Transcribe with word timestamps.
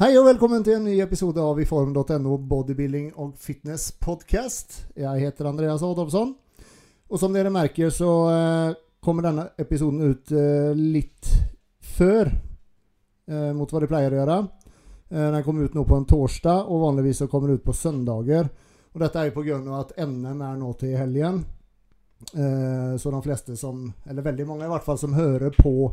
Hei 0.00 0.14
og 0.16 0.24
velkommen 0.24 0.62
til 0.64 0.78
en 0.78 0.86
ny 0.88 0.94
episode 1.04 1.42
av 1.44 1.58
iform.no 1.60 2.38
bodybuilding 2.48 3.10
og 3.20 3.34
fitness 3.36 3.90
podcast. 4.00 4.78
Jeg 4.96 5.20
heter 5.26 5.50
Andreas 5.50 5.82
Adolfsson. 5.84 6.30
Og 7.12 7.20
som 7.20 7.36
dere 7.36 7.52
merker, 7.52 7.92
så 7.92 8.08
eh, 8.30 8.78
kommer 9.04 9.28
denne 9.28 9.44
episoden 9.60 10.00
ut 10.00 10.32
eh, 10.32 10.72
litt 10.72 11.28
før 11.84 12.32
eh, 12.32 13.52
mot 13.52 13.68
hva 13.68 13.84
de 13.84 13.90
pleier 13.92 14.16
å 14.16 14.20
gjøre. 14.22 14.40
Den 15.12 15.44
kommer 15.44 15.68
ut 15.68 15.76
nå 15.76 15.84
på 15.84 16.00
en 16.00 16.08
torsdag, 16.08 16.72
og 16.72 16.84
vanligvis 16.86 17.20
så 17.20 17.28
kommer 17.28 17.52
den 17.52 17.60
ut 17.60 17.68
på 17.68 17.76
søndager. 17.76 18.48
Og 18.96 19.04
dette 19.04 19.20
er 19.20 19.28
jo 19.28 19.36
pga. 19.36 19.60
at 19.82 19.92
NM 20.00 20.46
er 20.48 20.60
nå 20.62 20.72
til 20.80 20.96
helgen. 20.96 21.42
Så 22.30 23.12
de 23.12 23.20
fleste 23.26 23.52
som, 23.52 23.90
eller 24.08 24.24
veldig 24.24 24.48
mange 24.48 24.64
i 24.64 24.72
hvert 24.72 24.88
fall, 24.88 24.96
som 25.02 25.18
hører 25.18 25.52
på 25.60 25.92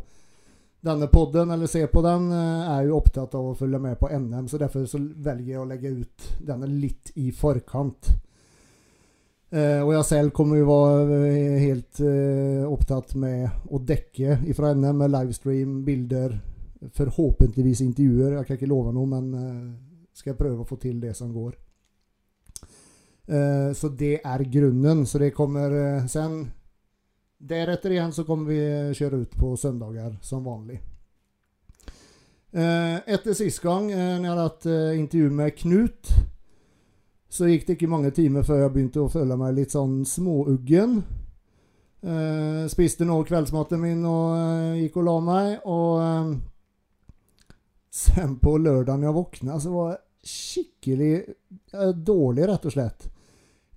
denne 0.85 1.07
podden 1.11 1.51
eller 1.51 1.67
se 1.67 1.87
på 1.87 2.01
den, 2.05 2.31
eh, 2.31 2.77
er 2.77 2.85
jo 2.87 2.97
opptatt 2.97 3.35
av 3.35 3.49
å 3.49 3.55
følge 3.57 3.79
med 3.79 3.99
på 3.99 4.09
NM. 4.09 4.47
Så 4.47 4.57
derfor 4.57 4.85
så 4.85 4.99
velger 4.99 5.53
jeg 5.53 5.61
å 5.61 5.67
legge 5.67 5.93
ut 6.03 6.31
denne 6.39 6.67
litt 6.67 7.11
i 7.15 7.31
forkant. 7.31 8.11
Eh, 9.49 9.81
og 9.81 9.93
jeg 9.93 10.05
selv 10.05 10.33
kommer 10.35 10.59
jo 10.59 10.67
være 10.67 11.59
helt 11.61 12.01
eh, 12.03 12.65
opptatt 12.67 13.15
med 13.15 13.71
å 13.71 13.79
dekke 13.79 14.41
fra 14.53 14.73
NM 14.75 14.97
med 14.97 15.13
livestream, 15.13 15.83
bilder, 15.87 16.35
forhåpentligvis 16.93 17.81
intervjuer. 17.81 18.35
Jeg 18.37 18.45
kan 18.45 18.59
ikke 18.59 18.69
love 18.69 18.91
noe, 18.93 19.07
men 19.07 19.33
eh, 19.33 20.09
skal 20.13 20.33
jeg 20.33 20.41
prøve 20.41 20.65
å 20.65 20.67
få 20.67 20.77
til 20.81 20.99
det 20.99 21.15
som 21.15 21.31
går. 21.33 21.55
Eh, 23.27 23.71
så 23.73 23.89
det 23.89 24.19
er 24.23 24.43
grunnen. 24.51 25.05
Så 25.05 25.19
det 25.19 25.33
kommer 25.35 25.71
eh, 25.71 26.05
sen 26.11 26.41
Deretter 27.37 27.93
igjen 27.93 28.13
så 28.13 28.25
kommer 28.25 28.49
vi 28.49 28.61
kjøre 28.97 29.21
ut 29.23 29.35
på 29.37 29.51
søndager 29.57 30.15
som 30.25 30.45
vanlig. 30.45 30.79
Eh, 32.51 32.95
etter 33.05 33.35
sist 33.37 33.61
gang, 33.61 33.91
eh, 33.91 34.15
når 34.17 34.23
jeg 34.23 34.31
hadde 34.31 34.47
hatt 34.47 34.65
eh, 34.71 34.97
intervju 34.97 35.29
med 35.37 35.55
Knut, 35.59 36.11
så 37.29 37.49
gikk 37.49 37.67
det 37.67 37.75
ikke 37.75 37.91
mange 37.91 38.11
timer 38.15 38.45
før 38.47 38.63
jeg 38.63 38.73
begynte 38.73 39.03
å 39.03 39.11
føle 39.11 39.37
meg 39.37 39.57
litt 39.57 39.75
sånn 39.75 39.99
småuggen. 40.07 41.01
Eh, 42.01 42.63
spiste 42.71 43.05
nå 43.05 43.19
kveldsmaten 43.27 43.81
min 43.81 44.05
og 44.07 44.33
eh, 44.37 44.83
gikk 44.83 44.99
og 45.01 45.07
la 45.09 45.17
meg. 45.27 45.49
Og 45.69 46.01
eh, 46.01 46.31
sen 48.03 48.37
på 48.41 48.55
lørdagen 48.63 49.05
jeg 49.05 49.17
våkna, 49.17 49.59
så 49.61 49.73
var 49.75 49.91
jeg 49.91 50.31
skikkelig 50.37 51.13
eh, 51.19 51.91
dårlig, 51.93 52.47
rett 52.49 52.69
og 52.69 52.77
slett. 52.77 53.09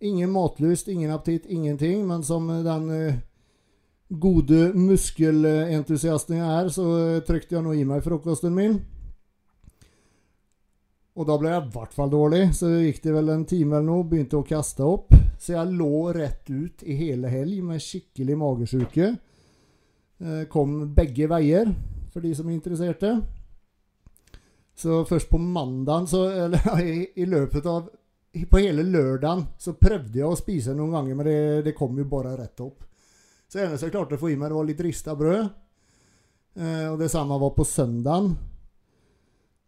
Ingen 0.01 0.31
matlyst, 0.33 0.89
ingen 0.89 1.13
appetitt, 1.13 1.51
ingenting. 1.51 2.07
Men 2.09 2.25
som 2.25 2.49
den 2.49 2.89
eh, 2.95 3.21
gode 4.11 4.73
muskelentusiasten 4.75 6.41
jeg 6.41 6.47
er, 6.47 6.71
så 6.75 6.87
trykte 7.27 7.57
jeg 7.57 7.65
nå 7.65 7.75
i 7.79 7.85
meg 7.87 8.03
frokosten 8.03 8.55
min. 8.55 8.81
Og 11.21 11.27
da 11.29 11.37
ble 11.39 11.51
jeg 11.53 11.63
i 11.63 11.73
hvert 11.75 11.95
fall 11.95 12.11
dårlig. 12.13 12.43
Så 12.57 12.71
gikk 12.81 13.03
det 13.05 13.15
vel 13.15 13.33
en 13.35 13.47
time 13.49 13.77
eller 13.77 13.87
noe, 13.87 14.07
begynte 14.09 14.39
å 14.39 14.47
kaste 14.47 14.87
opp. 14.87 15.13
Så 15.41 15.55
jeg 15.55 15.77
lå 15.77 16.13
rett 16.17 16.49
ut 16.51 16.85
i 16.87 16.97
hele 16.97 17.31
helg 17.33 17.61
med 17.67 17.83
skikkelig 17.83 18.39
magesjuke. 18.41 19.11
Eh, 20.21 20.43
Kom 20.53 20.81
begge 20.97 21.29
veier, 21.31 21.71
for 22.13 22.25
de 22.25 22.33
som 22.37 22.49
er 22.49 22.57
interesserte. 22.57 23.15
Så 24.81 25.03
først 25.05 25.29
på 25.29 25.39
mandagen, 25.39 26.07
så 26.09 26.25
Eller 26.31 26.81
i 27.21 27.27
løpet 27.29 27.67
av 27.67 27.91
På 28.49 28.61
hele 28.63 28.85
lørdagen 28.87 29.43
så 29.59 29.75
prøvde 29.75 30.21
jeg 30.21 30.25
å 30.25 30.39
spise 30.39 30.73
noen 30.73 30.95
ganger, 30.95 31.17
men 31.19 31.27
det, 31.27 31.41
det 31.67 31.75
kom 31.77 31.99
jo 31.99 32.05
bare 32.09 32.37
rett 32.39 32.61
opp. 32.63 32.85
Så 33.51 33.59
det 33.59 33.65
eneste 33.67 33.89
jeg 33.89 33.97
klarte 33.97 34.15
å 34.15 34.23
få 34.23 34.31
i 34.31 34.37
meg, 34.39 34.53
var 34.55 34.67
litt 34.69 34.81
rista 34.85 35.17
brød. 35.19 35.49
Eh, 36.55 36.87
og 36.87 37.01
det 37.01 37.09
samme 37.11 37.35
var 37.43 37.51
på 37.57 37.67
søndagen. 37.67 38.37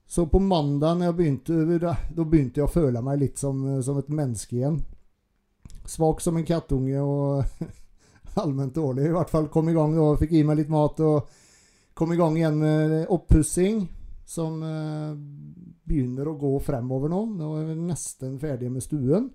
Så 0.06 0.28
på 0.30 0.38
mandagen 0.38 1.02
jeg 1.02 1.16
begynte, 1.18 1.78
da 1.82 1.96
begynte 2.22 2.60
jeg 2.60 2.68
å 2.68 2.70
føle 2.70 3.02
meg 3.02 3.18
litt 3.24 3.42
som, 3.42 3.64
som 3.82 3.98
et 3.98 4.12
menneske 4.12 4.54
igjen. 4.54 4.78
Svak 5.88 6.22
som 6.22 6.38
en 6.38 6.46
kattunge 6.46 7.02
og 7.02 7.42
allment 8.44 8.74
dårlig. 8.76 9.08
I 9.08 9.16
hvert 9.16 9.34
fall 9.34 9.50
kom 9.50 9.72
i 9.72 9.74
gang 9.74 9.98
og 9.98 10.20
fikk 10.22 10.36
i 10.38 10.46
meg 10.46 10.60
litt 10.60 10.70
mat 10.70 11.02
og 11.02 11.32
kom 11.98 12.14
i 12.14 12.20
gang 12.20 12.38
igjen 12.38 12.62
med 12.62 12.96
oppussing, 13.10 13.82
som 14.28 14.62
eh, 14.62 15.10
begynner 15.90 16.30
å 16.30 16.38
gå 16.38 16.52
fremover 16.62 17.10
nå. 17.10 17.24
Nå 17.34 17.54
er 17.58 17.72
vi 17.72 17.80
nesten 17.82 18.38
ferdige 18.38 18.70
med 18.70 18.86
stuen. 18.86 19.32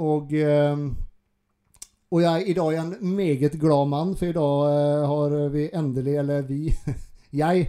Og 0.00 0.32
eh, 0.40 0.86
og 2.14 2.22
jeg, 2.22 2.44
i 2.46 2.54
dag 2.54 2.76
er 2.76 2.82
en 2.84 3.14
meget 3.16 3.56
glad 3.58 3.88
mann, 3.90 4.12
for 4.14 4.30
i 4.30 4.36
dag 4.36 4.60
eh, 4.70 5.06
har 5.10 5.34
vi 5.50 5.64
endelig 5.74 6.14
Eller 6.22 6.46
vi 6.46 6.60
Jeg, 7.42 7.66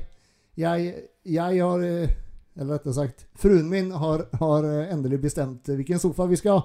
jeg, 0.56 0.94
jeg 1.26 1.62
har 1.64 1.82
eh, 1.82 2.14
Eller 2.56 2.78
rettere 2.78 2.94
sagt, 2.94 3.26
fruen 3.34 3.70
min 3.70 3.90
har, 3.92 4.28
har 4.40 4.68
eh, 4.70 4.94
endelig 4.94 5.20
bestemt 5.24 5.66
hvilken 5.74 6.00
sofa 6.00 6.28
vi 6.30 6.38
skal 6.40 6.60
ha. 6.60 6.62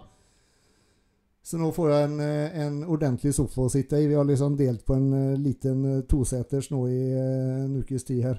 Så 1.43 1.59
nå 1.59 1.71
får 1.73 1.89
jeg 1.91 2.05
en, 2.05 2.21
en 2.21 2.77
ordentlig 2.85 3.33
sofa 3.35 3.65
å 3.65 3.73
sitte 3.73 3.99
i. 3.99 4.07
Vi 4.07 4.15
har 4.15 4.29
liksom 4.29 4.55
delt 4.59 4.85
på 4.87 4.95
en 4.95 5.41
liten 5.41 6.05
toseters 6.07 6.69
nå 6.71 6.85
i 6.93 7.01
en 7.17 7.79
ukes 7.81 8.05
tid 8.07 8.21
her. 8.29 8.37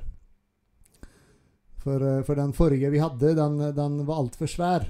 For, 1.81 2.05
for 2.23 2.37
den 2.37 2.53
forrige 2.53 2.93
vi 2.93 3.01
hadde, 3.01 3.33
den, 3.35 3.57
den 3.75 3.97
var 4.07 4.21
altfor 4.21 4.47
svær. 4.47 4.85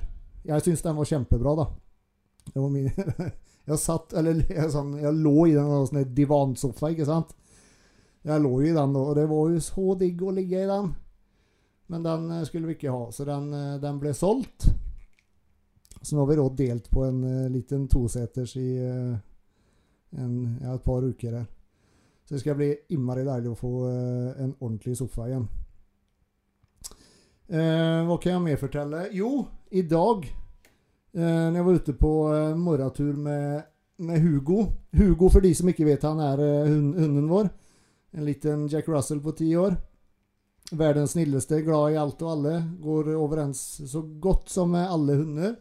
Jeg 0.45 0.67
syns 0.67 0.83
den 0.85 0.99
var 0.99 1.07
kjempebra, 1.07 1.55
da. 1.63 1.67
Det 2.51 2.59
var 2.59 2.69
min 2.75 2.91
Jeg 3.69 3.79
satt, 3.81 4.15
eller 4.17 4.41
jeg, 4.49 4.69
sånn, 4.73 4.95
jeg 5.01 5.17
lå 5.17 5.35
i 5.49 5.55
den 5.55 5.87
sånn 5.87 6.13
divansofa, 6.15 6.91
ikke 6.93 7.07
sant? 7.09 7.35
Jeg 8.25 8.41
lå 8.43 8.53
i 8.61 8.73
den, 8.75 8.97
og 8.97 9.15
det 9.17 9.25
var 9.29 9.49
jo 9.49 9.61
så 9.63 9.95
digg 9.97 10.21
å 10.21 10.33
ligge 10.35 10.61
i 10.61 10.69
den. 10.69 10.91
Men 11.91 12.05
den 12.05 12.27
eh, 12.31 12.45
skulle 12.47 12.69
vi 12.69 12.77
ikke 12.77 12.93
ha, 12.93 13.07
så 13.13 13.25
den, 13.27 13.49
eh, 13.57 13.79
den 13.81 14.01
ble 14.01 14.13
solgt. 14.17 14.69
Så 16.01 16.15
nå 16.15 16.23
har 16.23 16.31
vi 16.31 16.37
da 16.39 16.45
delt 16.57 16.87
på 16.89 17.03
en 17.05 17.17
uh, 17.21 17.49
liten 17.53 17.83
toseters 17.85 18.55
i 18.57 18.69
en, 18.81 20.31
ja, 20.57 20.71
et 20.73 20.81
par 20.81 21.05
uker 21.05 21.35
her. 21.37 21.43
Så 22.25 22.33
det 22.33 22.39
skal 22.41 22.57
bli 22.57 22.71
innmari 22.95 23.21
deilig 23.27 23.51
å 23.51 23.59
få 23.59 23.73
en 23.85 24.55
ordentlig 24.55 24.95
sofa 24.97 25.27
igjen. 25.27 25.45
hva 27.51 28.17
kan 28.17 28.31
jeg 28.31 28.43
mer 28.47 28.57
fortelle? 28.57 29.03
Jo, 29.13 29.29
i 29.77 29.83
dag 29.85 30.25
Eh, 30.25 30.40
når 31.19 31.57
jeg 31.59 31.67
var 31.67 31.79
ute 31.79 31.93
på 31.99 32.11
eh, 32.33 32.55
morgentur 32.55 33.13
med, 33.19 33.63
med, 33.97 34.21
Hugo. 34.23 34.65
Hugo, 34.95 35.29
for 35.29 35.43
de 35.43 35.53
som 35.55 35.69
ikke 35.71 35.87
vet, 35.87 36.05
han 36.07 36.21
er 36.23 36.43
eh, 36.45 36.69
hund, 36.69 36.93
hunden 36.99 37.27
vår. 37.31 37.49
En 38.11 38.27
liten 38.27 38.67
Jack 38.71 38.87
Russell 38.91 39.19
på 39.23 39.33
ti 39.35 39.49
år. 39.59 39.75
Verdens 40.71 41.11
snilleste, 41.11 41.61
glad 41.61 41.91
i 41.91 41.99
alt 41.99 42.21
og 42.23 42.31
alle. 42.31 42.55
Går 42.79 43.11
overens 43.17 43.81
så 43.91 44.01
godt 44.23 44.49
som 44.49 44.71
med 44.71 44.87
alle 44.87 45.17
hunder. 45.19 45.55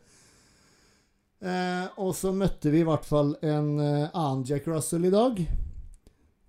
Eh, 1.41 1.87
og 1.99 2.13
så 2.15 2.35
møtte 2.37 2.71
vi 2.71 2.83
i 2.83 2.87
hvert 2.87 3.07
fall 3.09 3.33
en 3.41 3.73
eh, 3.81 4.11
annen 4.13 4.45
Jack 4.47 4.69
Russell 4.69 5.09
i 5.09 5.13
dag. 5.15 5.41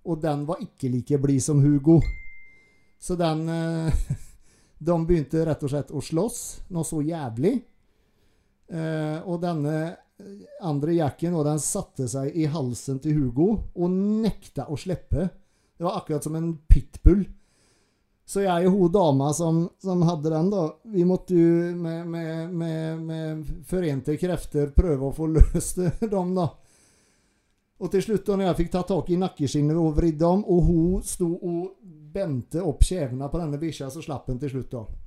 Og 0.02 0.18
den 0.22 0.44
var 0.46 0.62
ikke 0.62 0.90
like 0.92 1.18
blid 1.22 1.42
som 1.42 1.62
Hugo. 1.64 2.00
Så 3.00 3.16
den 3.18 3.48
eh, 3.48 4.04
De 4.82 4.94
begynte 5.06 5.44
rett 5.46 5.62
og 5.62 5.70
slett 5.70 5.92
å 5.94 6.00
slåss. 6.02 6.38
Noe 6.74 6.86
så 6.86 6.98
jævlig. 7.06 7.54
Eh, 8.72 9.18
og 9.28 9.42
denne 9.42 9.76
andre 10.62 10.96
jakken, 10.96 11.34
og 11.36 11.44
den 11.48 11.60
satte 11.62 12.06
seg 12.08 12.32
i 12.38 12.46
halsen 12.50 13.00
til 13.02 13.18
Hugo 13.18 13.48
og 13.74 13.92
nekta 13.92 14.68
å 14.70 14.78
slippe. 14.78 15.28
Det 15.76 15.84
var 15.84 15.98
akkurat 15.98 16.24
som 16.24 16.36
en 16.38 16.54
pitbull. 16.68 17.24
Så 18.24 18.44
jeg 18.44 18.68
og 18.68 18.76
hun 18.76 18.92
dama 18.94 19.32
som, 19.34 19.64
som, 19.82 20.04
hadde 20.06 20.30
den, 20.30 20.50
da, 20.52 20.62
vi 20.94 21.04
måtte 21.04 21.36
jo 21.36 21.72
med, 21.76 22.06
med, 22.08 22.52
med, 22.54 23.00
med, 23.02 23.48
forente 23.68 24.14
krefter 24.16 24.70
prøve 24.76 25.10
å 25.10 25.16
få 25.16 25.26
løst 25.34 25.82
dem, 26.14 26.34
da. 26.38 26.48
Og 27.82 27.90
til 27.90 28.04
slutt, 28.06 28.24
da 28.28 28.38
når 28.38 28.46
jeg 28.46 28.60
fikk 28.60 28.72
ta 28.76 28.84
tak 28.86 29.10
i 29.10 29.18
nakkeskinnet 29.18 29.76
og 29.76 29.96
vridd 29.98 30.22
om, 30.22 30.44
og 30.46 30.68
hun 30.68 31.04
sto 31.04 31.28
og 31.34 31.72
bente 32.14 32.62
opp 32.62 32.86
kjevene 32.86 33.28
på 33.28 33.40
denne 33.42 33.58
bikkja, 33.58 33.90
så 33.90 34.04
slapp 34.04 34.30
hun 34.30 34.38
til 34.40 34.54
slutt, 34.54 34.70
da. 34.78 35.01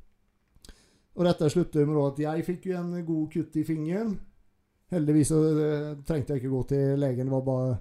Og 1.15 1.23
dette 1.23 1.49
sluttet 1.51 1.87
med 1.87 1.99
at 2.03 2.21
jeg 2.25 2.45
fikk 2.47 2.69
jo 2.69 2.79
en 2.79 2.95
god 3.07 3.27
kutt 3.31 3.55
i 3.55 3.63
fingeren. 3.67 4.15
Heldigvis 4.91 5.31
så 5.31 5.41
uh, 5.41 5.91
trengte 6.05 6.35
jeg 6.35 6.43
ikke 6.43 6.53
gå 6.53 6.63
til 6.69 6.99
legen. 7.01 7.29
Det 7.29 7.33
var 7.33 7.45
bare 7.47 7.75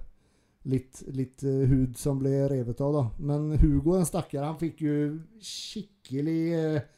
litt, 0.71 1.01
litt 1.15 1.43
uh, 1.45 1.65
hud 1.69 1.99
som 1.99 2.19
ble 2.21 2.33
revet 2.51 2.81
av, 2.81 2.95
da. 2.95 3.03
Men 3.27 3.51
Hugo, 3.59 3.97
den 3.97 4.07
stakkar, 4.07 4.47
han 4.47 4.59
fikk 4.61 4.85
jo 4.87 4.97
skikkelig 5.43 6.41
uh, 6.55 6.91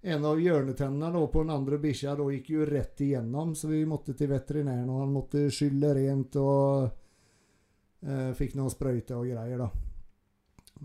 En 0.00 0.24
av 0.24 0.38
hjørnetennene 0.40 1.10
da, 1.12 1.20
på 1.28 1.42
den 1.42 1.52
andre 1.52 1.76
bikkja 1.76 2.14
gikk 2.16 2.46
jo 2.54 2.64
rett 2.64 3.02
igjennom, 3.04 3.50
så 3.52 3.68
vi 3.68 3.82
måtte 3.84 4.14
til 4.16 4.30
veterinæren, 4.30 4.88
og 4.88 5.02
han 5.02 5.10
måtte 5.12 5.42
skylle 5.52 5.90
rent 5.92 6.38
og 6.40 6.86
fikk 8.38 8.54
noen 8.56 8.72
sprøyter 8.72 9.18
og 9.18 9.28
greier, 9.28 9.60
da. 9.60 9.68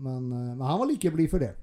Men, 0.04 0.26
men 0.28 0.60
han 0.60 0.82
var 0.82 0.90
like 0.90 1.14
blid 1.14 1.32
for 1.32 1.40
det. 1.40 1.54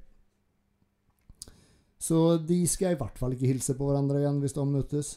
Så 2.04 2.38
de 2.44 2.58
skal 2.68 2.96
i 2.96 3.00
hvert 3.00 3.20
fall 3.20 3.36
ikke 3.36 3.48
hilse 3.48 3.78
på 3.78 3.88
hverandre 3.88 4.20
igjen 4.20 4.42
hvis 4.44 4.56
de 4.58 4.66
møtes. 4.68 5.14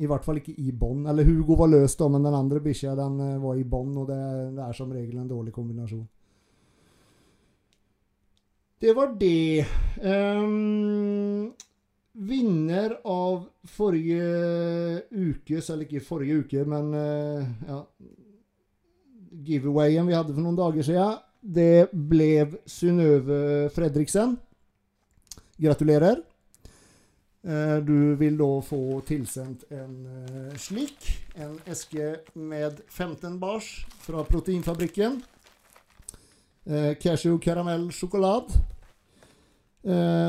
I 0.00 0.08
hvert 0.08 0.24
fall 0.24 0.38
ikke 0.40 0.54
i 0.56 0.72
bånd. 0.72 1.04
Eller 1.10 1.26
Hugo 1.28 1.58
var 1.60 1.68
løs, 1.68 1.98
da, 2.00 2.08
men 2.08 2.24
den 2.24 2.36
andre 2.36 2.62
bikkja 2.64 2.94
eh, 2.96 3.34
var 3.42 3.58
i 3.60 3.66
bånd, 3.68 3.98
og 4.00 4.08
det, 4.08 4.20
det, 4.56 4.64
er 4.64 4.76
som 4.76 4.92
regel 4.92 5.18
en 5.20 5.28
dårlig 5.28 5.52
kombinasjon. 5.52 6.06
Det 8.82 8.94
var 8.96 9.12
det. 9.20 9.66
Um, 10.00 11.52
vinner 12.12 12.96
av 13.04 13.44
forrige 13.68 14.22
ukes, 15.12 15.68
eller 15.68 15.84
ikke 15.84 16.02
forrige 16.06 16.40
uke, 16.40 16.64
men 16.68 16.88
uh, 16.96 17.44
ja, 17.68 17.82
giveawayen 19.44 20.08
vi 20.08 20.16
hadde 20.16 20.32
for 20.32 20.44
noen 20.44 20.58
dager 20.58 20.88
siden, 20.88 21.20
det 21.42 21.92
ble 21.92 22.32
Synnøve 22.70 23.68
Fredriksen. 23.76 24.38
Gratulerer. 25.62 26.16
Uh, 27.46 27.78
du 27.86 28.14
vil 28.18 28.36
da 28.38 28.50
få 28.62 29.00
tilsendt 29.06 29.64
en 29.70 29.94
uh, 30.06 30.56
slik. 30.58 31.08
En 31.34 31.56
eske 31.70 32.16
med 32.34 32.82
15 32.88 33.38
bars 33.40 33.70
fra 34.02 34.24
Proteinfabrikken. 34.24 35.22
cashew 37.02 37.40
karamell 37.42 37.88
sjokolade. 37.90 38.60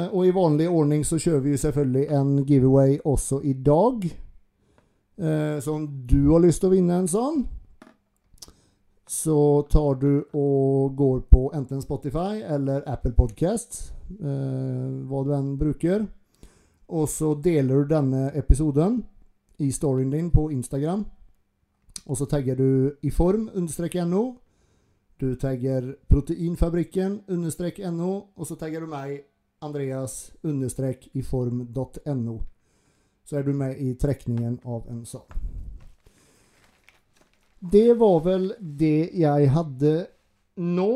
Og 0.10 0.24
i 0.26 0.32
vanlig 0.34 0.66
ordning 0.66 1.04
så 1.06 1.20
kjører 1.22 1.44
vi 1.46 1.58
selvfølgelig 1.62 2.08
en 2.10 2.32
giveaway 2.46 2.96
også 3.06 3.38
i 3.46 3.54
dag. 3.54 4.08
Så 5.62 5.76
om 5.76 5.86
du 6.10 6.32
har 6.32 6.42
lyst 6.42 6.64
til 6.64 6.72
å 6.72 6.74
vinne 6.74 6.98
en 7.04 7.12
sånn, 7.12 7.44
så 9.08 9.64
tar 9.70 9.96
du 10.00 10.24
og 10.34 10.96
går 10.96 11.20
på 11.32 11.50
enten 11.56 11.82
Spotify 11.82 12.42
eller 12.42 12.84
Apple 12.88 13.12
Podcast, 13.14 13.94
eh, 14.20 14.92
hva 15.08 15.24
du 15.26 15.34
enn 15.36 15.58
bruker. 15.60 16.06
Og 16.88 17.10
så 17.10 17.34
deler 17.36 17.84
du 17.84 17.92
denne 17.92 18.30
episoden 18.38 19.02
i 19.60 19.72
storyen 19.72 20.12
din 20.12 20.32
på 20.32 20.50
Instagram. 20.52 21.06
Og 22.06 22.18
så 22.18 22.26
tagger 22.26 22.56
du 22.56 22.96
i 23.02 23.10
form 23.10 23.50
no. 24.08 24.24
Du 25.20 25.36
tagger 25.36 25.96
Proteinfabrikken 26.10 27.22
no, 27.92 28.28
og 28.36 28.48
så 28.48 28.56
tagger 28.56 28.82
du 28.82 28.88
meg 28.88 29.24
Andreas 29.62 30.32
understrek 30.44 31.10
i 31.14 31.22
form.no. 31.22 32.42
Så 33.24 33.38
er 33.38 33.44
du 33.44 33.54
med 33.54 33.80
i 33.80 33.94
trekningen 33.96 34.60
av 34.66 34.88
en 34.90 35.06
sånn. 35.06 35.63
Det 37.72 37.94
var 37.96 38.18
vel 38.26 38.50
det 38.60 39.14
jeg 39.16 39.52
hadde 39.56 39.94
nå. 40.60 40.90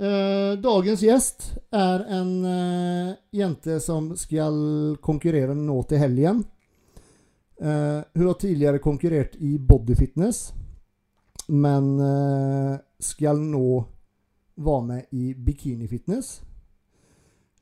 Eh, 0.00 0.52
dagens 0.60 1.00
gjest 1.04 1.46
er 1.72 2.04
en 2.12 2.32
eh, 2.44 3.14
jente 3.36 3.78
som 3.80 4.10
skal 4.20 4.98
konkurrere 5.00 5.56
nå 5.56 5.78
til 5.88 6.02
helgen. 6.02 6.42
Eh, 7.60 8.00
hun 8.14 8.26
har 8.26 8.36
tidligere 8.40 8.82
konkurrert 8.84 9.38
i 9.40 9.56
bodyfitness, 9.56 10.42
men 11.48 11.90
eh, 12.04 12.76
skal 13.00 13.40
nå 13.40 13.80
være 14.60 14.86
med 14.92 15.16
i 15.16 15.32
bikinifitness. 15.34 16.40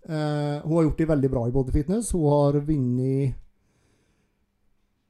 Uh, 0.09 0.65
hun 0.65 0.77
har 0.77 0.83
gjort 0.87 0.99
det 0.99 1.07
veldig 1.11 1.31
bra 1.31 1.49
i 1.49 1.53
bodyfitness. 1.53 2.13
Hun 2.17 2.31
har 2.33 2.59
vunnet 2.65 3.35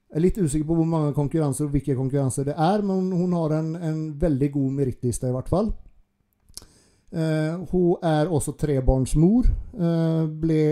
Jeg 0.08 0.16
er 0.16 0.24
litt 0.24 0.38
usikker 0.40 0.64
på 0.70 0.76
hvor 0.78 0.88
mange 0.88 1.12
konkurranser 1.12 1.66
og 1.66 1.74
hvilke 1.74 1.96
konkurranser 1.96 2.46
det 2.48 2.54
er, 2.56 2.80
men 2.80 3.10
hun 3.12 3.34
har 3.36 3.58
en, 3.58 3.74
en 3.76 3.98
veldig 4.16 4.48
god 4.54 4.78
merittliste, 4.78 5.28
i 5.28 5.34
hvert 5.36 5.50
fall. 5.52 5.68
Eh, 7.10 7.60
hun 7.70 7.96
er 8.04 8.28
også 8.32 8.52
trebarnsmor. 8.56 9.50
Eh, 9.76 10.24
ble 10.28 10.64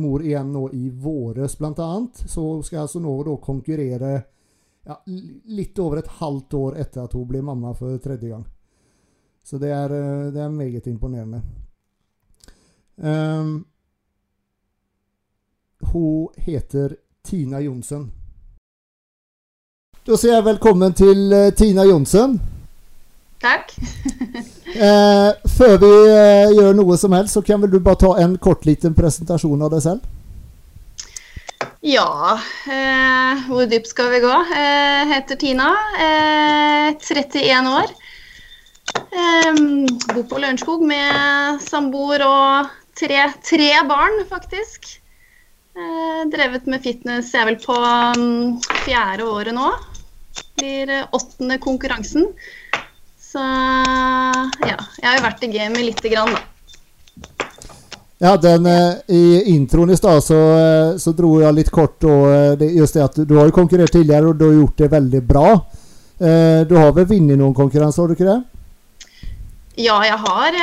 mor 0.00 0.24
igjen 0.24 0.52
nå 0.52 0.66
i 0.76 0.90
våres, 0.90 1.56
bl.a. 1.56 1.88
Så 2.12 2.44
hun 2.44 2.62
skal 2.64 2.84
altså 2.84 3.00
nå 3.00 3.16
da 3.28 3.36
konkurrere 3.40 4.12
ja, 4.84 5.00
litt 5.56 5.78
over 5.80 6.00
et 6.02 6.14
halvt 6.20 6.60
år 6.60 6.80
etter 6.84 7.04
at 7.04 7.16
hun 7.16 7.28
ble 7.28 7.42
mamma 7.44 7.74
for 7.76 7.96
tredje 7.96 8.28
gang. 8.32 8.46
Så 9.44 9.58
det 9.58 9.72
er, 9.74 9.92
det 10.32 10.40
er 10.40 10.52
meget 10.52 10.86
imponerende. 10.86 11.42
Eh, 12.96 13.52
hun 15.92 16.42
heter 16.44 16.96
Tina 17.22 17.60
Johnsen. 17.60 18.10
Da 20.02 20.16
sier 20.18 20.32
jeg 20.34 20.42
velkommen 20.42 20.90
til 20.98 21.30
uh, 21.30 21.52
Tina 21.54 21.84
Johnsen. 21.86 22.32
Takk. 23.42 23.68
eh, 24.86 25.28
før 25.50 25.76
vi 25.78 25.90
eh, 26.10 26.50
gjør 26.56 26.74
noe 26.78 26.96
som 26.98 27.14
helst, 27.14 27.36
så 27.36 27.42
kan 27.46 27.62
vel 27.62 27.70
du 27.70 27.76
bare 27.78 28.00
ta 28.00 28.10
en 28.22 28.34
kort 28.42 28.66
liten 28.66 28.96
presentasjon 28.98 29.62
av 29.62 29.70
deg 29.74 29.82
selv? 29.82 30.02
Ja, 31.86 32.34
eh, 32.70 33.44
hvor 33.46 33.66
dypt 33.70 33.90
skal 33.90 34.10
vi 34.14 34.20
gå? 34.22 34.32
Eh, 34.54 35.02
heter 35.10 35.38
Tina. 35.38 35.68
31 36.98 37.38
eh, 37.42 37.70
år. 37.70 37.94
bor 40.14 40.26
på 40.30 40.42
Lørenskog 40.42 40.82
med 40.86 41.62
samboer 41.62 42.26
og 42.26 42.74
tre, 42.98 43.28
tre 43.46 43.70
barn, 43.90 44.22
faktisk. 44.30 44.96
Eh, 45.72 46.26
drevet 46.34 46.66
med 46.68 46.82
fitness 46.84 47.30
jeg 47.32 47.46
er 47.46 47.48
vel 47.48 47.62
på 47.62 47.78
um, 47.78 48.58
fjerde 48.84 49.24
året 49.30 49.54
nå. 49.56 49.70
Blir 50.62 50.90
eh, 50.90 51.06
åttende 51.10 51.58
konkurransen. 51.58 52.28
Så 53.18 53.38
ja, 54.62 54.76
jeg 55.00 55.06
har 55.08 55.16
jo 55.16 55.22
vært 55.24 55.40
i 55.42 55.48
gamet 55.50 55.82
lite 55.82 56.10
grann, 56.12 56.36
da. 56.36 56.42
Ja, 58.22 58.36
den, 58.38 58.68
eh, 58.70 59.00
I 59.10 59.22
introen 59.56 59.90
i 59.90 59.96
stad 59.98 60.22
så, 60.22 60.38
eh, 60.54 60.90
så, 61.02 61.10
dro 61.18 61.32
jeg 61.42 61.56
litt 61.56 61.72
kort 61.74 62.06
og 62.06 62.60
det, 62.60 62.68
just 62.76 62.94
det 62.94 63.02
at 63.02 63.18
du 63.26 63.34
har 63.40 63.50
jo 63.50 63.56
konkurrert 63.56 63.90
tidligere, 63.90 64.30
og 64.30 64.38
du 64.38 64.44
har 64.46 64.60
gjort 64.60 64.84
det 64.84 64.88
veldig 64.92 65.22
bra. 65.32 65.48
Du 66.22 66.76
har 66.78 66.92
vel 66.94 67.08
vunnet 67.10 67.40
noen 67.40 67.56
konkurranser, 67.56 68.04
har 68.04 68.12
du 68.12 68.14
ikke 68.14 68.28
det? 68.28 69.32
Ja, 69.82 69.96
jeg 70.06 70.20
har, 70.22 70.58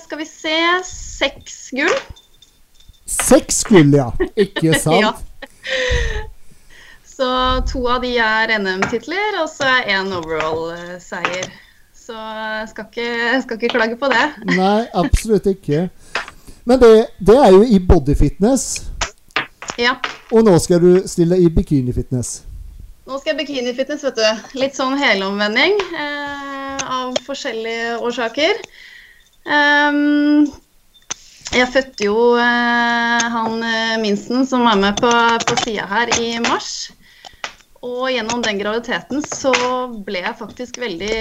skal 0.00 0.22
vi 0.22 0.28
se, 0.30 0.54
seks 0.88 1.58
gull. 1.76 1.92
Seks 3.04 3.60
gull, 3.68 3.92
ja. 3.98 4.08
Ikke 4.32 4.72
sant? 4.86 5.04
ja. 5.04 5.12
Så 7.16 7.28
to 7.70 7.80
av 7.88 8.02
de 8.04 8.10
er 8.20 8.50
NM-titler, 8.60 9.38
og 9.40 9.46
så 9.48 9.64
er 9.78 9.86
én 9.94 10.10
overall-seier. 10.12 11.46
Så 11.96 12.12
jeg 12.12 12.66
skal 12.70 12.90
ikke, 12.90 13.38
skal 13.42 13.56
ikke 13.56 13.70
klage 13.72 13.96
på 13.96 14.10
det. 14.12 14.24
Nei, 14.50 14.82
absolutt 14.92 15.48
ikke. 15.48 15.86
Men 16.68 16.82
det, 16.82 16.90
det 17.24 17.38
er 17.40 17.54
jo 17.54 17.62
i 17.64 17.78
bodyfitness. 17.80 18.66
Ja. 19.80 19.94
Og 20.28 20.44
nå 20.44 20.58
skal 20.60 20.82
du 20.82 21.06
stille 21.08 21.38
i 21.40 21.48
bikinifitness. 21.56 22.42
Nå 23.06 23.20
skal 23.22 23.32
jeg 23.32 23.46
bikinifitness, 23.46 24.04
vet 24.04 24.20
du. 24.20 24.60
Litt 24.60 24.76
sånn 24.76 24.98
helomvending 25.00 25.80
eh, 25.96 26.84
av 26.84 27.16
forskjellige 27.24 27.96
årsaker. 28.04 28.60
Um, 29.46 30.44
jeg 31.54 31.70
fødte 31.72 32.08
jo 32.10 32.34
eh, 32.42 33.26
han 33.32 33.62
eh, 33.62 33.96
minsten 34.02 34.44
som 34.44 34.66
er 34.68 34.80
med 34.82 35.00
på, 35.00 35.10
på 35.46 35.58
sida 35.62 35.86
her, 35.88 36.12
i 36.20 36.34
mars. 36.44 36.90
Og 37.84 38.06
gjennom 38.08 38.40
den 38.44 38.60
graviditeten 38.60 39.24
så 39.24 39.52
ble 40.06 40.22
jeg 40.22 40.38
faktisk 40.38 40.78
veldig 40.80 41.16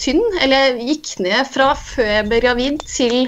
tynn. 0.00 0.22
Eller 0.40 0.70
jeg 0.70 0.86
gikk 0.90 1.10
ned 1.26 1.50
fra 1.50 1.72
før 1.78 2.08
jeg 2.08 2.28
ble 2.30 2.40
gravid 2.44 2.80
til 2.88 3.18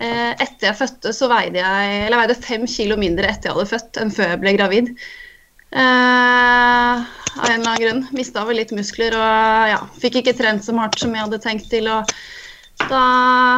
eh, 0.00 0.34
etter 0.34 0.70
jeg 0.70 0.78
fødte, 0.82 1.14
så 1.16 1.30
veide 1.32 1.62
jeg 1.62 1.94
eller 2.02 2.18
jeg 2.18 2.24
veide 2.24 2.42
fem 2.44 2.66
kilo 2.68 2.98
mindre 3.00 3.30
etter 3.30 3.50
jeg 3.50 3.56
hadde 3.56 3.72
født 3.72 4.02
enn 4.02 4.12
før 4.14 4.34
jeg 4.34 4.42
ble 4.44 4.54
gravid. 4.58 4.92
Eh, 5.68 7.06
av 7.38 7.46
en 7.46 7.60
eller 7.60 7.70
annen 7.70 7.82
grunn. 7.84 8.04
Mista 8.16 8.44
vel 8.48 8.60
litt 8.60 8.74
muskler 8.76 9.16
og 9.16 9.72
ja, 9.72 9.80
fikk 10.02 10.22
ikke 10.22 10.36
trent 10.38 10.64
så 10.64 10.76
hardt 10.78 11.00
som 11.00 11.14
jeg 11.14 11.24
hadde 11.24 11.42
tenkt 11.44 11.70
til. 11.72 11.88
og 11.92 12.12
da, 12.86 13.00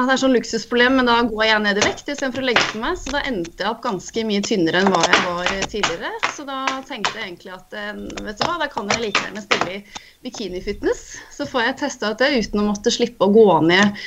det 0.08 0.14
er 0.14 0.20
sånn 0.22 0.32
luksusproblem, 0.34 0.96
men 0.98 1.08
da 1.08 1.18
går 1.28 1.44
jeg 1.44 1.62
ned 1.62 1.78
i 1.78 1.84
vekt 1.84 2.08
istedenfor 2.08 2.42
å 2.42 2.46
legge 2.48 2.64
på 2.72 2.80
meg. 2.82 2.96
Så 2.98 3.12
da 3.14 3.20
endte 3.28 3.62
jeg 3.62 3.68
opp 3.70 3.82
ganske 3.84 4.24
mye 4.26 4.44
tynnere 4.46 4.80
enn 4.80 4.90
hva 4.90 5.02
jeg 5.04 5.20
var 5.26 5.50
tidligere. 5.74 6.12
Så 6.34 6.46
da 6.48 6.60
tenkte 6.88 7.12
jeg 7.18 7.26
egentlig 7.26 7.52
at 7.54 7.76
eh, 7.76 7.92
vet 8.26 8.40
du 8.40 8.46
hva, 8.48 8.56
da 8.62 8.70
kan 8.72 8.88
jeg 8.90 9.04
like 9.04 9.22
gjerne 9.22 9.44
stille 9.44 9.76
i 9.76 9.82
bikinifitness. 10.26 11.04
Så 11.36 11.46
får 11.50 11.66
jeg 11.66 11.78
testa 11.84 12.14
ut 12.14 12.22
det 12.22 12.32
uten 12.38 12.64
å 12.64 12.70
måtte 12.72 12.94
slippe 12.94 13.28
å 13.28 13.34
gå 13.34 13.46
ned 13.68 14.00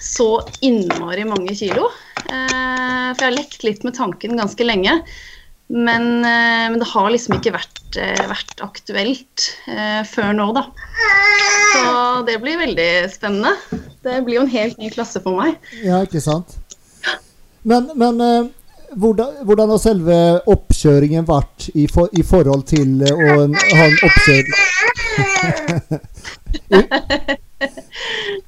så 0.00 0.30
innmari 0.64 1.26
mange 1.28 1.56
kilo. 1.58 1.90
Eh, 2.30 3.10
for 3.10 3.20
jeg 3.20 3.28
har 3.28 3.36
lekt 3.36 3.66
litt 3.66 3.84
med 3.84 3.98
tanken 3.98 4.38
ganske 4.38 4.64
lenge. 4.64 5.00
Men, 5.70 6.24
eh, 6.24 6.70
men, 6.70 6.78
det 6.78 6.86
har 6.90 7.10
liksom 7.14 7.36
ikke 7.36 7.52
vært, 7.54 7.96
eh, 7.96 8.24
vært 8.26 8.62
aktuelt 8.64 9.44
eh, 9.70 10.00
før 10.08 10.32
nå, 10.34 10.48
da. 10.56 10.64
Så 11.70 11.82
det 12.26 12.40
blir 12.42 12.58
veldig 12.58 12.86
spennende. 13.12 13.52
Det 14.02 14.16
blir 14.26 14.40
jo 14.40 14.42
en 14.48 14.50
helt 14.50 14.80
ny 14.82 14.90
klasse 14.90 15.22
for 15.22 15.38
meg. 15.38 15.60
Ja, 15.84 16.02
ikke 16.02 16.22
sant. 16.24 16.56
Men, 17.62 17.86
men 17.94 18.18
hvordan, 18.98 19.44
hvordan, 19.46 19.70
har 19.70 19.78
selve 19.78 20.16
oppkjøringen 20.50 21.28
vært 21.28 21.68
i, 21.76 21.86
for, 21.86 22.10
i 22.18 22.24
forhold 22.26 22.64
til 22.72 23.04
å 23.06 23.14
ha 23.20 23.36
en 23.44 23.54
oppkjøring 24.08 24.50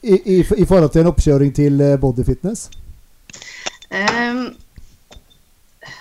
I, 0.02 0.16
i, 0.16 0.40
I, 0.40 0.64
forhold 0.64 0.90
til 0.90 1.04
en 1.04 1.12
oppkjøring 1.12 1.52
til 1.54 1.84
bodyfitness? 2.02 2.66
Um, 3.92 4.56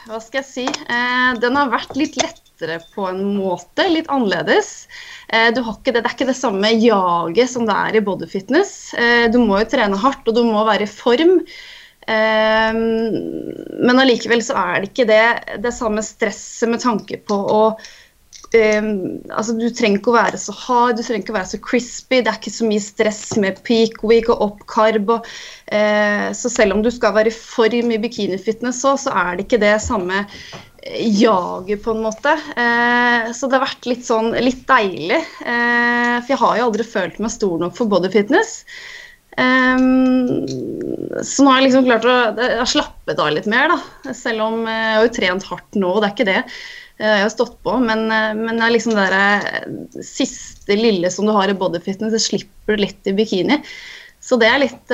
hva 0.07 0.19
skal 0.21 0.41
jeg 0.41 0.47
si? 0.49 0.65
Eh, 0.67 1.31
den 1.41 1.57
har 1.57 1.71
vært 1.71 1.97
litt 1.97 2.17
lettere 2.19 2.79
på 2.93 3.07
en 3.09 3.21
måte, 3.35 3.87
litt 3.89 4.09
annerledes. 4.13 4.87
Eh, 5.29 5.49
det, 5.55 5.63
det, 5.87 6.01
er 6.01 6.13
ikke 6.13 6.29
det 6.29 6.37
samme 6.37 6.73
jaget 6.75 7.53
som 7.53 7.67
det 7.69 7.77
er 7.77 7.97
i 7.97 8.05
bodyfitness. 8.05 8.73
Eh, 8.93 9.27
du 9.33 9.39
må 9.41 9.61
jo 9.61 9.69
trene 9.73 9.99
hardt, 10.01 10.27
og 10.27 10.37
du 10.37 10.43
må 10.47 10.65
være 10.67 10.85
i 10.85 10.91
form. 10.91 11.39
Um, 12.09 12.77
men 13.85 13.99
allikevel 14.01 14.41
så 14.43 14.55
er 14.57 14.81
det 14.81 14.87
ikke 14.89 15.05
det, 15.05 15.25
det 15.61 15.71
samme 15.75 16.01
stresset 16.03 16.71
med 16.71 16.81
tanke 16.81 17.19
på 17.29 17.37
å 17.37 17.59
um, 18.57 18.87
altså 19.31 19.55
Du 19.57 19.67
trenger 19.69 19.99
ikke 19.99 20.11
å 20.13 20.17
være 20.17 20.39
så 20.41 20.55
hard, 20.55 20.97
du 20.97 21.03
trenger 21.05 21.23
ikke 21.23 21.35
å 21.35 21.37
være 21.39 21.51
så 21.53 21.61
crispy. 21.63 22.19
Det 22.19 22.31
er 22.31 22.39
ikke 22.39 22.53
så 22.53 22.67
mye 22.67 22.83
stress 22.83 23.21
med 23.41 23.61
peak 23.67 24.01
week 24.07 24.31
og 24.33 24.43
oppkarb. 24.47 25.13
Og, 25.17 25.29
uh, 25.71 26.27
så 26.37 26.51
selv 26.51 26.77
om 26.77 26.83
du 26.85 26.91
skal 26.93 27.15
være 27.17 27.31
i 27.31 27.37
form 27.37 27.93
i 27.95 28.01
bikinifitness 28.01 28.83
så, 28.83 28.97
så 28.99 29.15
er 29.23 29.37
det 29.37 29.47
ikke 29.47 29.61
det 29.61 29.77
samme 29.83 30.25
jaget, 30.81 31.83
på 31.83 31.93
en 31.93 32.05
måte. 32.05 32.33
Uh, 32.55 33.29
så 33.35 33.47
det 33.47 33.59
har 33.59 33.67
vært 33.67 33.89
litt 33.89 34.07
sånn 34.07 34.33
litt 34.41 34.65
deilig. 34.69 35.21
Uh, 35.43 36.17
for 36.21 36.33
jeg 36.33 36.41
har 36.41 36.57
jo 36.57 36.71
aldri 36.71 36.87
følt 36.87 37.21
meg 37.21 37.33
stor 37.33 37.61
nok 37.61 37.77
for 37.77 37.91
bodyfitness. 37.91 38.59
Um, 39.39 40.43
så 41.23 41.43
nå 41.43 41.51
har 41.53 41.61
jeg 41.61 41.69
liksom 41.69 41.85
klart 41.87 42.03
å 42.03 42.15
jeg 42.35 42.57
har 42.59 43.15
av 43.15 43.31
litt 43.31 43.47
mer, 43.49 43.71
da. 43.71 44.13
Selv 44.17 44.43
om 44.49 44.65
jeg 44.67 44.95
har 44.97 45.05
jo 45.05 45.13
trent 45.15 45.47
hardt 45.47 45.79
nå, 45.79 45.93
det 45.99 46.09
er 46.09 46.15
ikke 46.15 46.29
det. 46.29 46.41
Jeg 46.99 47.23
har 47.23 47.31
stått 47.33 47.55
på, 47.65 47.77
men, 47.81 48.03
men 48.09 48.59
det 48.59 48.65
er 48.65 48.73
liksom 48.75 48.93
det 48.97 49.07
der 49.13 50.03
siste 50.05 50.75
lille 50.77 51.09
som 51.13 51.25
du 51.25 51.33
har 51.33 51.49
i 51.49 51.55
bodyfitness, 51.57 52.13
det 52.13 52.21
slipper 52.21 52.77
du 52.77 52.83
litt 52.83 53.09
i 53.09 53.15
bikini. 53.17 53.57
Så 54.21 54.37
det 54.37 54.51
er 54.51 54.61
litt, 54.61 54.93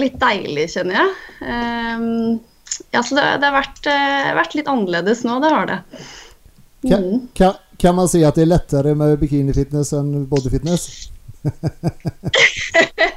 litt 0.00 0.16
deilig, 0.22 0.70
kjenner 0.72 0.96
jeg. 0.96 1.10
Um, 1.44 2.38
ja, 2.94 3.02
så 3.02 3.18
det, 3.18 3.26
det 3.42 3.50
har 3.50 3.56
vært, 3.58 3.84
vært, 4.38 4.56
litt 4.56 4.70
annerledes 4.72 5.24
nå, 5.28 5.36
det 5.44 5.52
har 5.52 5.68
det. 5.68 5.78
Mm. 6.82 6.88
Kan, 6.88 7.08
kan, 7.36 7.60
kan, 7.84 7.98
man 8.00 8.08
si 8.10 8.24
at 8.24 8.38
det 8.38 8.46
er 8.46 8.54
lettere 8.54 8.96
med 8.98 9.18
bikinifitness 9.20 9.92
enn 9.98 10.24
bodyfitness? 10.30 10.88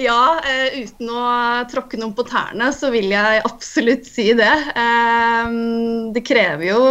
ja, 0.00 0.20
uh, 0.42 0.78
uten 0.80 1.10
å 1.12 1.22
tråkke 1.70 1.98
noen 2.00 2.14
på 2.16 2.24
tærne, 2.28 2.70
så 2.74 2.90
vil 2.94 3.10
jeg 3.12 3.42
absolutt 3.46 4.08
si 4.08 4.30
det. 4.36 4.52
Uh, 4.76 6.10
det, 6.14 6.22
krever 6.26 6.66
jo, 6.68 6.82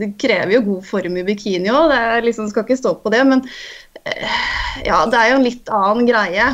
det 0.00 0.12
krever 0.20 0.56
jo 0.56 0.64
god 0.70 0.86
form 0.88 1.18
i 1.20 1.26
bikini 1.26 1.72
òg, 1.72 1.90
det 1.92 2.24
liksom, 2.28 2.50
skal 2.52 2.66
ikke 2.66 2.78
stå 2.80 2.96
på 3.02 3.12
det. 3.14 3.22
Men 3.28 3.44
uh, 3.44 4.40
ja, 4.86 5.02
det 5.10 5.20
er 5.20 5.30
jo 5.32 5.38
en 5.40 5.46
litt 5.46 5.72
annen 5.82 6.08
greie. 6.08 6.50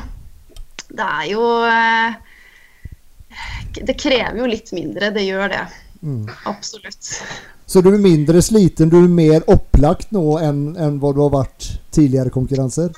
Det 0.93 1.07
er 1.07 1.29
jo 1.31 1.47
Det 3.73 3.95
krever 3.97 4.43
jo 4.43 4.49
litt 4.51 4.75
mindre, 4.77 5.09
det 5.15 5.25
gjør 5.25 5.49
det. 5.55 5.65
Mm. 6.03 6.27
Absolutt. 6.51 7.15
Så 7.73 7.81
du 7.81 7.89
er 7.89 8.03
mindre 8.03 8.43
sliten, 8.45 8.91
du 8.93 8.99
er 8.99 9.09
mer 9.09 9.47
opplagt 9.51 10.11
nå 10.13 10.37
enn, 10.43 10.75
enn 10.77 10.99
hva 11.01 11.15
du 11.17 11.23
har 11.25 11.33
vært 11.33 11.71
tidligere 11.95 12.35
konkurranser? 12.35 12.91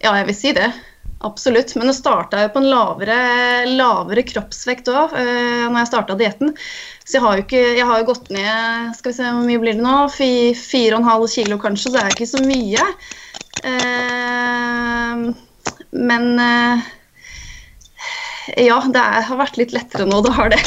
Ja, 0.00 0.12
jeg 0.18 0.26
vil 0.28 0.36
si 0.36 0.52
det. 0.56 0.68
Absolutt. 1.22 1.74
Men 1.76 1.86
det 1.86 1.94
starta 1.94 2.42
jo 2.42 2.48
på 2.54 2.62
en 2.62 2.70
lavere, 2.70 3.16
lavere 3.68 4.22
kroppsvekt 4.24 4.88
òg 4.88 5.12
uh, 5.12 5.66
når 5.68 5.78
jeg 5.82 5.90
starta 5.90 6.16
dietten. 6.16 6.54
Så 7.04 7.18
jeg 7.18 7.24
har 7.24 7.36
jo 7.36 7.42
ikke 7.44 7.60
Jeg 7.76 7.86
har 7.88 7.98
jo 7.98 8.06
gått 8.06 8.28
ned 8.30 8.94
Skal 8.94 9.10
vi 9.10 9.16
se 9.16 9.26
hvor 9.26 9.42
mye 9.42 9.58
blir 9.58 9.74
det 9.74 9.82
nå? 9.82 9.96
Fire 10.14 10.94
og 10.94 11.00
en 11.00 11.08
halv 11.08 11.26
kilo 11.32 11.58
kanskje. 11.60 11.90
så 11.90 11.92
Det 11.96 12.04
er 12.04 12.14
ikke 12.14 12.30
så 12.30 12.40
mye. 12.44 12.86
Uh, 13.60 15.12
men 15.90 16.24
uh, 16.40 16.88
ja, 18.56 18.78
det 18.88 19.02
er, 19.02 19.26
har 19.28 19.40
vært 19.42 19.58
litt 19.60 19.74
lettere 19.76 20.06
nå. 20.08 20.22
Det 20.24 20.32
har 20.38 20.48
det. 20.54 20.62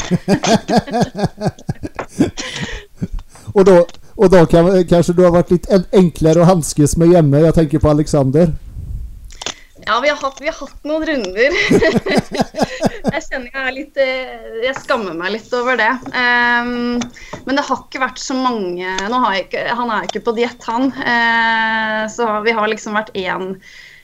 og 3.57 3.65
da, 3.67 3.79
og 4.13 4.29
da 4.31 4.43
kan, 4.45 4.69
kanskje 4.91 5.17
du 5.17 5.23
har 5.25 5.33
vært 5.33 5.51
litt 5.55 5.65
enklere 5.89 6.43
å 6.43 6.49
hanskes 6.51 6.93
med 7.01 7.15
hjemme? 7.15 7.41
Jeg 7.47 7.57
tenker 7.57 7.81
på 7.81 7.91
Alexander. 7.91 8.53
Ja, 9.85 9.99
vi 9.99 10.09
har 10.09 10.15
hatt, 10.15 10.41
vi 10.41 10.47
har 10.47 10.55
hatt 10.55 10.85
noen 10.87 11.05
runder. 11.07 11.55
jeg 13.13 13.23
kjenner 13.25 13.49
jeg 13.49 13.63
er 13.63 13.73
litt 13.75 13.97
eh, 13.99 14.43
Jeg 14.63 14.75
skammer 14.79 15.15
meg 15.17 15.33
litt 15.35 15.49
over 15.55 15.79
det. 15.79 15.91
Um, 16.13 17.01
men 17.43 17.59
det 17.59 17.65
har 17.67 17.81
ikke 17.81 18.03
vært 18.03 18.21
så 18.21 18.37
mange 18.37 18.93
ikke, 19.39 19.65
Han 19.75 19.91
er 19.91 20.07
ikke 20.07 20.23
på 20.23 20.35
diett, 20.37 20.63
han. 20.69 20.87
Uh, 20.95 22.05
så 22.11 22.29
vi 22.45 22.55
har 22.55 22.71
liksom 22.71 22.95
vært 22.99 23.11
én 23.17 23.57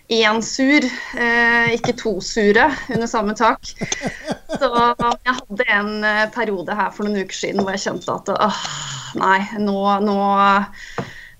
én 0.10 0.40
sur, 0.42 0.86
eh, 1.22 1.68
ikke 1.76 1.94
to 1.94 2.16
sure, 2.26 2.64
under 2.90 3.06
samme 3.06 3.36
tak. 3.38 3.62
Så 4.50 4.70
jeg 4.74 5.36
hadde 5.38 5.68
en 5.70 5.92
periode 6.34 6.74
her 6.74 6.90
for 6.96 7.06
noen 7.06 7.28
uker 7.28 7.38
siden 7.38 7.62
hvor 7.62 7.78
jeg 7.78 7.84
kjente 7.84 8.16
at 8.16 8.32
åh, 8.34 8.64
nei, 9.22 9.38
nå, 9.62 9.78
nå 10.02 10.18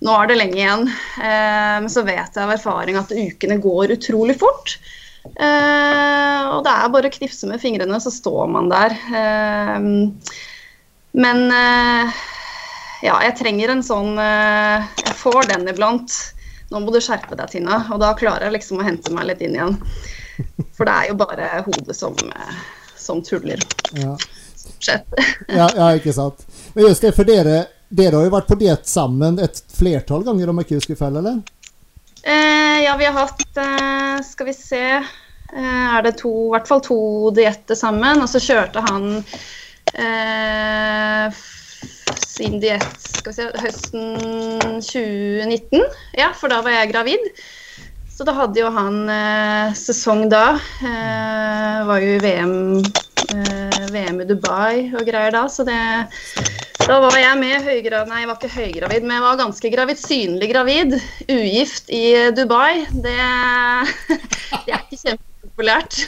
nå 0.00 0.16
er 0.16 0.30
det 0.30 0.38
lenge 0.40 0.56
igjen. 0.56 0.86
Eh, 1.20 1.76
men 1.84 1.90
så 1.92 2.04
vet 2.06 2.32
jeg 2.32 2.44
av 2.44 2.54
erfaring 2.54 2.98
at 3.00 3.12
ukene 3.12 3.58
går 3.60 3.96
utrolig 3.98 4.38
fort. 4.40 4.78
Eh, 5.20 6.44
og 6.54 6.62
det 6.64 6.72
er 6.72 6.92
bare 6.94 7.10
å 7.10 7.16
knipse 7.18 7.48
med 7.50 7.60
fingrene, 7.60 8.00
så 8.00 8.12
står 8.12 8.48
man 8.54 8.70
der. 8.72 8.96
Eh, 8.96 9.76
men 11.20 11.40
ja, 13.02 13.16
jeg 13.24 13.34
trenger 13.40 13.72
en 13.72 13.80
sånn 13.82 14.12
Jeg 14.14 15.14
får 15.18 15.48
den 15.50 15.64
iblant. 15.72 16.14
Nå 16.70 16.84
må 16.84 16.92
du 16.94 17.00
skjerpe 17.02 17.34
deg, 17.34 17.50
Tina. 17.50 17.80
Og 17.90 17.98
da 17.98 18.12
klarer 18.14 18.46
jeg 18.46 18.60
liksom 18.60 18.78
å 18.78 18.86
hente 18.86 19.10
meg 19.12 19.26
litt 19.26 19.42
inn 19.42 19.56
igjen. 19.56 19.74
For 20.76 20.86
det 20.86 20.94
er 20.94 21.10
jo 21.10 21.16
bare 21.18 21.48
hodet 21.66 21.96
som, 21.98 22.14
som 22.94 23.24
tuller. 23.26 23.58
Ja. 23.98 24.14
ja, 24.86 25.66
ja, 25.66 25.90
ikke 25.98 26.14
sant. 26.14 26.46
Men 26.76 26.86
just 26.86 27.02
det, 27.02 27.10
for 27.16 27.26
dere 27.26 27.64
dere 27.90 28.18
har 28.18 28.26
jo 28.26 28.32
vært 28.32 28.50
på 28.50 28.58
diett 28.60 28.86
sammen 28.86 29.40
et 29.42 29.62
flertall 29.74 30.22
ganger, 30.26 30.50
om 30.50 30.60
jeg 30.60 30.68
ikke 30.68 30.78
husker 30.78 30.98
feil, 30.98 31.18
eller? 31.18 31.40
Eh, 32.22 32.78
ja, 32.84 32.94
vi 33.00 33.06
har 33.08 33.16
hatt 33.16 33.56
eh, 33.56 34.18
Skal 34.20 34.50
vi 34.50 34.52
se 34.52 34.82
eh, 34.92 35.86
Er 35.96 36.02
det 36.04 36.18
to, 36.20 36.28
i 36.28 36.50
hvert 36.52 36.68
fall 36.68 36.82
to 36.84 36.98
dietter 37.34 37.78
sammen. 37.78 38.20
Og 38.20 38.28
så 38.28 38.42
kjørte 38.44 38.82
han 38.84 39.08
eh, 39.94 41.40
sin 42.20 42.60
diett 42.60 43.08
skal 43.20 43.32
vi 43.32 43.38
se, 43.38 43.48
høsten 43.64 44.04
2019. 44.84 45.82
Ja, 46.20 46.30
for 46.36 46.52
da 46.52 46.60
var 46.64 46.76
jeg 46.76 46.92
gravid. 46.92 47.26
Så 48.12 48.26
da 48.28 48.36
hadde 48.36 48.60
jo 48.60 48.70
han 48.74 49.02
eh, 49.08 49.76
sesong 49.80 50.26
da. 50.32 50.58
Eh, 50.84 51.76
var 51.88 52.04
jo 52.04 52.14
i 52.14 52.22
VM, 52.22 52.56
VM 53.90 54.22
i 54.22 54.28
Dubai 54.28 54.90
og 54.92 55.06
greier 55.08 55.32
da, 55.32 55.46
så 55.48 55.64
det 55.64 55.80
da 56.90 56.96
var 56.98 57.14
jeg 57.14 57.38
med 57.38 57.66
høygravid 57.68 58.10
Nei, 58.10 58.20
jeg 58.24 58.28
var 58.30 58.38
ikke 58.40 58.56
høygravid, 58.56 59.04
men 59.06 59.14
jeg 59.14 59.22
var 59.22 59.36
ganske 59.38 59.70
gravid. 59.70 60.00
Synlig 60.00 60.48
gravid. 60.50 60.96
Ugift 61.30 61.90
i 61.94 62.04
Dubai. 62.34 62.82
Det, 62.90 63.16
det 64.66 64.74
er 64.74 64.80
ikke 64.80 64.98
kjempepopulært. 64.98 66.00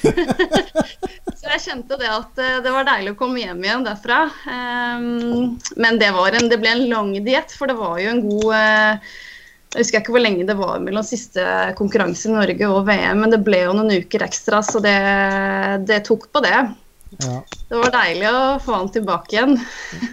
Så 1.38 1.52
jeg 1.52 1.62
kjente 1.68 1.98
det 2.00 2.10
at 2.10 2.42
eh, 2.42 2.58
det 2.64 2.74
var 2.74 2.88
deilig 2.88 3.14
å 3.14 3.20
komme 3.20 3.44
hjem 3.44 3.62
igjen 3.62 3.86
derfra. 3.86 4.24
Ehm, 4.50 5.54
men 5.78 6.02
det, 6.02 6.10
en, 6.10 6.50
det 6.50 6.58
ble 6.62 6.74
en 6.74 6.84
lang 6.90 7.14
diett, 7.30 7.54
for 7.54 7.70
det 7.70 7.78
var 7.78 8.02
jo 8.02 8.16
en 8.16 8.24
god 8.26 8.50
eh, 8.58 9.14
jeg 9.72 9.86
husker 9.86 10.02
ikke 10.02 10.12
hvor 10.12 10.20
lenge 10.20 10.44
det 10.44 10.58
var 10.58 10.82
mellom 10.84 11.04
siste 11.06 11.42
konkurranse 11.78 12.28
i 12.28 12.34
Norge 12.34 12.68
og 12.68 12.84
VM, 12.90 13.22
men 13.22 13.32
det 13.32 13.40
ble 13.46 13.62
jo 13.62 13.72
noen 13.78 14.02
uker 14.02 14.26
ekstra, 14.26 14.60
så 14.66 14.82
det, 14.84 14.98
det 15.88 16.02
tok 16.10 16.26
på 16.34 16.42
det. 16.44 16.58
Ja. 17.18 17.44
Det 17.68 17.76
var 17.76 17.92
deilig 17.92 18.28
å 18.28 18.40
få 18.64 18.76
han 18.78 18.88
tilbake 18.92 19.36
igjen, 19.36 19.58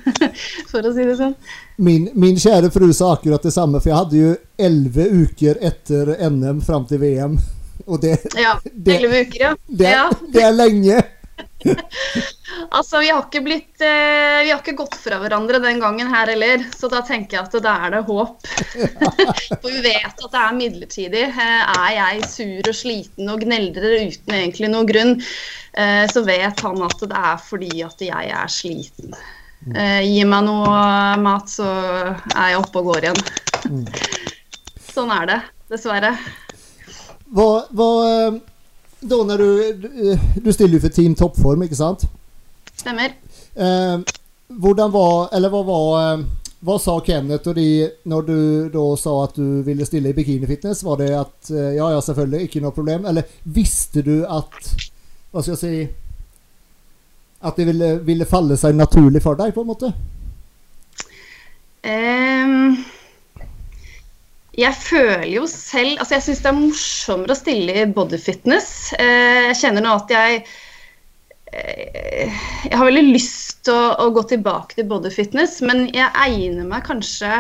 for 0.71 0.85
å 0.85 0.93
si 0.95 1.05
det 1.07 1.15
sånn. 1.19 1.35
Min, 1.79 2.09
min 2.19 2.39
kjære 2.39 2.71
fru 2.73 2.89
sa 2.95 3.13
akkurat 3.15 3.45
det 3.45 3.53
samme, 3.55 3.79
for 3.79 3.91
jeg 3.91 3.99
hadde 4.01 4.19
jo 4.19 4.33
elleve 4.59 5.07
uker 5.23 5.61
etter 5.71 6.11
NM 6.29 6.59
fram 6.65 6.87
til 6.89 7.01
VM. 7.03 7.39
Og 7.89 8.01
det, 8.03 8.17
ja, 8.37 8.57
det, 8.73 8.99
uker, 9.05 9.39
ja. 9.39 9.53
Det, 9.65 9.93
ja. 9.95 10.09
det 10.33 10.43
er 10.43 10.53
lenge. 10.53 10.99
altså, 12.75 12.99
vi 12.99 13.09
har 13.09 13.25
ikke 13.25 13.41
blitt 13.43 13.83
eh, 13.83 14.41
Vi 14.45 14.51
har 14.51 14.61
ikke 14.61 14.77
gått 14.79 14.95
fra 14.99 15.19
hverandre 15.21 15.59
den 15.63 15.81
gangen 15.81 16.11
her 16.11 16.31
heller, 16.31 16.63
så 16.75 16.89
da 16.91 17.01
tenker 17.05 17.37
jeg 17.37 17.47
at 17.47 17.57
da 17.63 17.75
er 17.85 17.95
det 17.97 18.03
håp. 18.07 18.47
For 19.61 19.67
vi 19.67 19.81
vet 19.83 20.13
at 20.13 20.21
det 20.23 20.43
er 20.43 20.57
midlertidig. 20.57 21.25
Eh, 21.29 21.73
er 21.73 21.95
jeg 21.97 22.29
sur 22.31 22.71
og 22.71 22.77
sliten 22.77 23.33
og 23.33 23.43
gneldrer 23.43 24.07
uten 24.07 24.37
egentlig 24.37 24.71
noen 24.71 24.89
grunn, 24.89 25.17
eh, 25.73 26.05
så 26.11 26.23
vet 26.27 26.63
han 26.65 26.87
at 26.87 27.03
det 27.03 27.23
er 27.23 27.43
fordi 27.43 27.73
at 27.85 28.07
jeg 28.07 28.33
er 28.39 28.53
sliten. 28.53 29.19
Eh, 29.75 30.01
gi 30.07 30.23
meg 30.23 30.45
noe 30.47 30.75
mat, 31.19 31.49
så 31.51 31.67
er 31.67 32.53
jeg 32.53 32.61
oppe 32.61 32.79
og 32.79 32.93
går 32.93 33.09
igjen. 33.09 33.25
Mm. 33.67 33.83
sånn 34.95 35.11
er 35.13 35.27
det, 35.33 35.41
dessverre. 35.73 36.13
Hva, 37.29 37.49
hva 37.75 37.89
da 39.01 39.21
når 39.23 39.37
du 39.37 39.49
Du 40.43 40.51
stiller 40.53 40.77
jo 40.77 40.83
for 40.83 40.95
Team 40.95 41.15
Toppform, 41.15 41.63
ikke 41.63 41.79
sant? 41.79 42.05
Stemmer. 42.79 43.15
Eh, 43.55 43.97
hvordan 44.59 44.91
var 44.91 45.29
Eller 45.35 45.51
hva 45.53 45.63
var 45.67 45.87
eh, 46.01 46.27
hva 46.59 46.75
sa 46.75 46.97
Kenneth 46.99 47.47
og 47.47 47.55
de 47.55 47.87
når 48.11 48.25
du 48.27 48.39
da 48.73 48.83
sa 48.99 49.13
at 49.23 49.37
du 49.39 49.61
ville 49.63 49.85
stille 49.87 50.11
i 50.11 50.15
bikinifitness? 50.17 50.83
Var 50.83 50.99
det 50.99 51.09
at 51.15 51.51
eh, 51.53 51.75
Ja, 51.77 51.87
ja, 51.93 52.01
selvfølgelig, 52.03 52.49
ikke 52.49 52.61
noe 52.65 52.75
problem. 52.75 53.07
Eller 53.07 53.27
visste 53.43 54.03
du 54.03 54.25
at 54.27 54.59
Hva 55.31 55.43
skal 55.43 55.55
jeg 55.55 55.61
si 55.61 55.73
At 57.47 57.55
det 57.55 57.69
ville, 57.71 57.93
ville 58.03 58.27
falle 58.27 58.59
seg 58.59 58.75
naturlig 58.75 59.23
for 59.23 59.39
deg, 59.39 59.53
på 59.55 59.63
en 59.63 59.71
måte? 59.71 59.93
Um, 61.79 62.83
jeg 64.59 64.75
føler 64.75 65.29
jo 65.33 65.45
selv 65.49 65.99
Altså, 65.99 66.17
jeg 66.17 66.25
syns 66.27 66.43
det 66.43 66.51
er 66.51 66.57
morsommere 66.57 67.35
å 67.35 67.39
stille 67.39 67.77
i 67.81 67.87
bodyfitness. 67.95 68.71
Eh, 68.99 69.49
jeg 69.49 69.61
kjenner 69.63 69.85
nå 69.85 69.95
at 70.01 70.13
jeg 70.15 70.43
Jeg 71.49 72.75
har 72.77 72.85
veldig 72.85 73.07
lyst 73.09 73.63
til 73.65 73.73
å, 73.73 73.95
å 74.05 74.11
gå 74.13 74.21
tilbake 74.29 74.77
til 74.77 74.85
bodyfitness, 74.91 75.59
men 75.65 75.87
jeg 75.95 76.11
egner 76.13 76.67
meg 76.69 76.85
kanskje 76.85 77.39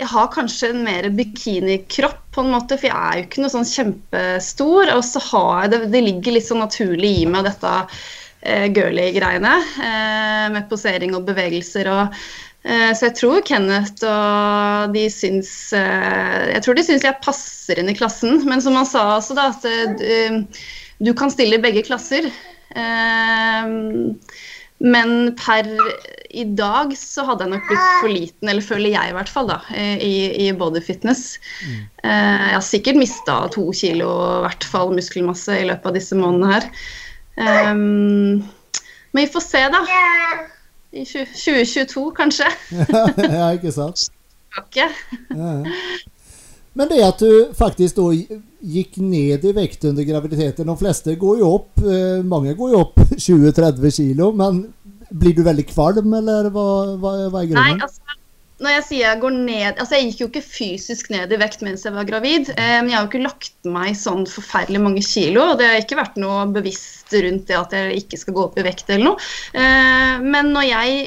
jeg 0.00 0.08
har 0.08 0.30
kanskje 0.32 0.70
en 0.72 0.84
mer 0.86 1.08
bikinikropp, 1.12 2.22
på 2.32 2.44
en 2.44 2.54
måte, 2.54 2.78
for 2.80 2.88
jeg 2.88 2.96
er 2.96 3.18
jo 3.18 3.24
ikke 3.26 3.42
noe 3.42 3.52
sånn 3.52 3.68
kjempestor. 3.68 4.92
Og 4.94 5.02
så 5.04 5.20
har 5.26 5.66
jeg 5.66 5.72
det 5.74 5.80
Det 5.92 6.02
ligger 6.06 6.36
litt 6.36 6.46
sånn 6.46 6.62
naturlig 6.64 7.10
i 7.20 7.26
meg, 7.28 7.44
dette 7.44 7.72
eh, 8.40 8.68
girly-greiene. 8.72 9.52
Eh, 9.88 10.46
med 10.54 10.70
posering 10.70 11.12
og 11.18 11.26
bevegelser 11.28 11.90
og 11.92 12.02
eh, 12.06 12.24
Så 12.60 13.06
jeg 13.06 13.16
tror 13.16 13.40
Kenneth 13.48 14.04
og 14.04 14.92
de 14.92 15.06
syns 15.12 15.72
eh, 15.76 16.50
Jeg 16.52 16.60
tror 16.66 16.76
de 16.76 16.84
syns 16.84 17.06
jeg 17.06 17.22
passer 17.24 17.80
inn 17.80 17.88
i 17.88 17.96
klassen. 17.96 18.42
Men 18.48 18.60
som 18.60 18.76
han 18.76 18.88
sa 18.88 19.06
også, 19.16 19.36
da, 19.38 19.48
at 19.54 20.04
eh, 20.04 20.42
du 21.00 21.12
kan 21.16 21.32
stille 21.32 21.56
i 21.56 21.62
begge 21.62 21.86
klasser. 21.88 22.28
Eh, 22.76 23.72
men 24.80 25.10
per 25.40 25.72
i 26.30 26.44
dag 26.56 26.92
så 26.96 27.24
hadde 27.28 27.44
jeg 27.44 27.52
nok 27.54 27.66
blitt 27.68 27.88
for 28.02 28.12
liten, 28.12 28.48
eller 28.52 28.64
føler 28.64 28.94
jeg 28.94 29.10
i 29.10 29.16
hvert 29.16 29.32
fall, 29.32 29.50
da, 29.50 29.58
i, 29.76 30.14
i 30.46 30.52
body 30.56 30.80
fitness. 30.84 31.34
Mm. 31.66 31.82
Jeg 32.06 32.54
har 32.54 32.64
sikkert 32.64 33.00
mista 33.00 33.34
to 33.52 33.66
kilo, 33.76 34.08
i 34.38 34.46
hvert 34.46 34.64
fall 34.72 34.94
muskelmasse, 34.96 35.58
i 35.58 35.66
løpet 35.68 35.90
av 35.90 35.98
disse 35.98 36.16
månedene 36.16 36.54
her. 36.54 36.70
Men 37.36 39.20
vi 39.20 39.28
får 39.34 39.44
se, 39.44 39.66
da. 39.74 39.82
I 40.92 41.04
2022, 41.06 42.10
kanskje. 42.16 42.48
ja, 43.38 43.50
ikke 43.54 43.72
sant. 43.74 44.08
Takk. 44.56 44.76
ja. 44.76 44.88
Men 46.74 46.90
det 46.90 47.00
at 47.02 47.22
du 47.22 47.50
faktisk 47.54 47.98
da 47.98 48.08
gikk 48.60 48.98
ned 49.02 49.44
i 49.46 49.52
vekt 49.54 49.84
under 49.88 50.06
graviditeten 50.06 50.68
De 50.68 50.76
fleste 50.78 51.14
går 51.18 51.40
jo 51.40 51.52
opp, 51.56 51.82
eh, 51.82 52.20
mange 52.26 52.54
går 52.58 52.74
jo 52.74 52.82
opp 52.84 53.00
20-30 53.16 53.96
kilo, 53.96 54.30
men 54.36 54.64
blir 55.10 55.34
du 55.34 55.42
veldig 55.46 55.66
kvalm, 55.70 56.14
eller 56.20 56.50
hva, 56.54 56.66
hva, 56.94 57.14
hva 57.32 57.42
er 57.42 57.50
grunnen? 57.50 57.78
Nei, 57.78 57.86
altså, 57.86 58.19
når 58.60 58.74
jeg 58.74 58.84
sier 58.86 59.04
jeg 59.06 59.20
går 59.22 59.34
ned 59.34 59.78
Altså, 59.80 59.96
jeg 59.96 60.10
gikk 60.10 60.20
jo 60.20 60.28
ikke 60.30 60.44
fysisk 60.44 61.10
ned 61.12 61.32
i 61.32 61.38
vekt 61.40 61.62
mens 61.64 61.84
jeg 61.86 61.94
var 61.94 62.08
gravid, 62.08 62.50
eh, 62.54 62.76
men 62.80 62.90
jeg 62.90 62.98
har 62.98 63.06
jo 63.06 63.10
ikke 63.10 63.22
lagt 63.24 63.68
meg 63.68 63.96
sånn 63.96 64.26
forferdelig 64.28 64.82
mange 64.84 65.04
kilo. 65.04 65.46
Og 65.52 65.60
det 65.60 65.68
har 65.70 65.80
ikke 65.80 65.98
vært 65.98 66.18
noe 66.20 66.44
bevisst 66.52 67.14
rundt 67.16 67.48
det 67.48 67.56
at 67.58 67.74
jeg 67.76 68.02
ikke 68.02 68.20
skal 68.20 68.36
gå 68.36 68.44
opp 68.44 68.58
i 68.60 68.66
vekt 68.66 68.92
eller 68.92 69.10
noe. 69.10 69.30
Eh, 69.56 70.20
men 70.20 70.52
når 70.54 70.68
jeg 70.68 70.98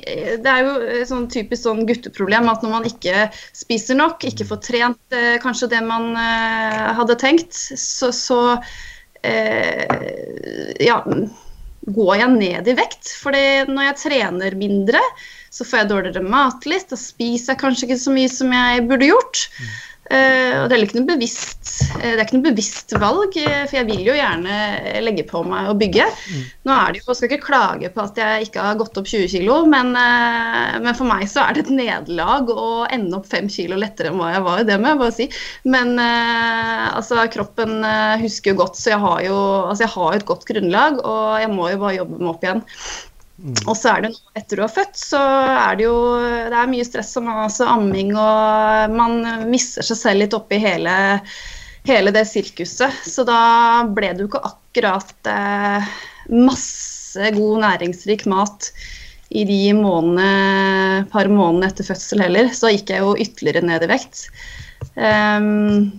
Det 0.43 0.49
er 0.49 0.65
jo 0.65 1.05
sånn 1.09 1.29
typisk 1.31 1.67
sånn 1.67 1.85
gutteproblem 1.89 2.49
at 2.51 2.65
når 2.65 2.73
man 2.73 2.89
ikke 2.89 3.27
spiser 3.55 3.99
nok, 3.99 4.25
ikke 4.27 4.47
får 4.49 4.63
trent 4.65 5.15
eh, 5.15 5.37
kanskje 5.43 5.71
det 5.75 5.83
man 5.85 6.11
eh, 6.17 6.89
hadde 6.97 7.19
tenkt, 7.21 7.53
så, 7.53 8.09
så 8.15 8.41
eh, 9.21 10.81
Ja 10.81 11.03
går 11.83 12.13
jeg 12.15 12.35
ned 12.37 12.67
i 12.71 12.75
vekt. 12.77 13.11
fordi 13.19 13.45
når 13.67 13.89
jeg 13.89 13.99
trener 14.05 14.55
mindre, 14.55 15.01
så 15.53 15.65
får 15.67 15.83
jeg 15.83 15.91
dårligere 15.91 16.25
matlyst. 16.25 16.91
Da 16.93 16.99
spiser 16.99 17.53
jeg 17.53 17.61
kanskje 17.61 17.89
ikke 17.89 18.01
så 18.01 18.13
mye 18.15 18.29
som 18.31 18.53
jeg 18.55 18.85
burde 18.89 19.11
gjort. 19.11 19.47
Uh, 20.11 20.57
og 20.59 20.65
det 20.67 20.75
er 20.75 20.81
ikke 20.83 20.97
noe 20.97 21.07
bevisst 21.13 21.69
uh, 21.95 22.01
det 22.03 22.17
er 22.17 22.25
ikke 22.25 22.35
noe 22.35 22.47
bevisst 22.49 22.91
valg, 22.99 23.37
uh, 23.39 23.61
for 23.69 23.77
jeg 23.77 23.87
vil 23.87 24.01
jo 24.03 24.15
gjerne 24.17 24.57
legge 24.99 25.23
på 25.29 25.45
meg 25.47 25.69
og 25.71 25.77
bygge. 25.79 26.09
Mm. 26.11 26.41
Nå 26.67 26.73
er 26.75 26.91
det 26.91 26.99
jo, 26.99 27.05
Jeg 27.07 27.19
skal 27.19 27.29
ikke 27.29 27.45
klage 27.45 27.91
på 27.93 28.03
at 28.03 28.19
jeg 28.19 28.49
ikke 28.49 28.65
har 28.65 28.81
gått 28.81 28.99
opp 28.99 29.07
20 29.07 29.31
kg, 29.31 29.53
men, 29.71 29.93
men, 29.95 30.91
for 30.99 31.07
meg 31.07 31.23
så 31.31 31.45
er 31.45 31.55
det 31.55 31.63
et 31.63 31.71
nederlag 31.79 32.51
å 32.51 32.83
ende 32.91 33.15
opp 33.15 33.31
5 33.31 33.47
kg 33.53 33.79
lettere 33.79 34.11
enn 34.11 34.19
hva 34.19 34.33
jeg 34.33 34.43
var. 34.49 34.65
Det 34.67 34.77
må 34.81 34.91
jeg 34.91 35.01
bare 35.05 35.15
si. 35.15 35.29
Men 35.71 35.95
altså, 36.03 37.23
kroppen 37.33 37.79
husker 38.21 38.53
jo 38.53 38.59
godt, 38.65 38.77
så 38.79 38.93
jeg 38.93 39.01
har 39.05 39.23
jo 39.29 39.39
altså, 39.71 39.85
jeg 39.85 39.93
har 39.95 40.19
et 40.19 40.27
godt 40.27 40.45
grunnlag, 40.51 40.99
og 40.99 41.41
jeg 41.41 41.51
må 41.55 41.71
jo 41.71 41.81
bare 41.85 41.97
jobbe 42.01 42.19
meg 42.19 42.31
opp 42.35 42.47
igjen. 42.47 42.63
Mm. 43.41 43.55
Og 43.65 43.75
så 43.77 43.89
er 43.89 44.03
det 44.03 44.11
noe 44.13 44.37
etter 44.37 44.59
du 44.59 44.63
har 44.63 44.71
født, 44.71 44.97
så 44.99 45.19
er 45.19 45.77
det 45.79 45.87
jo 45.87 45.97
det 46.21 46.57
er 46.59 46.69
mye 46.69 46.85
stress 46.85 47.15
og 47.17 47.29
altså 47.31 47.67
amming, 47.71 48.13
og 48.13 48.93
man 48.93 49.21
mister 49.49 49.85
seg 49.85 49.99
selv 49.99 50.23
litt 50.23 50.37
oppi 50.37 50.59
hele, 50.61 50.95
hele 51.89 52.13
det 52.13 52.27
sirkuset. 52.29 53.03
Så 53.03 53.25
da 53.27 53.39
ble 53.89 54.13
det 54.13 54.25
jo 54.25 54.29
ikke 54.29 54.43
akkurat 54.51 55.31
eh, 55.33 55.95
masse 56.33 57.33
god 57.33 57.63
næringsrik 57.65 58.27
mat 58.29 58.69
i 59.33 59.43
de 59.49 59.61
månedene, 59.73 61.07
par 61.09 61.29
månedene 61.31 61.71
etter 61.71 61.87
fødsel 61.89 62.21
heller. 62.21 62.51
Så 62.53 62.69
gikk 62.73 62.93
jeg 62.93 63.01
jo 63.01 63.15
ytterligere 63.17 63.65
ned 63.65 63.85
i 63.85 63.89
vekt. 63.89 64.27
Um, 64.93 65.89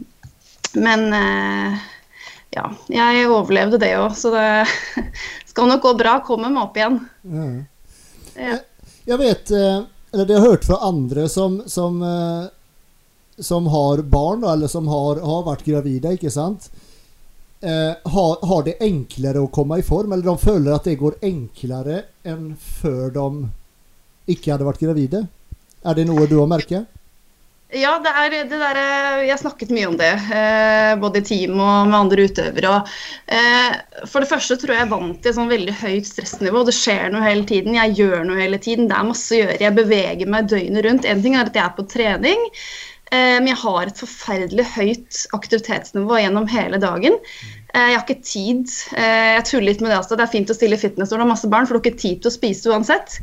men 0.78 1.06
eh, 1.16 1.82
ja, 2.54 2.68
jeg 2.92 3.26
overlevde 3.30 3.80
det 3.82 3.94
òg, 3.98 4.14
så 4.18 4.30
det 4.34 4.46
skal 5.54 5.70
nok 5.70 5.82
gå 5.82 5.94
bra. 5.94 6.18
Kommer 6.26 6.50
meg 6.50 6.66
opp 6.66 6.78
igjen. 6.78 6.96
Mm. 7.22 7.58
Ja. 8.34 8.56
Jeg 9.06 9.18
vet, 9.20 9.50
eh, 9.54 9.84
eller 10.10 10.26
det 10.26 10.34
har 10.34 10.40
jeg 10.40 10.50
hørt 10.50 10.66
fra 10.66 10.78
andre 10.82 11.28
som, 11.30 11.60
som, 11.70 12.00
eh, 12.02 12.48
som 13.38 13.68
har 13.70 14.02
barn, 14.02 14.42
eller 14.42 14.70
som 14.72 14.88
har, 14.90 15.20
har 15.22 15.44
vært 15.46 15.62
gravide, 15.68 16.16
ikke 16.16 16.32
sant. 16.34 16.66
Eh, 17.62 17.92
har, 18.16 18.34
har, 18.50 18.64
det 18.66 18.80
enklere 18.82 19.44
å 19.44 19.52
komme 19.54 19.78
i 19.78 19.86
form, 19.86 20.12
eller 20.12 20.26
de 20.26 20.34
føler 20.42 20.74
at 20.74 20.88
det 20.90 20.98
går 20.98 21.20
enklere 21.22 22.02
enn 22.26 22.56
før 22.58 23.14
de 23.14 23.28
ikke 24.34 24.56
hadde 24.56 24.66
vært 24.72 24.82
gravide? 24.82 25.22
Er 25.84 25.94
det 25.94 26.08
noe 26.08 26.26
du 26.26 26.40
har 26.40 26.50
merket? 26.50 26.90
Ja, 27.74 27.96
det 27.98 28.10
er 28.14 28.30
det 28.46 28.58
der, 28.60 28.78
jeg 29.24 29.32
har 29.32 29.40
snakket 29.40 29.72
mye 29.74 29.88
om 29.88 29.96
det, 29.98 30.12
eh, 30.30 30.92
både 31.00 31.18
i 31.18 31.24
team 31.26 31.56
og 31.58 31.88
med 31.88 31.96
andre 31.98 32.26
utøvere. 32.28 32.74
Eh, 33.26 34.04
for 34.06 34.22
det 34.22 34.30
første 34.30 34.56
tror 34.60 34.76
jeg 34.76 34.84
jeg 34.84 34.90
vant 34.92 35.16
til 35.18 35.32
et 35.32 35.38
sånn 35.40 35.50
veldig 35.50 35.74
høyt 35.80 36.06
stressnivå. 36.06 36.62
Det 36.68 36.76
skjer 36.76 37.10
noe 37.10 37.24
hele 37.24 37.42
tiden, 37.48 37.74
jeg 37.74 37.96
gjør 37.98 38.22
noe 38.28 38.38
hele 38.38 38.60
tiden. 38.62 38.86
Det 38.90 38.94
er 38.94 39.08
masse 39.08 39.34
å 39.34 39.40
gjøre. 39.40 39.58
Jeg 39.64 39.78
beveger 39.80 40.30
meg 40.30 40.52
døgnet 40.52 40.86
rundt. 40.86 41.08
En 41.10 41.24
ting 41.24 41.34
er 41.34 41.50
at 41.50 41.58
jeg 41.58 41.64
er 41.64 41.74
på 41.74 41.86
trening, 41.90 42.46
eh, 43.10 43.40
men 43.40 43.50
jeg 43.50 43.62
har 43.64 43.90
et 43.90 44.04
forferdelig 44.04 44.68
høyt 44.76 45.24
aktivitetsnivå 45.40 46.22
gjennom 46.22 46.46
hele 46.54 46.78
dagen. 46.78 47.18
Jeg 47.74 47.96
har 47.96 48.04
ikke 48.04 48.22
tid. 48.22 48.70
Jeg 48.94 49.42
tuller 49.48 49.72
litt 49.72 49.80
med 49.82 49.90
det 49.90 49.98
også. 49.98 50.14
Det 50.14 50.28
er 50.28 50.30
fint 50.30 50.52
å 50.52 50.54
stille 50.54 50.78
fitness 50.78 51.10
når 51.10 51.18
du 51.18 51.24
har 51.24 51.32
masse 51.32 51.50
barn, 51.50 51.66
for 51.66 51.74
du 51.74 51.80
har 51.80 51.88
ikke 51.88 52.04
tid 52.04 52.22
til 52.22 52.30
å 52.30 52.36
spise 52.38 52.70
uansett. 52.70 53.18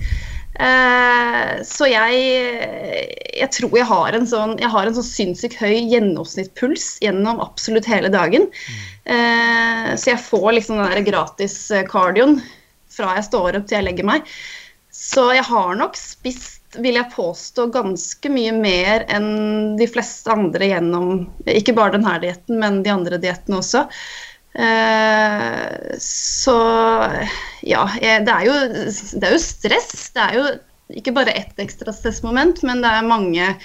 Eh, 0.60 1.52
så 1.64 1.88
jeg, 1.88 2.24
jeg, 3.38 3.50
tror 3.56 3.76
jeg 3.78 3.88
har 3.88 4.18
en 4.18 4.26
sånn 4.28 4.58
jeg 4.60 4.68
har 4.74 4.88
en 4.88 4.98
sånn 4.98 5.08
sinnssykt 5.08 5.56
høy 5.62 5.78
gjennomsnittspuls 5.94 6.98
gjennom 7.04 7.40
absolutt 7.44 7.88
hele 7.90 8.12
dagen. 8.12 8.50
Eh, 9.06 9.92
så 9.96 10.14
jeg 10.14 10.24
får 10.26 10.50
liksom 10.58 10.82
den 10.82 10.92
der 10.92 11.06
gratis 11.08 11.56
kardioen 11.92 12.42
fra 12.92 13.16
jeg 13.18 13.30
står 13.30 13.62
opp 13.62 13.70
til 13.70 13.80
jeg 13.80 13.88
legger 13.88 14.10
meg. 14.12 14.28
Så 14.92 15.30
jeg 15.32 15.48
har 15.48 15.78
nok 15.80 15.96
spist, 15.96 16.60
vil 16.84 16.98
jeg 17.00 17.12
påstå, 17.14 17.70
ganske 17.72 18.32
mye 18.32 18.52
mer 18.56 19.06
enn 19.12 19.78
de 19.80 19.88
fleste 19.92 20.32
andre 20.32 20.68
gjennom 20.68 21.24
Ikke 21.48 21.76
bare 21.76 21.96
denne 21.96 22.18
dietten, 22.24 22.60
men 22.60 22.82
de 22.84 22.92
andre 22.94 23.20
diettene 23.24 23.62
også. 23.64 23.86
Eh, 24.52 25.96
så 26.04 26.58
ja, 27.64 27.86
det 28.02 28.34
er, 28.34 28.44
jo, 28.48 28.58
det 28.92 29.24
er 29.24 29.36
jo 29.36 29.42
stress. 29.44 30.12
Det 30.16 30.26
er 30.26 30.38
jo 30.38 30.46
ikke 31.00 31.16
bare 31.16 31.36
ett 31.40 31.62
ekstra 31.62 31.94
stressmoment, 31.96 32.64
men 32.68 32.84
det 32.84 32.92
er 32.92 33.08
mange 33.08 33.56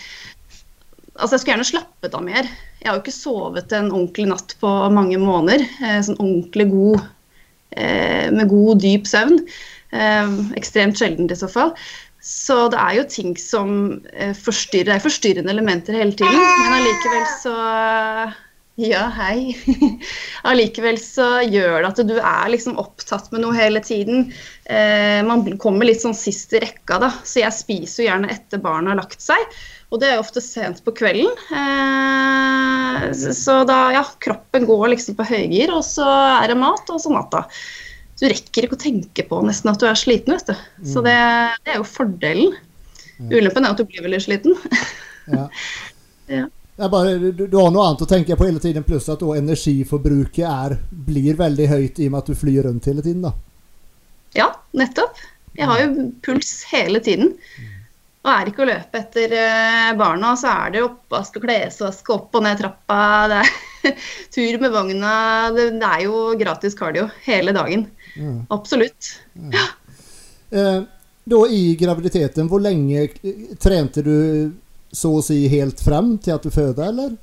Altså, 1.17 1.33
jeg 1.33 1.41
skulle 1.41 1.55
gjerne 1.55 1.65
slappet 1.65 2.13
av 2.19 2.25
mer. 2.27 2.49
Jeg 2.83 2.91
har 2.91 2.99
jo 2.99 3.01
ikke 3.01 3.13
sovet 3.15 3.71
en 3.73 3.87
ordentlig 3.89 4.27
natt 4.29 4.51
på 4.61 4.69
mange 4.93 5.17
måneder. 5.17 5.63
Eh, 5.81 6.03
sånn 6.05 6.19
ordentlig 6.21 6.67
god 6.75 6.99
eh, 7.73 8.27
Med 8.37 8.51
god, 8.51 8.83
dyp 8.85 9.09
søvn. 9.09 9.41
Ekstremt 10.61 11.01
sjeldent 11.01 11.33
i 11.33 11.39
så 11.41 11.49
fall. 11.49 11.73
Så 12.21 12.67
det 12.69 12.83
er 12.83 12.99
jo 12.99 13.07
ting 13.09 13.33
som 13.41 13.71
forstyrrer. 14.43 14.91
Det 14.91 14.99
er 14.99 15.07
forstyrrende 15.07 15.55
elementer 15.57 15.97
hele 15.97 16.13
tiden. 16.13 16.37
Men 16.37 16.77
allikevel 16.83 17.25
så 17.41 17.57
ja, 18.77 19.07
hei. 19.17 19.57
Allikevel 20.49 20.99
så 21.01 21.41
gjør 21.49 21.79
det 21.81 21.89
at 21.89 22.01
du 22.05 22.17
er 22.19 22.51
liksom 22.53 22.77
opptatt 22.81 23.31
med 23.33 23.41
noe 23.41 23.57
hele 23.57 23.81
tiden. 23.81 24.27
Eh, 24.69 25.23
man 25.25 25.47
kommer 25.63 25.89
litt 25.89 26.03
sånn 26.03 26.17
sist 26.17 26.53
i 26.53 26.61
rekka, 26.61 26.99
da. 27.01 27.09
Så 27.25 27.41
jeg 27.41 27.57
spiser 27.57 28.03
jo 28.03 28.09
gjerne 28.11 28.31
etter 28.35 28.61
barna 28.61 28.93
har 28.93 29.01
lagt 29.01 29.25
seg. 29.25 29.41
Og 29.89 30.03
det 30.03 30.11
er 30.11 30.19
jo 30.19 30.25
ofte 30.27 30.43
sent 30.45 30.83
på 30.85 30.93
kvelden. 30.99 31.33
Eh, 31.57 33.09
så 33.17 33.63
da, 33.69 33.81
ja, 33.97 34.05
kroppen 34.21 34.69
går 34.69 34.91
liksom 34.93 35.17
på 35.17 35.29
høygir, 35.31 35.73
og 35.73 35.81
så 35.87 36.05
er 36.43 36.53
det 36.53 36.61
mat, 36.61 36.85
og 36.93 37.01
så 37.01 37.15
natta. 37.15 37.47
Du 38.21 38.27
rekker 38.29 38.67
ikke 38.67 38.77
å 38.77 38.85
tenke 38.85 39.25
på 39.29 39.41
nesten 39.47 39.73
at 39.73 39.81
du 39.81 39.89
er 39.89 39.97
sliten, 39.97 40.37
vet 40.37 40.53
du. 40.53 40.69
Så 40.85 41.01
mm. 41.01 41.09
det, 41.09 41.17
det 41.65 41.73
er 41.73 41.81
jo 41.81 41.89
fordelen. 41.89 42.61
Ulempen 43.33 43.65
er 43.65 43.73
at 43.73 43.81
du 43.81 43.89
blir 43.89 44.05
veldig 44.05 44.21
sliten. 44.21 44.57
ja. 45.33 45.49
ja. 46.29 46.45
Bare, 46.77 47.15
du, 47.17 47.47
du, 47.47 47.57
har 47.57 47.71
noe 47.73 47.87
annet 47.89 48.03
å 48.05 48.09
tenke 48.09 48.37
på 48.37 48.45
hele 48.45 48.61
tiden, 48.61 48.85
pluss 48.85 49.09
at 49.09 49.23
energiforbruket 49.25 50.45
er, 50.45 50.77
blir 50.91 51.39
veldig 51.39 51.69
høyt 51.71 52.01
i 52.03 52.09
og 52.11 52.13
med 52.13 52.21
at 52.21 52.29
du 52.29 52.37
flyr 52.37 52.67
rundt 52.69 52.89
hele 52.91 53.05
tiden. 53.05 53.25
da. 53.25 53.33
Ja, 54.37 54.51
nettopp. 54.77 55.17
Jeg 55.57 55.71
har 55.71 55.81
jo 55.81 56.11
puls 56.25 56.51
hele 56.69 57.01
tiden. 57.01 57.33
Og 58.27 58.33
er 58.33 58.51
ikke 58.51 58.65
å 58.65 58.69
løpe 58.69 59.01
etter 59.01 59.33
uh, 59.39 59.95
barna, 59.97 60.35
så 60.37 60.51
er 60.51 60.75
det 60.75 60.83
oppvask 60.85 61.39
og 61.39 61.47
klesvask 61.47 62.11
opp 62.13 62.37
og 62.37 62.45
ned 62.45 62.61
trappa. 62.61 63.01
Det 63.87 63.93
er 63.93 63.97
tur 64.35 64.59
med 64.59 64.73
vogna. 64.75 65.15
Det, 65.55 65.69
det, 65.79 65.89
er 65.89 66.05
jo 66.09 66.35
gratis 66.41 66.75
cardio 66.75 67.07
hele 67.23 67.55
dagen. 67.55 67.87
Mm. 68.19 68.41
Absolutt. 68.51 69.13
Mm. 69.39 69.53
Ja. 69.55 69.67
Eh, 70.51 70.81
da 71.27 71.39
i 71.51 71.77
graviditeten, 71.79 72.49
hvor 72.51 72.65
lenge 72.65 73.07
trente 73.63 74.03
du 74.03 74.17
så 74.97 75.13
å 75.19 75.23
si 75.25 75.45
helt 75.53 75.81
frem 75.85 76.17
til 76.23 76.37
at 76.37 76.47
du 76.47 76.53
fødte, 76.53 76.89
eller? 76.89 77.17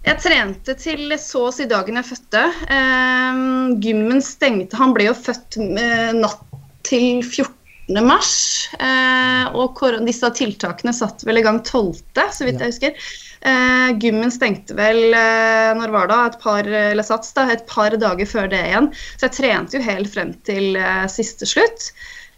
Jeg 0.00 0.16
trente 0.22 0.74
til 0.80 1.12
så 1.20 1.48
å 1.48 1.52
si 1.52 1.66
dagen 1.68 1.98
jeg 2.00 2.08
fødte. 2.08 2.44
Um, 2.72 3.80
gymmen 3.84 4.22
stengte 4.24 4.78
Han 4.80 4.94
ble 4.96 5.10
jo 5.10 5.16
født 5.16 5.58
eh, 5.60 6.12
natt 6.16 6.46
til 6.88 7.20
14. 7.20 7.98
mars. 8.06 8.32
Uh, 8.80 9.50
og 9.60 9.82
disse 10.06 10.30
tiltakene 10.38 10.94
satt 10.96 11.26
vel 11.28 11.42
i 11.42 11.44
gang 11.44 11.60
12., 11.66 12.00
så 12.16 12.48
vidt 12.48 12.62
jeg 12.62 12.72
husker. 12.72 13.10
Uh, 13.44 13.92
gymmen 14.00 14.32
stengte 14.32 14.76
vel 14.76 15.12
uh, 15.12 15.76
når 15.76 15.92
var 15.92 16.08
det, 16.08 16.20
et 16.30 16.40
par, 16.40 16.72
eller 16.92 17.04
sats 17.04 17.36
da, 17.36 17.46
et 17.52 17.66
par 17.68 17.96
dager 18.00 18.28
før 18.30 18.48
det 18.52 18.62
igjen. 18.70 18.88
Så 19.18 19.28
jeg 19.28 19.36
trente 19.36 19.76
jo 19.76 19.84
helt 19.84 20.14
frem 20.14 20.32
til 20.48 20.80
siste 21.12 21.48
slutt. 21.48 21.90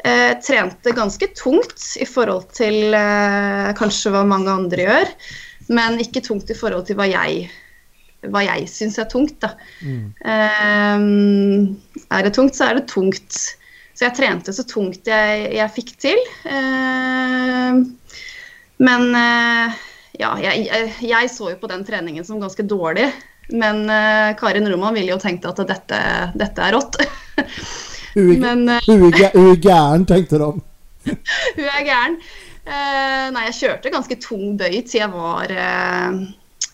Eh, 0.02 0.32
trente 0.42 0.90
ganske 0.96 1.28
tungt 1.38 1.84
i 2.02 2.06
forhold 2.08 2.48
til 2.56 2.90
kanskje 3.78 4.10
hva 4.10 4.24
mange 4.26 4.50
andre 4.50 4.86
gjør 4.88 5.12
men 5.70 6.00
ikke 6.02 6.22
tungt 6.24 6.50
i 6.50 6.56
forhold 6.58 6.88
til 6.88 6.98
hva 6.98 7.08
jeg 7.10 7.50
hva 8.30 8.44
jeg 8.44 8.68
syns 8.70 9.00
er 9.02 9.08
tungt, 9.10 9.40
da. 9.42 9.56
Mm. 9.82 10.12
Eh, 10.22 12.04
er 12.06 12.22
det 12.22 12.30
tungt, 12.36 12.54
så 12.54 12.68
er 12.68 12.78
det 12.78 12.84
tungt. 12.92 13.34
Så 13.92 14.06
jeg 14.06 14.14
trente 14.14 14.54
så 14.54 14.62
tungt 14.62 15.10
jeg, 15.10 15.48
jeg 15.56 15.74
fikk 15.74 15.90
til. 16.00 16.20
Uh, 16.46 17.82
men 18.78 19.08
uh, 19.10 19.74
ja, 20.22 20.30
jeg, 20.38 20.70
jeg, 21.02 21.32
så 21.34 21.50
jo 21.50 21.58
på 21.60 21.70
den 21.70 21.82
treningen 21.88 22.24
som 22.24 22.40
ganske 22.40 22.62
dårlig. 22.62 23.10
Men 23.50 23.84
uh, 23.90 24.30
Karin 24.38 24.70
Roman 24.70 24.94
ville 24.94 25.12
jo 25.12 25.20
tenkt 25.20 25.44
at 25.50 25.58
dette, 25.66 26.00
dette 26.38 26.62
er 26.62 26.78
rått. 26.78 27.02
hun, 28.14 28.68
er, 28.68 29.32
er 29.32 29.58
gæren, 29.62 30.06
tenkte 30.08 30.40
de. 30.42 30.50
hun 31.56 31.66
er 31.66 31.84
gæren. 31.86 32.20
Uh, 32.62 33.32
nei, 33.34 33.48
jeg 33.48 33.58
kjørte 33.58 33.90
ganske 33.90 34.16
tung 34.22 34.54
bøy 34.60 34.76
til 34.86 35.00
jeg 35.00 35.10
var 35.10 35.50
uh, 35.50 36.20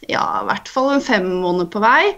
ja, 0.09 0.24
i 0.42 0.48
hvert 0.51 0.68
fall 0.68 0.92
en 0.94 1.05
fem 1.05 1.27
måneder 1.40 1.70
på 1.72 1.83
vei. 1.83 2.12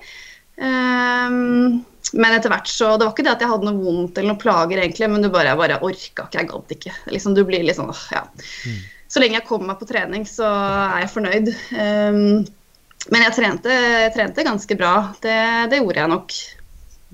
Um, 0.60 1.82
men 2.10 2.34
etter 2.34 2.52
hvert 2.52 2.68
så 2.68 2.90
Det 2.98 3.06
var 3.06 3.14
ikke 3.14 3.24
det 3.24 3.32
at 3.32 3.42
jeg 3.44 3.48
hadde 3.48 3.64
noe 3.68 3.80
vondt 3.80 4.18
eller 4.18 4.32
noen 4.32 4.40
plager, 4.42 4.80
egentlig, 4.82 5.08
men 5.12 5.24
du 5.24 5.30
bare, 5.32 5.52
jeg 5.52 5.60
bare 5.60 5.78
orka 5.86 6.26
ikke, 6.26 6.40
jeg 6.40 6.50
gadd 6.50 6.74
ikke. 6.76 6.94
Liksom, 7.14 7.36
du 7.36 7.44
blir 7.48 7.62
litt 7.64 7.78
sånn, 7.78 7.92
ja. 8.12 8.24
Mm. 8.66 8.80
Så 9.10 9.22
lenge 9.22 9.38
jeg 9.38 9.46
kommer 9.48 9.72
meg 9.72 9.80
på 9.80 9.88
trening, 9.90 10.26
så 10.28 10.46
er 10.46 11.04
jeg 11.04 11.12
fornøyd. 11.14 11.52
Um, 11.74 12.42
men 13.10 13.24
jeg 13.24 13.36
trente, 13.38 13.74
jeg 13.74 14.12
trente, 14.14 14.46
ganske 14.46 14.76
bra. 14.78 14.94
Det, 15.22 15.38
det 15.72 15.80
gjorde 15.80 16.02
jeg 16.02 16.12
nok. 16.12 16.36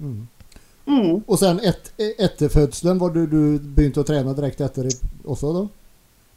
Mm. 0.02 0.24
Mm. 0.86 1.24
Og 1.26 1.38
sen 1.40 1.58
et, 1.66 1.90
etter 1.98 2.52
fødselen, 2.52 3.00
var 3.02 3.10
du, 3.14 3.24
du 3.26 3.40
begynte 3.58 4.04
å 4.04 4.06
trene 4.06 4.34
direkte 4.38 4.68
etter 4.68 4.88
også 5.26 5.52
da? 5.56 5.66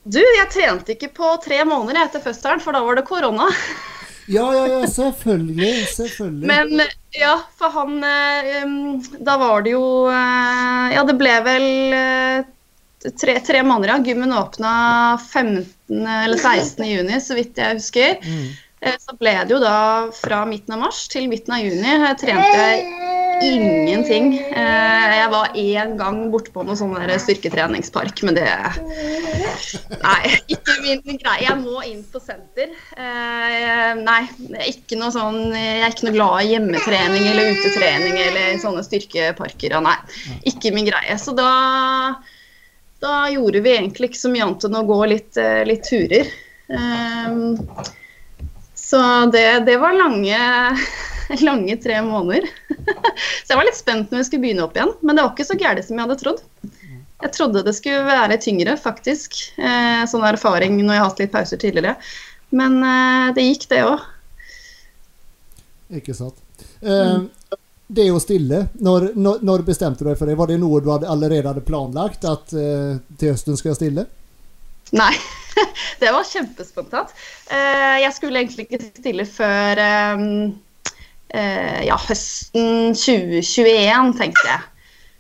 Du, 0.09 0.19
jeg 0.19 0.49
trente 0.53 0.95
ikke 0.95 1.11
på 1.13 1.31
tre 1.43 1.61
måneder 1.67 2.05
etter 2.05 2.23
fødselen, 2.23 2.61
for 2.63 2.73
da 2.73 2.81
var 2.85 2.99
det 2.99 3.07
korona. 3.09 3.49
Ja, 4.29 4.43
ja, 4.53 4.67
ja, 4.67 4.87
selvfølgelig. 4.87 5.87
Selvfølgelig. 5.89 6.47
Men 6.47 6.81
ja, 7.17 7.31
for 7.57 7.73
han 7.73 7.95
um, 8.61 8.99
Da 9.25 9.37
var 9.41 9.63
det 9.65 9.71
jo 9.73 10.05
uh, 10.05 10.85
Ja, 10.93 11.01
det 11.07 11.15
ble 11.17 11.31
vel 11.47 11.65
uh, 11.97 12.43
tre, 13.09 13.39
tre, 13.41 13.63
måneder, 13.65 13.95
ja. 13.95 13.97
Gymmen 14.05 14.35
åpna 14.37 14.73
15. 15.31 15.65
eller 16.05 16.37
16. 16.37 16.85
juni, 16.91 17.17
så 17.25 17.39
vidt 17.39 17.57
jeg 17.57 17.79
husker. 17.79 18.21
Mm. 18.21 18.45
Uh, 18.85 18.99
så 19.01 19.17
ble 19.17 19.33
det 19.39 19.57
jo 19.57 19.63
da 19.65 19.79
fra 20.13 20.43
midten 20.45 20.77
av 20.77 20.85
mars 20.85 21.07
til 21.09 21.25
midten 21.31 21.57
av 21.57 21.65
juni. 21.65 21.89
Jeg 21.89 22.21
trente 22.21 23.18
ingenting. 23.41 24.33
Eh, 24.39 25.13
jeg 25.19 25.29
var 25.31 25.55
én 25.57 25.95
gang 25.99 26.19
borte 26.31 26.51
på 26.53 26.63
noen 26.65 26.77
sånn 26.77 26.95
styrketreningspark, 27.23 28.23
men 28.27 28.37
det 28.37 28.47
Nei, 29.99 30.31
ikke 30.53 30.75
min 30.83 31.19
greie. 31.19 31.43
Jeg 31.45 31.57
må 31.61 31.83
inn 31.87 32.01
på 32.11 32.21
senter. 32.23 32.73
Eh, 32.95 33.91
nei, 33.99 34.21
ikke 34.69 34.99
noe 34.99 35.13
sånn 35.15 35.53
Jeg 35.55 35.83
er 35.85 35.93
ikke 35.93 36.09
noe 36.09 36.17
glad 36.17 36.43
i 36.43 36.51
hjemmetrening 36.53 37.29
eller 37.31 37.53
utetrening 37.55 38.19
eller 38.25 38.59
sånne 38.63 38.83
styrkeparker. 38.87 39.77
Nei, 39.85 39.97
ikke 40.49 40.73
min 40.75 40.89
greie. 40.89 41.17
Så 41.21 41.35
da, 41.37 41.51
da 43.03 43.15
gjorde 43.33 43.63
vi 43.65 43.77
egentlig 43.77 44.11
ikke 44.11 44.23
så 44.25 44.33
mye 44.33 44.47
annet 44.47 44.67
enn 44.69 44.81
å 44.81 44.87
gå 44.89 44.99
litt, 45.13 45.31
eh, 45.39 45.63
litt 45.69 45.87
turer. 45.89 46.35
Så 48.79 48.99
det, 49.33 49.47
det 49.65 49.75
var 49.81 49.97
lange 49.97 50.37
lange 51.47 51.77
tre 51.81 52.01
måneder. 52.05 52.47
så 53.43 53.53
jeg 53.53 53.59
var 53.59 53.67
litt 53.67 53.79
spent 53.79 54.11
når 54.11 54.23
vi 54.23 54.27
skulle 54.27 54.45
begynne 54.47 54.65
opp 54.65 54.77
igjen, 54.77 54.93
men 55.01 55.15
det 55.15 55.25
var 55.25 55.33
ikke 55.35 55.49
så 55.49 55.57
gærent 55.59 55.87
som 55.87 55.97
jeg 55.97 56.07
hadde 56.07 56.19
trodd. 56.23 56.43
Jeg 57.19 57.35
trodde 57.35 57.65
det 57.67 57.75
skulle 57.75 58.03
være 58.07 58.37
tyngre, 58.39 58.77
faktisk. 58.79 59.35
Eh, 59.59 60.03
sånn 60.07 60.23
erfaring 60.27 60.77
når 60.79 60.93
jeg 60.93 61.01
har 61.01 61.09
hatt 61.09 61.23
litt 61.23 61.33
pauser 61.33 61.59
tidligere. 61.59 61.97
Men 62.55 62.77
eh, 62.79 63.31
det 63.35 63.43
gikk, 63.49 63.65
det 63.73 63.81
òg. 63.87 64.05
Ikke 65.99 66.15
sant. 66.15 66.39
Eh, 66.79 67.25
det 67.89 68.05
å 68.13 68.21
stille, 68.21 68.67
når, 68.85 69.09
når, 69.17 69.43
når, 69.45 69.65
bestemte 69.67 70.05
du 70.05 70.11
deg 70.11 70.17
for 70.19 70.29
det? 70.29 70.37
Var 70.39 70.51
det 70.51 70.59
noe 70.61 70.79
du 70.85 70.91
hadde, 70.93 71.09
allerede 71.09 71.49
hadde 71.49 71.65
planlagt, 71.65 72.25
at 72.29 72.53
eh, 72.53 73.01
til 73.19 73.33
høsten 73.33 73.57
skal 73.59 73.73
jeg 73.73 73.79
stille? 73.81 74.05
Nei, 74.95 75.11
det 76.01 76.13
var 76.13 76.27
kjempespontant. 76.29 77.11
Eh, 77.49 77.97
jeg 78.05 78.13
skulle 78.15 78.43
egentlig 78.43 78.67
ikke 78.69 78.83
stille 78.93 79.25
før 79.27 79.81
eh, 79.83 80.25
ja, 81.29 81.95
høsten 82.07 82.95
2021, 82.97 84.13
tenkte 84.17 84.47
jeg. 84.47 84.61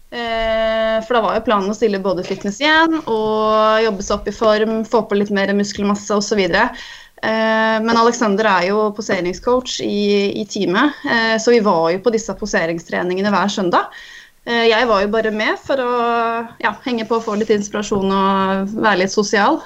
Eh, 0.09 0.95
for 1.05 1.15
da 1.15 1.21
var 1.21 1.35
jo 1.37 1.43
planen 1.45 1.69
å 1.69 1.75
stille 1.77 1.99
både 2.01 2.23
fitness 2.25 2.57
igjen 2.63 2.95
og 3.03 3.83
jobbe 3.83 4.05
seg 4.05 4.15
opp 4.15 4.29
i 4.31 4.33
form, 4.33 4.79
få 4.89 5.03
på 5.05 5.19
litt 5.19 5.29
mer 5.33 5.53
muskelmasse 5.53 6.17
osv. 6.17 6.41
Eh, 6.49 7.77
men 7.83 7.97
Alexander 7.97 8.47
er 8.49 8.69
jo 8.71 8.87
poseringscoach 8.97 9.79
i, 9.85 10.31
i 10.41 10.45
teamet, 10.49 11.03
eh, 11.05 11.35
så 11.41 11.53
vi 11.53 11.61
var 11.65 11.91
jo 11.93 12.01
på 12.05 12.13
disse 12.15 12.33
poseringstreningene 12.39 13.33
hver 13.33 13.53
søndag. 13.53 13.93
Eh, 14.47 14.65
jeg 14.71 14.87
var 14.89 15.03
jo 15.03 15.11
bare 15.13 15.33
med 15.35 15.59
for 15.61 15.83
å 15.83 15.91
ja, 16.63 16.73
henge 16.87 17.05
på 17.05 17.19
og 17.19 17.27
få 17.27 17.37
litt 17.37 17.53
inspirasjon 17.53 18.09
og 18.09 18.79
være 18.79 19.03
litt 19.03 19.13
sosial. 19.13 19.61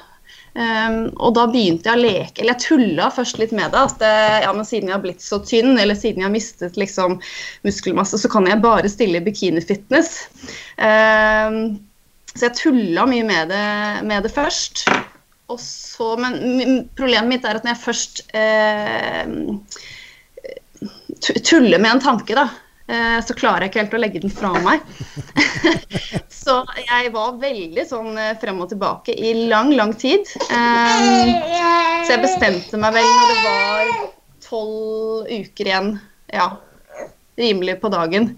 Um, 0.53 1.07
og 1.17 1.33
da 1.33 1.47
begynte 1.49 1.89
jeg 1.89 1.97
å 1.97 2.03
leke, 2.03 2.43
eller 2.43 2.53
jeg 2.53 2.65
tulla 2.67 3.07
først 3.13 3.39
litt 3.41 3.53
med 3.55 3.73
det. 3.73 3.85
At 3.89 4.03
ja, 4.45 4.51
men 4.53 4.67
siden 4.67 4.91
jeg 4.91 4.97
har 4.97 5.05
blitt 5.05 5.23
så 5.25 5.39
tynn, 5.41 5.73
eller 5.81 5.97
siden 5.97 6.21
jeg 6.21 6.29
har 6.29 6.35
mistet 6.35 6.77
liksom, 6.79 7.17
muskelmasse, 7.65 8.19
så 8.21 8.31
kan 8.31 8.49
jeg 8.49 8.61
bare 8.63 8.91
stille 8.91 9.21
i 9.21 9.25
bikinifitness. 9.25 10.13
Um, 10.77 11.79
så 12.33 12.47
jeg 12.47 12.57
tulla 12.59 13.07
mye 13.09 13.25
med 13.25 13.53
det, 13.53 13.65
med 14.09 14.25
det 14.25 14.33
først. 14.33 14.85
Så, 15.59 16.13
men 16.17 16.87
problemet 16.97 17.29
mitt 17.29 17.43
er 17.45 17.59
at 17.59 17.65
når 17.65 17.75
jeg 17.75 17.83
først 17.83 18.21
eh, 18.33 19.27
tuller 21.45 21.77
med 21.77 21.91
en 21.91 22.01
tanke, 22.01 22.33
da, 22.33 22.47
Eh, 22.49 22.62
så 23.25 23.35
klarer 23.37 23.65
jeg 23.65 23.71
ikke 23.71 23.81
helt 23.83 23.95
å 23.97 24.01
legge 24.01 24.21
den 24.23 24.33
fra 24.33 24.51
meg. 24.63 24.83
så 26.43 26.59
jeg 26.79 27.11
var 27.13 27.37
veldig 27.41 27.85
sånn 27.87 28.17
eh, 28.19 28.33
frem 28.41 28.59
og 28.63 28.71
tilbake 28.73 29.15
i 29.15 29.33
lang, 29.51 29.73
lang 29.77 29.93
tid. 29.99 30.27
Um, 30.49 31.31
så 32.03 32.15
jeg 32.15 32.23
bestemte 32.23 32.79
meg 32.81 32.97
vel 32.97 33.07
når 33.07 33.31
det 33.31 33.39
var 33.45 33.93
tolv 34.43 35.29
uker 35.29 35.69
igjen. 35.69 35.89
Ja, 36.33 36.49
rimelig 37.39 37.79
på 37.81 37.91
dagen. 37.93 38.33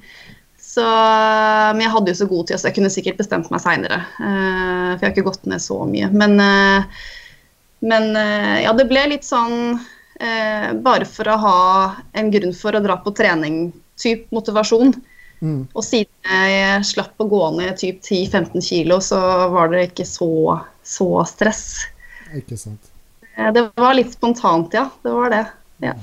Så, 0.59 0.83
men 0.83 1.85
jeg 1.85 1.93
hadde 1.93 2.11
jo 2.11 2.19
så 2.19 2.27
god 2.27 2.49
tid, 2.49 2.59
så 2.59 2.67
jeg 2.67 2.77
kunne 2.77 2.91
sikkert 2.91 3.19
bestemt 3.21 3.47
meg 3.53 3.63
seinere. 3.63 4.01
For 4.17 4.99
jeg 4.99 5.05
har 5.05 5.13
ikke 5.13 5.29
gått 5.29 5.45
ned 5.47 5.63
så 5.63 5.77
mye. 5.87 6.09
Men, 6.11 6.35
men 7.85 8.07
ja, 8.59 8.73
det 8.75 8.87
ble 8.89 9.05
litt 9.13 9.23
sånn 9.23 9.77
bare 10.83 11.07
for 11.07 11.31
å 11.31 11.37
ha 11.39 11.61
en 12.19 12.33
grunn 12.33 12.51
for 12.55 12.75
å 12.75 12.83
dra 12.83 12.97
på 13.03 13.13
trening 13.15 13.69
typ 13.99 14.31
motivasjon. 14.35 14.93
Mm. 15.43 15.61
Og 15.73 15.83
siden 15.83 16.31
jeg 16.31 16.87
slapp 16.87 17.21
å 17.21 17.27
gå 17.29 17.41
ned 17.57 17.77
typ 17.79 18.01
10-15 18.01 18.65
kilo, 18.65 18.99
så 19.03 19.19
var 19.53 19.71
det 19.73 19.89
ikke 19.91 20.07
så, 20.07 20.59
så 20.83 21.09
stress. 21.29 21.65
Ikke 22.35 22.57
sant. 22.59 22.91
Eh, 23.35 23.51
det 23.53 23.67
var 23.75 23.97
litt 23.97 24.13
spontant, 24.15 24.73
ja. 24.73 24.87
Det 25.03 25.13
var 25.13 25.33
det. 25.33 25.45
Ja. 25.83 25.95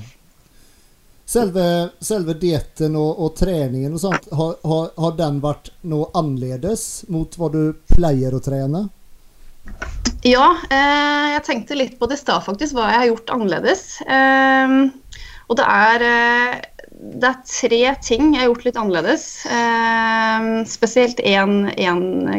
Selve, 1.33 1.89
selve 2.03 2.35
dietten 2.37 2.97
og, 2.99 3.15
og, 3.17 3.31
treningen 3.39 3.95
og 3.95 4.01
sånt, 4.03 4.27
har, 4.37 4.57
har, 4.69 4.89
har, 4.99 5.13
den 5.17 5.39
vært 5.41 5.71
noe 5.89 6.11
annerledes 6.19 7.05
mot 7.09 7.33
hva 7.39 7.49
du 7.49 7.61
pleier 7.89 8.35
å 8.35 8.41
trene? 8.43 8.83
Ja, 10.27 10.49
eh, 10.67 11.31
jeg 11.33 11.45
tenkte 11.47 11.79
litt 11.79 11.95
på 11.99 12.07
det 12.11 12.19
i 12.19 12.21
stad, 12.21 12.43
faktisk, 12.45 12.75
hva 12.77 12.91
jeg 12.91 12.99
har 12.99 13.09
gjort 13.09 13.33
annerledes. 13.33 13.87
Eh, 14.03 14.75
og 15.47 15.57
det 15.59 15.65
er 15.67 16.05
eh, 16.07 16.53
det 17.03 17.29
er 17.29 17.41
tre 17.47 17.81
ting 18.05 18.31
jeg 18.33 18.41
har 18.41 18.49
gjort 18.51 18.65
litt 18.67 18.79
annerledes. 18.79 19.25
Eh, 19.49 20.47
spesielt 20.69 21.19
én 21.23 21.57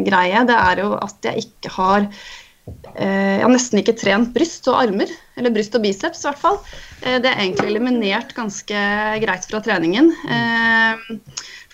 greie. 0.06 0.46
Det 0.48 0.56
er 0.56 0.82
jo 0.84 0.94
at 0.96 1.28
jeg 1.28 1.46
ikke 1.46 1.72
har 1.76 2.06
eh, 2.06 3.34
Jeg 3.38 3.44
har 3.44 3.52
nesten 3.52 3.82
ikke 3.82 3.96
trent 4.00 4.32
bryst 4.36 4.68
og 4.72 4.80
armer, 4.80 5.12
eller 5.36 5.54
bryst 5.54 5.76
og 5.76 5.84
biceps 5.84 6.24
i 6.24 6.28
hvert 6.30 6.40
fall. 6.40 6.60
Eh, 7.02 7.18
det 7.20 7.30
er 7.30 7.42
egentlig 7.44 7.72
eliminert 7.72 8.32
ganske 8.36 8.86
greit 9.24 9.50
fra 9.50 9.60
treningen. 9.64 10.12
Eh, 10.32 11.18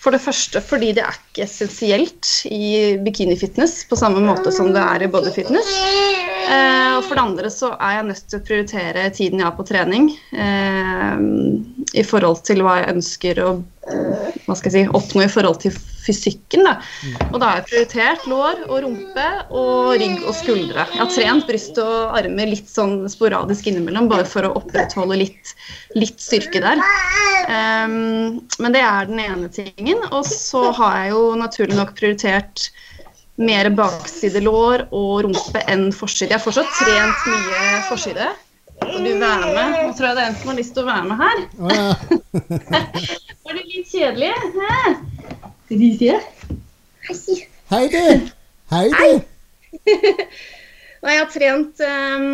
for 0.01 0.17
det 0.17 0.23
første 0.25 0.63
fordi 0.65 0.95
det 0.97 1.05
er 1.05 1.17
ikke 1.17 1.45
essensielt 1.45 2.29
i 2.49 2.97
bikinifitness 3.05 3.85
på 3.91 3.99
samme 4.01 4.23
måte 4.25 4.53
som 4.55 4.73
det 4.75 4.81
er 4.81 5.05
i 5.05 5.11
bodyfitness. 5.13 5.75
Eh, 6.51 6.97
og 6.97 7.05
for 7.07 7.15
det 7.15 7.25
andre 7.25 7.51
så 7.53 7.75
er 7.77 7.99
jeg 7.99 8.07
nødt 8.09 8.25
til 8.27 8.41
å 8.41 8.47
prioritere 8.49 9.11
tiden 9.15 9.43
jeg 9.43 9.47
har 9.47 9.59
på 9.59 9.67
trening 9.69 10.09
eh, 10.33 11.21
i 12.01 12.07
forhold 12.07 12.41
til 12.49 12.65
hva 12.65 12.81
jeg 12.81 12.97
ønsker 12.97 13.43
å 13.45 13.53
hva 14.47 14.57
skal 14.59 14.71
jeg 14.71 14.87
si, 14.87 14.93
oppnå 14.97 15.25
i 15.25 15.31
forhold 15.31 15.61
til 15.63 15.75
fysikken. 16.01 16.67
Da. 16.67 16.77
Og 17.31 17.39
da 17.39 17.49
har 17.51 17.61
jeg 17.61 17.67
prioritert 17.69 18.27
lår 18.31 18.65
og 18.67 18.77
rumpe 18.85 19.27
og 19.49 19.95
rygg 20.01 20.25
og 20.25 20.37
skuldre. 20.39 20.87
Jeg 20.95 21.03
har 21.03 21.13
trent 21.15 21.49
bryst 21.49 21.81
og 21.83 22.19
armer 22.19 22.51
litt 22.51 22.71
sånn 22.71 23.05
sporadisk 23.13 23.71
innimellom, 23.71 24.11
bare 24.11 24.27
for 24.29 24.49
å 24.49 24.55
opprettholde 24.61 25.21
litt, 25.23 25.55
litt 25.99 26.21
styrke 26.23 26.63
der. 26.65 26.83
Um, 27.51 28.41
men 28.63 28.77
det 28.77 28.85
er 28.87 29.11
den 29.11 29.23
ene 29.23 29.51
tingen. 29.55 30.05
Og 30.11 30.25
så 30.29 30.71
har 30.77 31.03
jeg 31.03 31.15
jo 31.15 31.25
naturlig 31.41 31.79
nok 31.79 31.95
prioritert 31.99 32.71
mer 33.41 33.71
baksidelår 33.73 34.89
og 34.93 35.25
rumpe 35.25 35.65
enn 35.71 35.89
forside. 35.97 36.35
Jeg 36.35 36.41
har 36.41 36.45
fortsatt 36.45 36.79
trent 36.81 37.27
mye 37.31 37.83
forside. 37.89 38.29
Skal 38.91 39.05
du 39.07 39.19
være 39.23 39.51
med? 39.55 39.75
Nå 39.87 39.93
tror 39.95 40.07
jeg 40.09 40.17
det 40.17 40.23
er 40.23 40.31
en 40.33 40.39
som 40.41 40.49
har 40.51 40.57
lyst 40.59 40.73
til 40.75 40.83
å 40.83 40.89
være 40.89 41.07
med 41.07 41.21
her. 41.21 41.43
Var 43.47 43.53
det 43.59 43.67
litt 43.71 43.93
kjedelig? 43.93 44.31
Hæ? 44.57 44.79
Hei, 45.71 47.19
Hei, 47.71 47.85
du! 47.93 48.33
Hei, 48.73 48.87
du! 48.91 49.13
Nei, 51.05 51.15
jeg 51.15 51.21
har 51.23 51.31
trent 51.31 51.85
um, 51.87 52.27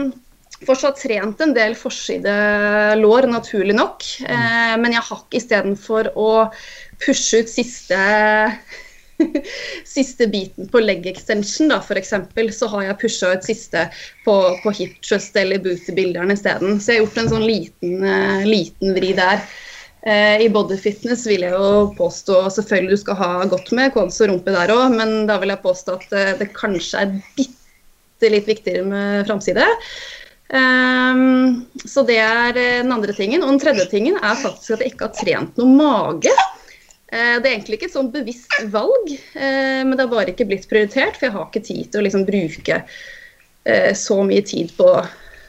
fortsatt 0.65 1.03
trent 1.03 1.45
en 1.45 1.53
del 1.59 1.77
forsidelår, 1.77 3.29
naturlig 3.35 3.77
nok. 3.77 4.09
Eh, 4.25 4.75
men 4.81 4.97
jeg 4.97 5.05
har 5.11 5.21
ikke 5.21 5.41
istedenfor 5.43 6.09
å 6.17 6.31
pushe 7.05 7.45
ut 7.45 7.53
siste 7.53 8.01
siste 9.97 10.27
biten 10.33 10.69
på 10.69 10.81
leg 10.83 11.07
extension, 11.11 11.71
da, 11.73 11.81
f.eks., 11.81 12.15
så 12.59 12.69
har 12.73 12.89
jeg 12.89 12.99
pusha 13.03 13.33
ut 13.35 13.47
siste 13.47 13.87
på, 14.25 14.35
på 14.63 14.75
hip 14.79 14.99
trust 15.05 15.37
eller 15.39 15.63
bootybilderen 15.65 16.35
isteden. 16.35 16.81
Så 16.81 16.93
jeg 16.93 17.01
har 17.01 17.07
gjort 17.07 17.23
en 17.23 17.33
sånn 17.35 17.47
liten, 17.47 17.97
uh, 18.05 18.45
liten 18.49 18.97
vri 18.97 19.13
der. 19.17 19.43
Uh, 20.07 20.37
I 20.43 20.51
bodyfitness 20.53 21.25
vil 21.27 21.47
jeg 21.47 21.55
jo 21.57 21.95
påstå 21.99 22.45
selvfølgelig 22.59 22.95
du 22.95 23.03
skal 23.03 23.21
ha 23.23 23.31
godt 23.51 23.73
med 23.75 23.95
kons 23.97 24.21
og 24.23 24.31
rumpe 24.31 24.55
der 24.55 24.75
òg, 24.75 24.93
men 24.95 25.25
da 25.31 25.41
vil 25.43 25.55
jeg 25.55 25.65
påstå 25.65 25.97
at 25.99 26.13
uh, 26.15 26.35
det 26.43 26.53
kanskje 26.55 27.03
er 27.03 27.17
bitte 27.39 28.33
litt 28.33 28.47
viktigere 28.49 28.87
med 28.87 29.27
framside. 29.27 29.67
Um, 30.47 31.65
så 31.83 32.05
det 32.07 32.21
er 32.23 32.53
den 32.55 32.93
andre 32.95 33.15
tingen. 33.17 33.43
Og 33.43 33.51
den 33.51 33.63
tredje 33.63 33.89
tingen 33.91 34.19
er 34.21 34.39
faktisk 34.39 34.77
at 34.77 34.85
jeg 34.85 34.95
ikke 34.95 35.09
har 35.09 35.19
trent 35.19 35.59
noe 35.59 35.75
mage. 35.75 36.35
Eh, 37.13 37.37
det 37.39 37.47
er 37.47 37.53
egentlig 37.55 37.79
ikke 37.79 37.89
et 37.91 37.95
sånn 37.95 38.11
bevisst 38.15 38.57
valg, 38.73 39.13
eh, 39.15 39.83
men 39.87 39.95
det 39.95 40.03
har 40.03 40.11
bare 40.11 40.33
ikke 40.33 40.49
blitt 40.49 40.67
prioritert. 40.71 41.19
For 41.19 41.29
jeg 41.29 41.37
har 41.37 41.47
ikke 41.47 41.67
tid 41.69 41.85
til 41.91 42.01
å 42.01 42.07
liksom 42.07 42.27
bruke 42.27 42.81
eh, 42.83 43.93
så 43.99 44.19
mye 44.27 44.43
tid 44.47 44.75
på 44.79 44.91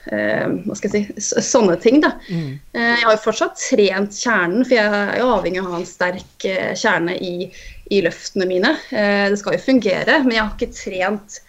hva 0.08 0.76
skal 0.80 0.94
jeg 0.96 1.18
si, 1.20 1.42
sånne 1.44 1.74
ting. 1.84 1.98
da. 2.00 2.14
Mm. 2.32 2.54
Jeg 2.72 3.02
har 3.02 3.10
jo 3.12 3.20
fortsatt 3.26 3.58
trent 3.60 4.16
kjernen, 4.16 4.62
for 4.64 4.78
jeg 4.78 4.86
er 4.88 5.18
jo 5.20 5.26
avhengig 5.34 5.60
av 5.60 5.68
å 5.68 5.74
ha 5.74 5.80
en 5.82 5.90
sterk 5.90 6.46
kjerne 6.80 7.18
i, 7.20 7.50
i 7.92 8.00
løftene 8.06 8.48
mine. 8.48 8.72
Det 8.88 9.36
skal 9.42 9.58
jo 9.58 9.66
fungere, 9.66 10.22
men 10.24 10.38
jeg 10.38 10.46
har 10.46 10.54
ikke 10.56 10.78
trent 10.78 11.42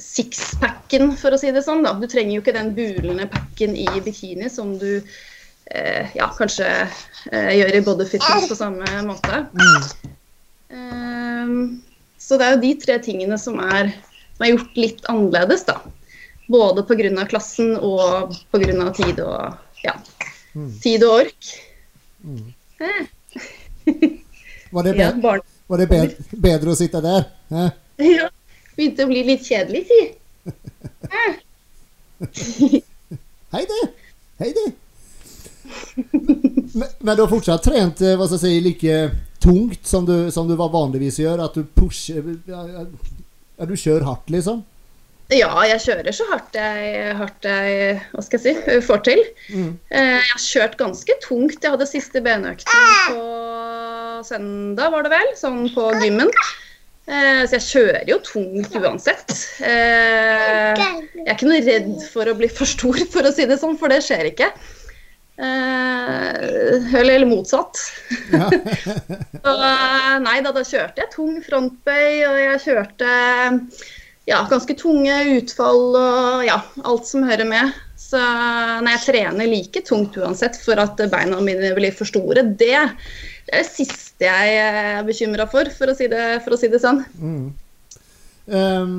sixpacken, 0.00 1.12
for 1.20 1.36
å 1.36 1.42
si 1.42 1.52
det 1.52 1.66
sånn. 1.66 1.84
da. 1.84 1.92
Du 2.00 2.08
trenger 2.08 2.38
jo 2.38 2.46
ikke 2.46 2.56
den 2.56 2.72
bulende 2.80 3.28
packen 3.28 3.76
i 3.76 3.84
bikini 4.00 4.48
som 4.48 4.72
du 4.80 5.02
ja, 6.14 6.28
kanskje 6.36 6.66
eh, 7.32 7.52
gjør 7.56 7.76
i 7.76 7.82
body 7.86 8.06
fitness 8.08 8.48
på 8.50 8.58
samme 8.58 9.02
måte. 9.06 9.44
Mm. 9.54 9.82
Um, 10.72 11.82
så 12.18 12.38
det 12.38 12.46
er 12.46 12.54
jo 12.54 12.62
de 12.62 12.72
tre 12.80 12.98
tingene 13.04 13.38
som 13.40 13.58
er, 13.62 13.92
som 14.36 14.46
er 14.46 14.54
gjort 14.54 14.80
litt 14.80 15.04
annerledes, 15.12 15.64
da. 15.68 15.78
Både 16.52 16.84
pga. 16.86 17.26
klassen 17.30 17.76
og 17.78 18.34
pga. 18.52 18.90
tid 18.96 19.20
og 19.24 19.84
ja, 19.84 19.94
mm. 20.54 20.72
tid 20.82 21.04
og 21.06 21.12
ork. 21.22 21.52
Mm. 22.22 22.52
Eh. 22.82 23.06
Var 24.72 24.82
det, 24.82 24.94
bedre, 25.00 25.40
var 25.66 25.78
det 25.78 25.88
bedre, 25.88 26.14
bedre, 26.32 26.70
å 26.72 26.78
sitte 26.78 27.00
der? 27.04 27.30
Eh? 27.50 27.70
Ja. 28.02 28.28
Begynte 28.72 29.04
å 29.04 29.08
bli 29.10 29.20
litt 29.28 29.44
kjedelig, 29.44 29.84
si. 29.84 30.00
Hei, 33.52 33.66
du. 33.68 33.80
Hei, 34.40 34.48
du 34.56 34.81
men, 35.94 36.88
men, 36.98 37.14
du 37.16 37.22
har 37.24 37.30
fortsatt 37.30 37.64
trent 37.66 38.02
eh, 38.04 38.16
hva 38.16 38.26
skal 38.28 38.38
jeg 38.38 38.44
si, 38.44 38.64
like 38.64 38.98
tungt 39.42 39.86
som 39.88 40.06
du, 40.08 40.30
som 40.34 40.48
du 40.48 40.56
vanligvis 40.56 41.20
gjør? 41.22 41.44
At 41.46 41.56
du 41.58 41.64
pusher 41.66 42.34
ja, 42.48 42.62
Du 43.66 43.74
kjører 43.76 44.06
hardt, 44.06 44.30
liksom? 44.32 44.62
Ja, 45.32 45.52
jeg 45.64 45.80
kjører 45.80 46.12
så 46.14 46.26
hardt 46.28 46.56
jeg, 46.58 47.12
hardt 47.16 47.46
jeg 47.46 48.00
hva 48.12 48.24
skal 48.24 48.42
jeg 48.42 48.56
si, 48.58 48.80
får 48.84 49.04
til. 49.06 49.22
Mm. 49.52 49.70
Eh, 49.94 50.16
jeg 50.18 50.26
har 50.32 50.42
kjørt 50.44 50.76
ganske 50.80 51.16
tungt. 51.24 51.62
Jeg 51.62 51.72
hadde 51.72 51.88
siste 51.88 52.22
benøkten 52.24 52.90
på 53.12 53.22
søndag, 54.26 54.92
var 54.92 55.06
det 55.06 55.14
vel, 55.14 55.32
sånn 55.38 55.64
på 55.72 55.88
gymmen. 56.02 56.30
Eh, 57.02 57.42
så 57.48 57.56
jeg 57.56 57.64
kjører 57.66 58.10
jo 58.12 58.18
tungt 58.26 58.76
uansett. 58.78 59.32
Jeg 59.58 61.24
er 61.24 61.32
ikke 61.34 61.48
noe 61.48 61.64
redd 61.64 61.90
for 62.12 62.30
å 62.30 62.36
bli 62.38 62.50
for 62.52 62.68
stor, 62.68 63.00
for 63.14 63.26
å 63.26 63.32
si 63.34 63.48
det 63.48 63.58
sånn, 63.62 63.78
for 63.80 63.92
det 63.92 64.02
skjer 64.06 64.30
ikke. 64.34 64.52
Eh, 65.36 66.28
eller, 67.00 67.14
eller, 67.14 67.26
motsatt. 67.26 67.78
Ja. 68.32 68.50
så, 69.42 69.54
eh, 69.56 70.14
nei 70.22 70.38
da, 70.44 70.52
da 70.52 70.62
kjørte 70.64 71.02
jeg 71.02 71.12
tung 71.14 71.40
frontbøy, 71.44 72.22
og 72.28 72.38
jeg 72.42 72.62
kjørte 72.66 73.16
ja, 74.28 74.44
ganske 74.50 74.76
tunge 74.78 75.16
utfall 75.38 75.96
og 75.98 76.44
ja, 76.46 76.60
alt 76.86 77.08
som 77.08 77.26
hører 77.26 77.48
med. 77.48 77.72
Så 77.98 78.20
når 78.20 78.90
jeg 78.96 79.04
trener 79.06 79.50
like 79.50 79.82
tungt 79.88 80.18
uansett 80.20 80.58
for 80.60 80.78
at 80.78 81.00
beina 81.10 81.40
mine 81.42 81.72
blir 81.78 81.94
for 81.96 82.08
store, 82.08 82.44
det, 82.44 82.58
det 82.60 82.72
er 82.76 82.94
det 83.48 83.66
siste 83.66 84.28
jeg 84.28 84.56
er 84.62 85.02
bekymra 85.06 85.48
for, 85.50 85.68
for 85.74 85.90
å, 85.90 85.96
si 85.98 86.08
det, 86.12 86.22
å 86.44 86.58
si 86.60 86.70
det 86.70 86.80
sånn. 86.82 87.02
Mm. 87.18 87.46
Um, 88.52 88.96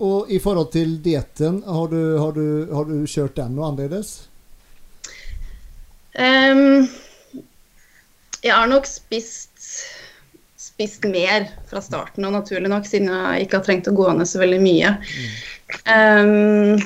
og 0.00 0.30
i 0.32 0.38
forhold 0.42 0.70
til 0.74 0.96
dietten, 1.04 1.60
har, 1.66 1.94
har, 2.22 2.38
har, 2.70 2.88
du 2.88 3.08
kjørt 3.10 3.36
den 3.40 3.56
noe 3.56 3.72
annerledes? 3.72 4.29
Um, 6.18 6.88
jeg 8.40 8.54
har 8.54 8.70
nok 8.70 8.88
spist, 8.88 9.52
spist 10.58 11.04
mer 11.08 11.46
fra 11.70 11.82
starten 11.84 12.24
av, 12.26 12.34
naturlig 12.38 12.72
nok, 12.72 12.88
siden 12.88 13.12
jeg 13.12 13.46
ikke 13.46 13.60
har 13.60 13.66
trengt 13.66 13.90
å 13.90 13.96
gå 13.96 14.08
ned 14.16 14.28
så 14.28 14.40
veldig 14.42 14.60
mye. 14.64 14.94
Um, 15.84 16.80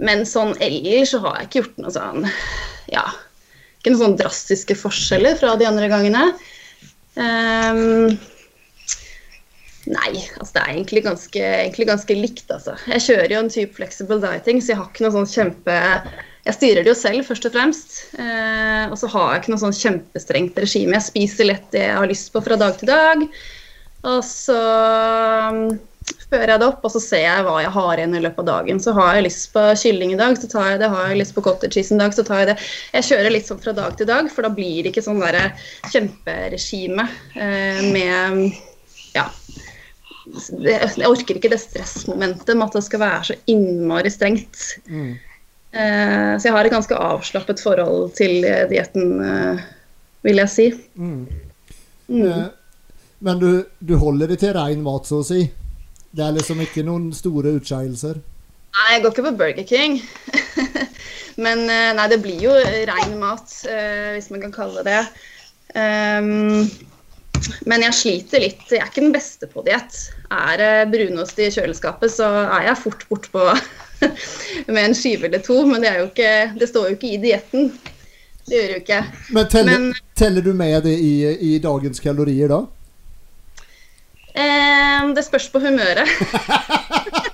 men 0.00 0.24
sånn 0.28 0.54
ellers 0.62 1.12
så 1.12 1.20
har 1.24 1.40
jeg 1.40 1.48
ikke 1.48 1.60
gjort 1.62 1.78
noe 1.80 1.92
sånn 1.92 2.24
Ja, 2.92 3.02
ikke 3.78 3.92
noen 3.92 4.02
sånn 4.02 4.16
drastiske 4.20 4.76
forskjeller 4.78 5.36
fra 5.40 5.54
de 5.60 5.68
andre 5.68 5.90
gangene. 5.92 6.30
Um, 7.16 8.16
Nei, 9.86 10.16
altså 10.40 10.56
det 10.56 10.62
er 10.62 10.70
egentlig 10.72 11.02
ganske, 11.06 11.42
egentlig 11.62 11.86
ganske 11.86 12.14
likt, 12.18 12.48
altså. 12.50 12.74
Jeg 12.90 13.04
kjører 13.04 13.34
jo 13.36 13.42
en 13.44 13.52
type 13.54 13.76
flexible 13.76 14.18
dieting, 14.22 14.58
så 14.58 14.72
jeg 14.72 14.80
har 14.80 14.88
ikke 14.90 15.04
noe 15.04 15.14
sånn 15.14 15.30
kjempe 15.30 15.76
jeg 16.46 16.54
styrer 16.54 16.86
det 16.86 16.92
jo 16.92 16.98
selv, 16.98 17.26
først 17.26 17.48
og 17.48 17.54
fremst. 17.56 17.96
Eh, 18.22 18.84
og 18.86 18.94
så 19.00 19.10
har 19.10 19.32
jeg 19.32 19.42
ikke 19.42 19.52
noe 19.54 19.62
sånn 19.64 19.74
kjempestrengt 19.74 20.58
regime. 20.62 20.94
Jeg 20.94 21.08
spiser 21.08 21.50
lett 21.50 21.66
det 21.74 21.82
jeg 21.88 21.98
har 21.98 22.06
lyst 22.10 22.30
på 22.34 22.42
fra 22.44 22.58
dag 22.60 22.76
til 22.78 22.90
dag. 22.92 23.24
Og 24.06 24.20
så 24.22 24.58
um, 25.50 25.58
fører 26.30 26.52
jeg 26.52 26.62
det 26.62 26.68
opp, 26.68 26.86
og 26.86 26.94
så 26.94 27.02
ser 27.02 27.24
jeg 27.24 27.46
hva 27.48 27.56
jeg 27.64 27.74
har 27.74 27.98
igjen 27.98 28.14
i 28.14 28.22
løpet 28.22 28.44
av 28.44 28.48
dagen. 28.52 28.78
Så 28.82 28.94
har 28.94 29.16
jeg 29.16 29.26
lyst 29.26 29.50
på 29.56 29.66
kylling 29.82 30.14
i 30.14 30.20
dag, 30.20 30.38
så 30.38 30.52
tar 30.52 30.70
jeg 30.70 30.82
det. 30.84 30.92
Har 30.94 31.10
jeg 31.10 31.20
lyst 31.24 31.34
på 31.34 31.42
cottage 31.48 31.74
cheese 31.74 31.96
en 31.96 32.04
dag, 32.04 32.14
så 32.14 32.22
tar 32.26 32.44
jeg 32.44 32.52
det. 32.52 32.58
Jeg 32.94 33.08
kjører 33.10 33.34
litt 33.34 33.50
sånn 33.50 33.62
fra 33.66 33.74
dag 33.74 33.98
til 33.98 34.10
dag, 34.12 34.30
for 34.30 34.46
da 34.46 34.54
blir 34.54 34.86
det 34.86 34.94
ikke 34.94 35.06
sånn 35.08 35.22
derre 35.24 35.48
kjemperegime 35.90 37.10
eh, 37.34 37.82
med 37.90 38.46
Ja. 39.18 39.30
Jeg 40.26 41.06
orker 41.06 41.38
ikke 41.38 41.50
det 41.52 41.60
stressmomentet 41.62 42.54
med 42.54 42.66
at 42.66 42.74
det 42.74 42.86
skal 42.86 43.02
være 43.02 43.26
så 43.28 43.36
innmari 43.50 44.10
strengt. 44.10 44.64
Mm. 44.90 45.14
Eh, 45.76 46.32
så 46.38 46.48
jeg 46.48 46.54
har 46.54 46.66
et 46.66 46.72
ganske 46.72 47.00
avslappet 47.08 47.60
forhold 47.60 48.14
til 48.16 48.46
dietten, 48.70 49.18
eh, 49.20 49.64
vil 50.24 50.40
jeg 50.40 50.52
si. 50.52 50.66
Mm. 50.96 51.26
Mm. 52.08 52.22
Eh, 52.22 52.46
men 53.26 53.42
du, 53.42 53.50
du, 53.80 53.96
holder 54.00 54.32
det 54.32 54.40
til 54.40 54.54
rein 54.56 54.82
mat, 54.84 55.08
så 55.08 55.20
å 55.20 55.26
si? 55.26 55.42
Det 56.16 56.24
er 56.24 56.36
liksom 56.36 56.62
ikke 56.64 56.86
noen 56.86 57.10
store 57.16 57.56
utskeielser? 57.58 58.20
Nei, 58.76 58.88
jeg 58.94 59.04
går 59.04 59.14
ikke 59.14 59.26
på 59.26 59.36
Burger 59.40 59.68
King. 59.68 60.00
Men 61.44 61.66
nei, 61.68 62.04
det 62.08 62.16
blir 62.24 62.38
jo 62.40 62.52
rein 62.88 63.10
mat, 63.20 63.52
hvis 64.14 64.30
man 64.32 64.40
kan 64.46 64.54
kalle 64.54 64.84
det 64.86 64.94
det. 64.94 65.24
Um, 65.76 66.64
men 67.68 67.84
jeg 67.84 67.96
sliter 67.98 68.40
litt. 68.40 68.62
Jeg 68.70 68.80
er 68.80 68.88
ikke 68.88 69.04
den 69.04 69.12
beste 69.12 69.48
på 69.50 69.64
diett. 69.66 69.98
Er 70.32 70.56
det 70.60 70.70
brunost 70.94 71.36
i 71.42 71.50
kjøleskapet, 71.52 72.14
så 72.14 72.28
er 72.46 72.70
jeg 72.70 72.80
fort 72.80 73.04
bortpå 73.10 73.44
med 74.74 74.80
en 74.84 74.94
skive 74.94 75.26
eller 75.28 75.42
to. 75.44 75.58
Men 75.66 75.82
det, 75.82 75.90
er 75.90 76.00
jo 76.02 76.08
ikke, 76.10 76.32
det 76.60 76.68
står 76.70 76.88
jo 76.90 76.96
ikke 76.98 77.12
i 77.14 77.20
dietten. 77.22 77.70
Det 78.46 78.54
gjør 78.60 78.72
jo 78.76 78.80
ikke. 78.84 79.00
Men 79.34 79.48
teller, 79.52 79.78
Men- 79.78 80.00
teller 80.16 80.42
du 80.46 80.52
med 80.54 80.82
det 80.86 80.96
i, 81.02 81.14
i 81.54 81.58
dagens 81.62 82.00
kalorier 82.00 82.52
da? 82.52 82.60
Eh, 84.36 85.06
det 85.16 85.24
spørs 85.24 85.48
på 85.48 85.62
humøret. 85.64 86.08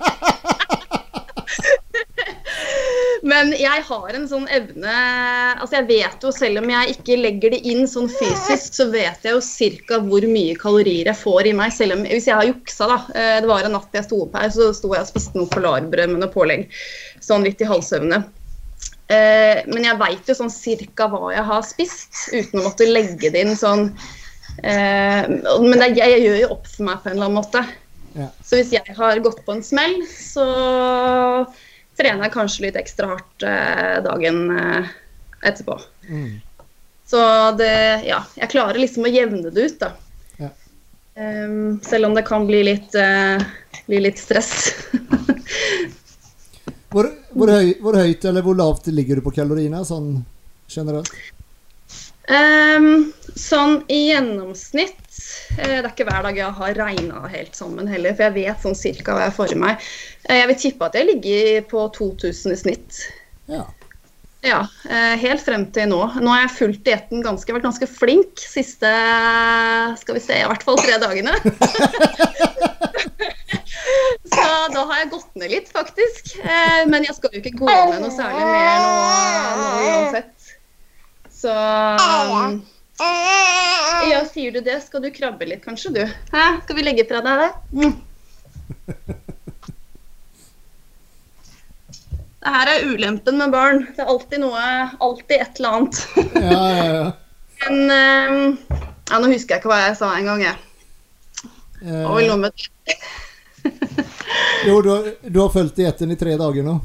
Men 3.43 3.57
jeg 3.59 3.83
har 3.83 4.15
en 4.15 4.27
sånn 4.29 4.45
evne 4.55 4.91
Altså 5.57 5.75
jeg 5.81 5.87
vet 5.89 6.23
jo, 6.23 6.31
selv 6.31 6.61
om 6.61 6.69
jeg 6.71 6.93
ikke 6.95 7.17
legger 7.19 7.51
det 7.51 7.59
inn 7.67 7.83
sånn 7.91 8.07
fysisk, 8.07 8.77
så 8.77 8.87
vet 8.93 9.25
jeg 9.27 9.35
jo 9.35 9.41
cirka 9.43 9.99
hvor 10.05 10.23
mye 10.31 10.55
kalorier 10.59 11.09
jeg 11.11 11.19
får 11.19 11.49
i 11.51 11.55
meg. 11.59 11.75
Selv 11.75 11.97
om 11.97 12.05
Hvis 12.07 12.29
jeg 12.31 12.39
har 12.39 12.47
juksa, 12.47 12.87
da. 12.87 12.97
eh, 13.11 13.35
Det 13.43 13.51
var 13.51 13.67
en 13.67 13.75
natt 13.75 13.99
jeg 13.99 14.07
sto 14.07 14.23
opp 14.23 14.39
her, 14.39 14.47
så 14.55 14.71
sto 14.71 14.93
jeg 14.95 15.03
og 15.03 15.11
spiste 15.11 15.37
noe 15.37 15.51
polarbrød 15.51 16.15
med 16.15 16.23
noe 16.23 16.31
pålegg. 16.31 16.65
Sånn 17.23 17.43
litt 17.43 17.61
i 17.61 17.67
halvsøvne. 17.67 18.23
Eh, 19.11 19.61
Men 19.67 19.91
jeg 19.91 19.99
veit 19.99 20.31
jo 20.31 20.39
sånn 20.39 20.53
cirka 20.53 21.11
hva 21.11 21.33
jeg 21.35 21.47
har 21.51 21.63
spist, 21.67 22.27
uten 22.31 22.61
å 22.61 22.67
måtte 22.69 22.87
legge 22.87 23.33
det 23.33 23.43
inn 23.43 23.57
sånn 23.59 23.89
Eh, 24.61 25.23
men 25.63 25.81
jeg, 25.81 25.95
jeg 25.97 26.19
gjør 26.27 26.35
jo 26.43 26.49
opp 26.53 26.67
for 26.69 26.85
meg 26.85 26.99
på 27.01 27.09
en 27.09 27.15
eller 27.15 27.25
annen 27.25 27.39
måte. 27.39 27.63
Ja. 28.13 28.27
Så 28.45 28.59
hvis 28.59 28.73
jeg 28.75 28.95
har 28.97 29.21
gått 29.25 29.39
på 29.47 29.55
en 29.55 29.63
smell, 29.65 29.95
så 30.05 30.45
trener 31.97 32.27
jeg 32.27 32.33
kanskje 32.33 32.65
litt 32.67 32.79
ekstra 32.79 33.11
hardt 33.13 33.45
eh, 33.47 33.97
dagen 34.05 34.41
eh, 34.57 34.91
etterpå. 35.43 35.77
Mm. 36.09 36.41
Så 37.07 37.21
det 37.59 37.75
Ja, 38.07 38.23
jeg 38.39 38.49
klarer 38.53 38.79
liksom 38.79 39.05
å 39.05 39.11
jevne 39.13 39.51
det 39.53 39.67
ut, 39.67 39.79
da. 39.81 39.91
Ja. 40.39 40.49
Um, 41.13 41.77
selv 41.85 42.09
om 42.09 42.15
det 42.17 42.25
kan 42.25 42.47
bli 42.49 42.63
litt, 42.65 42.95
uh, 42.97 43.43
bli 43.89 43.99
litt 44.07 44.21
stress. 44.21 44.73
Hvor, 46.93 47.07
hvor, 47.33 47.49
høy, 47.49 47.71
hvor 47.81 47.95
høyt 47.97 48.25
eller 48.29 48.45
hvor 48.45 48.53
lavt 48.53 48.85
ligger 48.93 49.17
du 49.17 49.23
på 49.25 49.31
kaloriene 49.33 49.79
sånn 49.81 50.19
generelt? 50.69 51.09
Um, 52.29 53.09
sånn 53.33 53.79
i 53.89 54.11
gjennomsnitt 54.11 55.02
Det 55.53 55.69
er 55.69 55.85
ikke 55.87 56.07
hver 56.07 56.25
dag 56.25 56.37
jeg 56.39 56.57
har 56.57 56.79
regna 56.79 57.27
helt 57.29 57.55
sammen 57.57 57.89
heller, 57.91 58.15
for 58.15 58.27
jeg 58.27 58.37
vet 58.39 58.65
sånn 58.65 58.77
cirka 58.77 59.13
hva 59.13 59.27
jeg 59.27 59.35
får 59.37 59.53
i 59.53 59.61
meg. 59.61 59.87
Eh, 60.25 60.39
jeg 60.39 60.49
vil 60.49 60.59
tippe 60.65 60.89
at 60.89 60.97
jeg 60.97 61.09
ligger 61.11 61.63
på 61.69 61.85
2000 61.97 62.55
i 62.55 62.59
snitt. 62.63 63.01
Ja. 63.51 63.65
Ja, 64.43 64.67
eh, 64.89 65.13
helt 65.21 65.39
frem 65.45 65.69
til 65.71 65.87
nå. 65.87 66.01
Nå 66.19 66.31
har 66.33 66.41
jeg 66.43 66.55
fulgt 66.57 66.81
dietten 66.87 67.21
ganske, 67.23 67.53
vært 67.55 67.63
ganske 67.63 67.87
flink 67.87 68.41
siste 68.43 68.89
skal 70.01 70.17
vi 70.17 70.23
se, 70.23 70.35
i 70.41 70.49
hvert 70.49 70.65
fall 70.67 70.81
tre 70.81 70.97
dagene. 70.99 71.31
Så 74.33 74.43
da 74.73 74.83
har 74.89 74.99
jeg 74.99 75.11
gått 75.13 75.39
ned 75.39 75.51
litt, 75.53 75.69
faktisk. 75.71 76.33
Eh, 76.41 76.83
men 76.89 77.07
jeg 77.07 77.15
skal 77.15 77.31
jo 77.31 77.39
ikke 77.39 77.55
gå 77.61 77.69
ned 77.69 78.03
noe 78.03 78.11
særlig 78.11 78.43
mer 78.49 78.83
nå, 78.83 78.91
nå 79.61 79.69
uansett. 79.87 80.53
Så 81.43 81.53
um, 81.53 82.59
Ja, 84.09 84.19
sier 84.29 84.51
du 84.51 84.59
det? 84.61 84.79
Skal 84.83 85.01
du 85.03 85.09
krabbe 85.15 85.47
litt, 85.47 85.63
kanskje, 85.65 85.93
du? 85.95 86.03
Hæ? 86.33 86.45
Skal 86.63 86.77
vi 86.77 86.83
legge 86.85 87.05
fra 87.09 87.21
deg 87.25 87.43
det? 87.43 87.51
Mm. 87.77 87.93
Det 92.43 92.51
her 92.51 92.69
er 92.73 92.87
ulempen 92.91 93.37
med 93.39 93.53
barn. 93.55 93.85
Det 93.95 94.03
er 94.03 94.09
alltid 94.11 94.41
noe 94.43 94.63
Alltid 94.99 95.37
et 95.37 95.59
eller 95.61 95.77
annet. 95.77 96.01
Ja, 96.35 96.63
ja, 96.75 96.87
ja. 96.91 97.11
Men 97.63 97.77
um, 97.87 98.57
ja, 99.07 99.19
Nå 99.19 99.29
husker 99.31 99.55
jeg 99.55 99.61
ikke 99.61 99.71
hva 99.71 99.79
jeg 99.85 99.95
sa 99.99 100.11
en 100.17 100.27
gang, 100.27 100.43
jeg. 100.43 100.57
Det 101.79 102.01
Og 102.03 102.19
Eh, 102.19 102.27
noe 102.27 102.39
med 102.39 102.51
jo, 104.67 104.81
du 104.83 104.89
har, 104.89 105.07
du 105.23 105.39
har 105.39 105.49
fulgt 105.51 105.79
dietten 105.79 106.11
i 106.11 106.19
tre 106.19 106.35
dager 106.39 106.63
nå. 106.67 106.77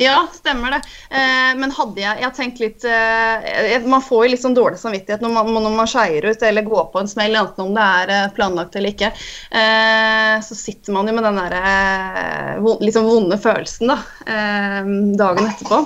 Ja, 0.00 0.26
stemmer 0.32 0.70
det. 0.70 0.80
Eh, 1.10 1.52
men 1.60 1.72
hadde 1.74 2.00
jeg 2.00 2.20
Jeg 2.20 2.26
har 2.26 2.34
tenkt 2.36 2.60
litt 2.62 2.84
eh, 2.88 3.84
Man 3.86 4.02
får 4.04 4.24
jo 4.24 4.30
litt 4.32 4.42
sånn 4.42 4.56
dårlig 4.56 4.80
samvittighet 4.80 5.22
når 5.24 5.34
man, 5.36 5.52
når 5.52 5.76
man 5.76 5.90
skeier 5.90 6.26
ut 6.26 6.42
eller 6.42 6.66
går 6.66 6.88
på 6.92 7.02
en 7.02 7.10
smell, 7.10 7.36
enten 7.38 7.66
om 7.66 7.76
det 7.76 7.84
er 8.00 8.14
eh, 8.14 8.32
planlagt 8.36 8.76
eller 8.76 8.94
ikke. 8.94 9.12
Eh, 9.50 10.34
så 10.46 10.58
sitter 10.58 10.96
man 10.96 11.08
jo 11.08 11.16
med 11.16 11.28
den 11.28 11.40
der 11.42 11.56
eh, 11.60 12.66
litt 12.82 12.96
sånn 12.96 13.08
vonde 13.08 13.38
følelsen 13.40 13.92
da, 13.92 14.00
eh, 14.26 14.92
dagen 15.20 15.50
etterpå. 15.52 15.84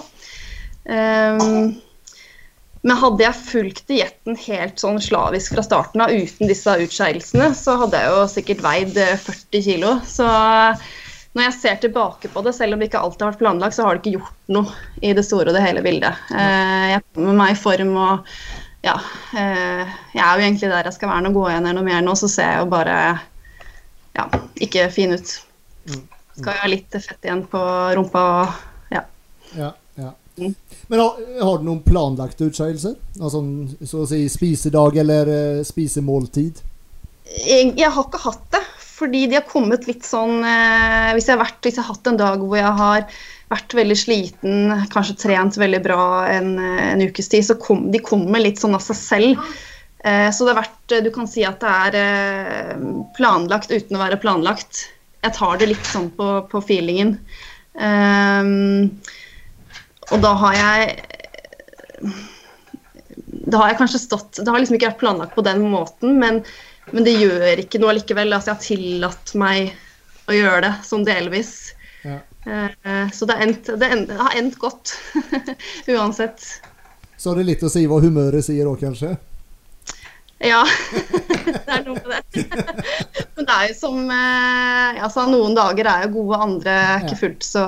Men 2.80 2.96
hadde 2.96 3.24
jeg 3.26 3.36
fulgt 3.44 3.82
dietten 3.90 4.38
helt 4.46 4.80
sånn 4.80 5.00
slavisk 5.04 5.52
fra 5.56 5.64
starten 5.64 6.00
av 6.00 6.12
uten 6.14 6.48
disse 6.48 6.76
utskeielsene, 6.80 7.50
så 7.56 7.76
hadde 7.82 8.00
jeg 8.00 8.14
jo 8.14 8.22
sikkert 8.32 8.64
veid 8.64 8.96
eh, 9.00 9.18
40 9.20 9.66
kilo. 9.66 9.90
Så 10.08 10.28
når 11.36 11.44
jeg 11.46 11.56
ser 11.60 11.76
tilbake 11.84 12.28
på 12.32 12.42
det, 12.42 12.52
selv 12.56 12.74
om 12.74 12.80
det 12.80 12.88
ikke 12.88 13.00
alltid 13.04 13.22
har 13.22 13.32
vært 13.32 13.42
planlagt, 13.44 13.76
så 13.76 13.84
har 13.86 13.96
det 13.96 14.02
ikke 14.02 14.18
gjort 14.18 14.50
noe 14.50 15.04
i 15.06 15.12
det 15.14 15.22
store 15.26 15.52
og 15.52 15.56
det 15.56 15.62
hele 15.62 15.82
bildet. 15.84 16.24
Eh, 16.34 16.86
jeg 16.96 17.04
kommer 17.14 17.36
meg 17.38 17.52
i 17.54 17.60
form 17.60 17.92
og 17.94 18.32
ja, 18.82 18.96
eh, 19.38 19.92
jeg 20.14 20.24
er 20.24 20.40
jo 20.40 20.46
egentlig 20.46 20.70
der 20.72 20.88
jeg 20.88 20.96
skal 20.96 21.12
være. 21.12 21.24
Nå 21.26 21.34
går 21.36 21.52
igjen 21.52 21.68
noe 21.76 21.86
mer 21.86 22.00
nå, 22.02 22.16
så 22.18 22.30
ser 22.32 22.50
jeg 22.54 22.64
jo 22.64 22.70
bare 22.72 22.96
ja, 24.16 24.26
ikke 24.66 24.88
fin 24.90 25.14
ut. 25.14 25.36
Mm. 25.86 26.02
Skal 26.40 26.56
jo 26.56 26.64
ha 26.64 26.72
litt 26.72 26.98
fett 26.98 27.28
igjen 27.28 27.44
på 27.52 27.62
rumpa 27.98 28.24
og 28.32 28.90
ja. 28.96 29.04
Ja, 29.54 29.70
ja. 30.00 30.10
Mm. 30.40 30.56
Men 30.90 31.04
har, 31.04 31.22
har 31.44 31.60
du 31.60 31.68
noen 31.68 31.84
planlagte 31.86 32.48
utskeielser? 32.50 32.96
Altså, 33.20 33.44
så 33.86 34.02
å 34.02 34.10
si 34.10 34.24
spisedag 34.32 34.98
eller 35.04 35.30
eh, 35.30 35.62
spisemåltid? 35.68 36.64
Jeg, 37.30 37.74
jeg 37.78 37.94
har 37.94 38.06
ikke 38.08 38.24
hatt 38.24 38.46
det, 38.56 38.64
fordi 39.00 39.24
de 39.30 39.38
har 39.38 39.48
kommet 39.48 39.88
litt 39.88 40.04
sånn 40.06 40.44
eh, 40.44 41.10
hvis, 41.16 41.28
jeg 41.30 41.36
har 41.36 41.44
vært, 41.44 41.60
hvis 41.64 41.78
jeg 41.78 41.84
har 41.84 41.94
hatt 41.94 42.10
en 42.10 42.20
dag 42.20 42.42
hvor 42.44 42.58
jeg 42.60 42.78
har 42.80 43.06
vært 43.50 43.74
veldig 43.74 43.96
sliten, 43.98 44.72
kanskje 44.92 45.18
trent 45.24 45.58
veldig 45.58 45.80
bra 45.82 46.04
en, 46.30 46.52
eh, 46.60 46.86
en 46.92 47.02
ukes 47.02 47.32
tid, 47.32 47.46
så 47.48 47.58
kom, 47.58 47.88
de 47.90 48.02
kommer 48.04 48.42
litt 48.42 48.60
sånn 48.62 48.76
av 48.78 48.84
seg 48.84 48.98
selv. 48.98 49.50
Eh, 50.04 50.28
så 50.32 50.46
det 50.46 50.54
har 50.54 50.62
vært 50.62 50.94
Du 51.04 51.10
kan 51.12 51.26
si 51.28 51.42
at 51.44 51.60
det 51.60 51.70
er 51.70 51.96
eh, 52.00 52.84
planlagt 53.18 53.72
uten 53.72 53.98
å 53.98 54.02
være 54.02 54.20
planlagt. 54.22 54.86
Jeg 55.20 55.36
tar 55.36 55.60
det 55.60 55.72
litt 55.74 55.86
sånn 55.86 56.08
på, 56.16 56.28
på 56.48 56.62
feelingen. 56.64 57.18
Ehm, 57.78 58.88
og 60.10 60.22
da 60.24 60.32
har 60.40 60.56
jeg 60.56 60.96
Da 63.50 63.60
har 63.60 63.70
jeg 63.70 63.78
kanskje 63.78 64.00
stått 64.02 64.40
Det 64.40 64.48
har 64.50 64.58
liksom 64.58 64.74
ikke 64.74 64.88
vært 64.90 65.02
planlagt 65.04 65.36
på 65.36 65.44
den 65.46 65.62
måten, 65.70 66.16
men, 66.18 66.42
men 66.92 67.06
det 67.06 67.16
gjør 67.18 67.62
ikke 67.64 67.80
noe 67.82 67.94
likevel. 67.98 68.32
Altså, 68.36 68.52
jeg 68.52 68.58
har 68.58 68.66
tillatt 68.66 69.32
meg 69.40 69.72
å 70.30 70.36
gjøre 70.36 70.60
det 70.66 70.72
sånn 70.86 71.06
delvis. 71.06 71.54
Ja. 72.04 72.18
Eh, 72.46 73.08
så 73.12 73.28
det, 73.28 73.36
endt, 73.44 73.72
det, 73.80 73.88
end, 73.92 74.06
det 74.10 74.18
har 74.20 74.36
endt 74.38 74.58
godt 74.60 74.94
uansett. 75.94 76.46
Så 77.20 77.32
har 77.32 77.40
det 77.40 77.48
litt 77.50 77.64
å 77.66 77.72
si 77.72 77.84
hva 77.90 77.98
humøret 78.00 78.46
sier 78.46 78.68
òg, 78.70 78.80
kanskje? 78.80 79.16
Ja, 80.40 80.62
det 81.66 81.68
er 81.68 81.82
noe 81.84 82.00
med 82.00 82.14
det. 82.32 82.46
Men 83.36 83.44
det 83.48 83.56
er 83.56 83.66
jo 83.68 83.74
som 83.76 83.98
eh, 84.08 85.02
altså, 85.04 85.26
Noen 85.28 85.56
dager 85.56 85.90
er 85.90 86.06
jo 86.06 86.14
gode, 86.14 86.38
andre 86.46 86.76
er 86.94 87.04
ikke 87.04 87.18
fullt 87.26 87.44
så, 87.44 87.66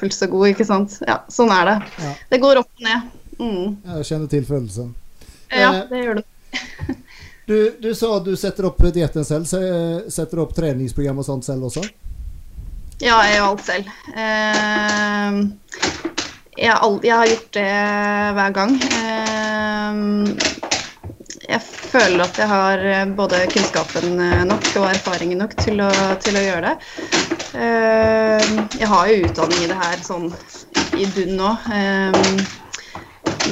fullt 0.00 0.16
så 0.16 0.28
gode. 0.32 0.54
ikke 0.54 0.66
sant? 0.68 0.96
Ja, 1.04 1.18
Sånn 1.32 1.52
er 1.52 1.68
det. 1.68 1.76
Ja. 2.00 2.14
Det 2.32 2.40
går 2.44 2.62
opp 2.62 2.70
og 2.72 2.86
ned. 2.88 3.12
Mm. 3.38 3.76
Jeg 3.98 4.08
kjenner 4.08 4.30
til 4.32 4.46
følelsen. 4.48 4.94
Ja, 5.52 5.70
Eh, 5.74 5.82
det 5.90 6.00
gjør 6.00 6.14
det. 6.18 6.24
Du, 7.46 7.76
du 7.80 7.94
sa 7.94 8.16
at 8.16 8.24
du 8.24 8.36
setter 8.40 8.64
opp 8.70 8.80
dietten 8.94 9.24
selv. 9.24 9.44
Setter 9.46 10.36
du 10.36 10.42
opp 10.46 10.54
treningsprogram 10.56 11.20
og 11.20 11.26
sånt 11.26 11.44
selv 11.44 11.68
også? 11.68 11.84
Ja, 13.02 13.18
jeg 13.26 13.36
gjør 13.36 13.48
alt 13.50 13.64
selv. 13.66 13.90
Eh, 14.14 15.30
jeg, 16.56 16.72
har 16.72 17.26
gjort 17.28 17.50
det 17.58 17.68
hver 18.38 18.54
gang. 18.56 18.72
Eh, 19.02 19.92
jeg 21.44 21.60
føler 21.60 22.24
at 22.24 22.38
jeg 22.40 22.48
har 22.48 22.84
eh, 22.88 23.04
både 23.18 23.42
kunnskapen 23.52 24.16
eh, 24.22 24.44
nok 24.48 24.70
og 24.80 24.86
erfaringen 24.88 25.42
nok 25.42 25.52
til 25.60 25.82
å, 25.84 25.90
til 26.24 26.38
å 26.38 26.44
gjøre 26.46 26.70
det. 26.70 26.76
Eh, 27.60 28.52
jeg 28.80 28.88
har 28.90 29.10
jo 29.10 29.20
utdanning 29.28 29.66
i 29.66 29.70
det 29.70 29.80
her 29.82 30.04
sånn 30.06 30.30
i 30.96 31.06
bunn 31.12 31.36
nå. 31.38 31.50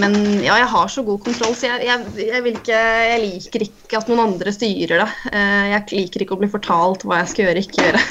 Men 0.01 0.15
ja, 0.45 0.55
jeg 0.57 0.69
har 0.73 0.89
så 0.89 1.03
god 1.05 1.21
kontroll, 1.25 1.55
så 1.59 1.67
jeg, 1.69 1.85
jeg, 1.89 2.29
jeg, 2.29 2.43
vil 2.45 2.55
ikke, 2.59 2.79
jeg 3.11 3.19
liker 3.27 3.65
ikke 3.67 3.99
at 3.99 4.09
noen 4.11 4.23
andre 4.25 4.53
styrer 4.55 5.03
det. 5.03 5.09
Eh, 5.33 5.65
Jeg 5.75 5.83
liker 5.93 6.25
ikke 6.25 6.37
å 6.37 6.41
bli 6.41 6.49
fortalt 6.53 7.05
hva 7.05 7.19
jeg 7.21 7.33
skal 7.33 7.45
gjøre, 7.49 7.65
ikke 7.67 7.89
gjøre. 7.89 8.05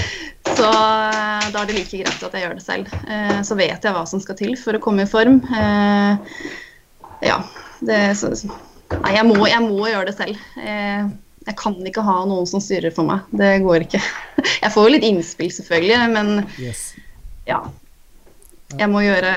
Så 0.56 0.68
eh, 0.70 1.46
da 1.52 1.60
er 1.60 1.68
det 1.68 1.76
like 1.76 2.00
greit 2.00 2.22
at 2.24 2.36
jeg 2.38 2.44
gjør 2.46 2.56
det 2.56 2.64
selv. 2.64 2.92
Eh, 3.10 3.40
Så 3.44 3.58
vet 3.58 3.84
jeg 3.84 3.96
hva 3.98 4.04
som 4.08 4.22
skal 4.24 4.38
til 4.38 4.54
for 4.60 4.78
å 4.78 4.82
komme 4.82 5.04
i 5.04 5.10
form. 5.10 5.40
Ja. 7.24 7.38
Det, 7.84 7.98
så, 8.16 8.30
nei, 9.02 9.12
jeg 9.18 9.26
må, 9.28 9.36
jeg 9.50 9.60
må 9.66 9.88
gjøre 9.90 10.08
det 10.08 10.16
selv. 10.16 10.38
Jeg 10.56 11.54
kan 11.60 11.76
ikke 11.86 12.02
ha 12.06 12.14
noen 12.26 12.48
som 12.48 12.62
styrer 12.64 12.94
for 12.94 13.06
meg. 13.06 13.26
Det 13.36 13.50
går 13.62 13.84
ikke. 13.84 14.00
Jeg 14.64 14.72
får 14.74 14.86
jo 14.88 14.92
litt 14.96 15.04
innspill, 15.06 15.50
selvfølgelig, 15.52 15.98
men 16.14 16.32
Yes. 16.58 16.88
ja. 17.46 17.60
Jeg 18.74 18.90
må 18.90 19.04
gjøre, 19.04 19.36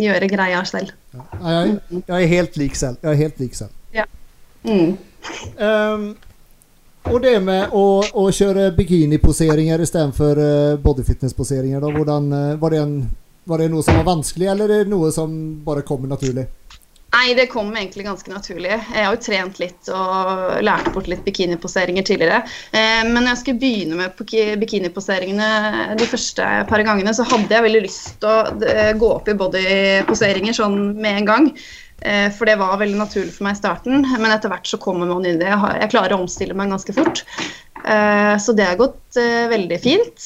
gjøre 0.00 0.28
greia 0.30 0.62
selv. 0.64 0.94
Jeg, 1.12 1.74
jeg 1.98 2.22
er 2.22 2.30
helt 2.32 2.56
lik 2.56 2.78
selv. 2.78 2.96
Jeg 3.02 3.12
er 3.12 3.20
helt 3.26 3.42
lik 3.42 3.58
selv. 3.58 3.74
Mm. 4.64 4.96
Um, 5.58 6.16
og 7.08 7.22
det 7.22 7.38
med 7.40 7.72
å, 7.72 7.84
å 8.20 8.24
kjøre 8.34 8.68
bikiniposeringer 8.76 9.80
istedenfor 9.84 10.40
uh, 10.42 10.78
bodyfitness-poseringer, 10.82 11.84
uh, 11.84 12.56
var, 12.60 12.74
det 12.74 12.82
var 13.48 13.62
det 13.62 13.68
noe 13.72 13.84
som 13.86 13.96
var 14.00 14.08
vanskelig, 14.10 14.48
eller 14.52 14.72
er 14.72 14.84
det 14.84 14.92
noe 14.92 15.10
som 15.14 15.32
bare 15.64 15.86
kommer 15.88 16.10
naturlig? 16.10 16.48
Nei, 17.08 17.32
det 17.34 17.46
kom 17.48 17.70
egentlig 17.72 18.04
ganske 18.04 18.28
naturlig. 18.28 18.74
Jeg 18.74 19.04
har 19.06 19.14
jo 19.14 19.20
trent 19.24 19.56
litt 19.62 19.88
og 19.88 20.58
lært 20.64 20.90
bort 20.92 21.08
litt 21.08 21.22
bikiniposeringer 21.24 22.04
tidligere. 22.04 22.42
Eh, 22.76 23.00
men 23.08 23.22
når 23.22 23.30
jeg 23.30 23.40
skulle 23.40 23.62
begynne 23.62 23.96
med 23.96 24.60
bikiniposeringene 24.60 25.96
de 25.96 26.08
første 26.10 26.48
par 26.68 26.84
gangene, 26.84 27.14
så 27.16 27.24
hadde 27.30 27.54
jeg 27.54 27.64
veldig 27.64 27.82
lyst 27.86 28.18
til 28.20 28.28
å 28.28 28.68
eh, 28.68 28.92
gå 29.00 29.12
opp 29.14 29.30
i 29.32 29.36
bodyposeringer 29.40 30.58
sånn 30.60 30.78
med 31.00 31.22
en 31.22 31.30
gang. 31.32 31.50
Eh, 32.04 32.28
for 32.36 32.44
det 32.44 32.58
var 32.60 32.76
veldig 32.82 33.00
naturlig 33.00 33.32
for 33.38 33.48
meg 33.48 33.56
i 33.56 33.62
starten, 33.62 34.04
men 34.04 34.34
etter 34.34 34.52
hvert 34.52 34.68
så 34.68 34.80
kommer 34.82 35.08
man 35.08 35.24
inn 35.24 35.40
i 35.40 35.46
det. 35.46 35.54
Jeg 35.80 35.92
klarer 35.96 36.12
å 36.12 36.22
omstille 36.26 36.56
meg 36.58 36.76
ganske 36.76 36.96
fort. 36.98 37.24
Så 38.42 38.52
det 38.58 38.64
har 38.66 38.76
gått 38.76 39.16
veldig 39.48 39.76
fint. 39.80 40.24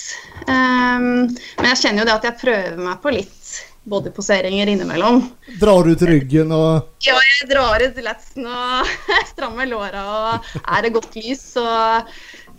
Men 0.48 1.68
jeg 1.68 1.78
kjenner 1.78 2.00
jo 2.00 2.06
det 2.08 2.14
at 2.16 2.24
jeg 2.26 2.40
prøver 2.40 2.80
meg 2.80 2.96
på 3.04 3.12
litt 3.14 3.52
bodyposeringer 3.84 4.66
innimellom. 4.66 5.22
Drar 5.60 5.88
ut 5.88 6.02
ryggen 6.06 6.52
og 6.54 6.88
Ja, 7.02 7.16
jeg 7.18 7.50
drar 7.50 7.82
ut 7.82 7.98
letsen 8.04 8.46
og 8.46 8.92
strammer 9.32 9.68
låra. 9.70 10.04
Og 10.12 10.52
er 10.62 10.84
det 10.84 10.94
godt 10.94 11.16
lys, 11.18 11.42
så, 11.56 11.66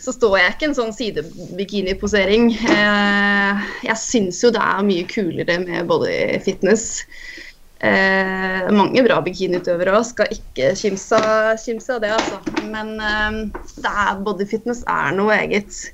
så 0.01 0.15
står 0.15 0.37
jeg 0.41 0.55
ikke 0.55 0.69
en 0.71 0.77
sånn 0.81 0.93
sidebikiniposering. 0.95 2.51
Eh, 2.75 3.63
jeg 3.87 4.01
syns 4.01 4.43
jo 4.43 4.51
det 4.53 4.63
er 4.63 4.85
mye 4.87 5.07
kulere 5.09 5.59
med 5.63 5.87
bodyfitness. 5.91 6.87
Eh, 7.83 8.69
mange 8.71 9.03
bra 9.03 9.17
bikiniutøvere 9.23 9.95
òg, 9.97 10.05
skal 10.07 10.31
ikke 10.31 10.71
kimse 10.79 11.17
av 11.19 12.03
det, 12.03 12.13
altså. 12.15 12.39
Men 12.67 12.95
eh, 12.99 14.13
bodyfitness 14.23 14.85
er 14.91 15.15
noe 15.15 15.35
eget. 15.39 15.85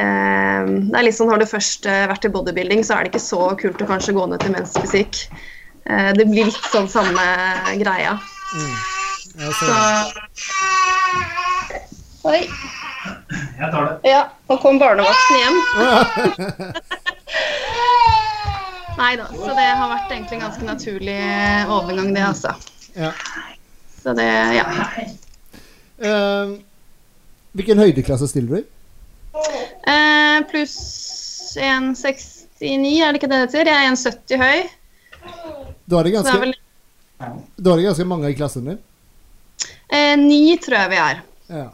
Ehm, 0.00 0.88
det 0.88 0.96
er 0.96 1.04
litt 1.04 1.16
sånn, 1.18 1.28
Har 1.28 1.40
du 1.42 1.44
først 1.48 1.86
eh, 1.90 2.06
vært 2.08 2.24
i 2.24 2.32
bodybuilding, 2.32 2.84
så 2.86 2.96
er 2.96 3.04
det 3.04 3.12
ikke 3.12 3.26
så 3.26 3.42
kult 3.60 3.82
å 3.84 3.88
kanskje 3.90 4.14
gå 4.16 4.24
ned 4.30 4.40
til 4.40 4.54
mensfysikk. 4.54 5.12
Eh, 5.84 6.10
det 6.16 6.24
blir 6.30 6.48
litt 6.48 6.68
sånn 6.72 6.88
samme 6.88 7.26
greia. 7.82 8.16
Mm. 8.52 8.74
Så 9.58 9.72
Oi. 12.28 12.40
Jeg 13.58 13.68
tar 13.72 13.86
det. 13.88 13.94
Ja, 14.06 14.22
nå 14.48 14.56
kom 14.62 14.78
barnevakten 14.78 15.36
hjem. 15.40 15.56
Nei 19.00 19.16
da, 19.18 19.26
så 19.32 19.54
det 19.56 19.66
har 19.66 19.88
vært 19.90 20.12
egentlig 20.12 20.36
en 20.36 20.44
ganske 20.44 20.66
naturlig 20.68 21.18
overgang, 21.66 22.12
det, 22.14 22.22
altså. 22.28 22.52
Ja. 22.94 23.10
Så 24.02 24.12
det, 24.14 24.28
ja. 24.54 24.66
Uh, 26.02 26.60
hvilken 27.56 27.82
høydeklasse 27.82 28.28
stiller 28.30 28.52
du 28.52 28.60
i? 28.60 28.64
Eh, 29.32 30.38
Pluss 30.50 30.76
1,69, 31.56 33.02
er 33.02 33.12
det 33.12 33.20
ikke 33.20 33.30
det 33.30 33.38
det 33.38 33.46
heter? 33.46 33.70
Jeg 33.72 33.88
er 33.88 33.94
1,70 33.94 34.42
høy. 34.42 34.58
Da 35.84 35.98
er, 35.98 36.04
det 36.04 36.14
ganske, 36.14 36.38
vel... 36.42 36.54
da 37.18 37.72
er 37.72 37.80
det 37.80 37.88
ganske 37.88 38.08
mange 38.08 38.30
i 38.30 38.36
klassen 38.36 38.68
din? 38.68 38.78
Eh, 39.92 40.14
ni 40.20 40.56
tror 40.62 40.78
jeg 40.82 40.92
vi 40.92 41.00
er. 41.00 41.22
Ja. 41.52 41.66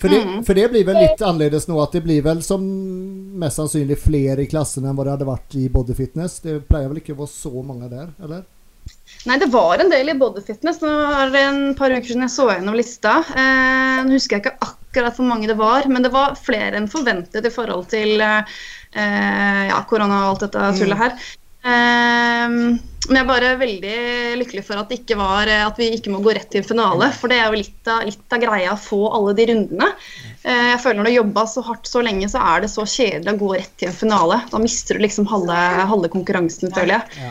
For 0.00 0.08
det, 0.08 0.20
mm. 0.24 0.44
for 0.48 0.56
det, 0.56 0.68
blir 0.72 0.86
vel 0.88 0.96
litt 0.96 1.20
annerledes 1.20 1.66
nå? 1.68 1.76
At 1.82 1.92
det 1.92 2.00
blir 2.06 2.22
vel 2.24 2.40
som 2.44 2.62
mest 3.40 3.60
sannsynlig 3.60 3.98
flere 4.00 4.46
i 4.46 4.48
klassen 4.48 4.86
enn 4.86 4.96
hva 4.96 5.04
det 5.04 5.12
hadde 5.12 5.28
vært 5.28 5.58
i 5.60 5.66
bodyfitness? 5.72 6.38
Det 6.46 6.56
pleier 6.70 6.88
vel 6.88 7.02
ikke 7.02 7.12
å 7.16 7.20
være 7.20 7.34
så 7.34 7.52
mange 7.60 7.90
der, 7.92 8.08
eller? 8.22 8.46
Nei, 9.28 9.36
det 9.42 9.50
var 9.52 9.82
en 9.82 9.92
del 9.92 10.08
i 10.08 10.16
bodyfitness. 10.16 10.80
Nå 10.80 10.94
er 11.20 11.34
det 11.34 11.42
en 11.50 11.62
par 11.76 11.92
uker 11.92 12.08
siden 12.08 12.24
jeg 12.24 12.32
så 12.32 12.48
gjennom 12.48 12.78
lista. 12.78 13.18
Eh, 13.36 13.98
nå 14.06 14.16
husker 14.16 14.38
jeg 14.38 14.46
ikke 14.46 14.56
akkurat 14.56 14.79
akkurat 14.90 15.18
hvor 15.18 15.28
mange 15.30 15.46
det 15.46 15.58
var, 15.58 15.86
men 15.86 16.02
det 16.02 16.10
var 16.14 16.38
flere 16.38 16.76
enn 16.78 16.90
forventet 16.90 17.46
i 17.46 17.52
forhold 17.54 17.86
til 17.92 18.18
eh, 18.20 19.66
ja, 19.70 19.82
korona 19.88 20.24
og 20.24 20.32
alt 20.32 20.48
dette 20.48 20.64
mm. 20.66 20.80
tullet 20.80 20.98
her. 20.98 21.20
Eh, 21.60 22.48
men 23.10 23.16
jeg 23.16 23.22
er 23.24 23.28
bare 23.28 23.52
veldig 23.58 24.00
lykkelig 24.38 24.64
for 24.66 24.80
at, 24.80 24.90
det 24.90 25.00
ikke 25.00 25.16
var, 25.18 25.48
at 25.50 25.78
vi 25.80 25.88
ikke 25.96 26.12
må 26.12 26.20
gå 26.24 26.34
rett 26.36 26.50
til 26.52 26.66
finale. 26.66 27.08
For 27.16 27.32
det 27.32 27.38
er 27.40 27.48
jo 27.48 27.60
litt 27.62 27.90
av, 27.90 28.02
litt 28.06 28.34
av 28.36 28.42
greia 28.42 28.74
å 28.74 28.80
få 28.80 29.00
alle 29.16 29.32
de 29.38 29.46
rundene. 29.50 29.88
Eh, 30.42 30.66
jeg 30.72 30.82
føler 30.82 31.00
Når 31.00 31.08
du 31.08 31.10
har 31.10 31.16
jobba 31.20 31.46
så 31.48 31.64
hardt 31.70 31.90
så 31.90 32.02
lenge, 32.04 32.28
så 32.32 32.42
er 32.52 32.64
det 32.64 32.72
så 32.74 32.84
kjedelig 32.84 33.34
å 33.34 33.40
gå 33.40 33.54
rett 33.56 33.72
til 33.80 33.90
en 33.90 33.96
finale. 34.02 34.42
Da 34.52 34.60
mister 34.62 34.98
du 34.98 35.06
liksom 35.06 35.30
halve, 35.30 35.62
halve 35.94 36.12
konkurransen, 36.12 36.74
føler 36.76 36.98
jeg. 36.98 37.30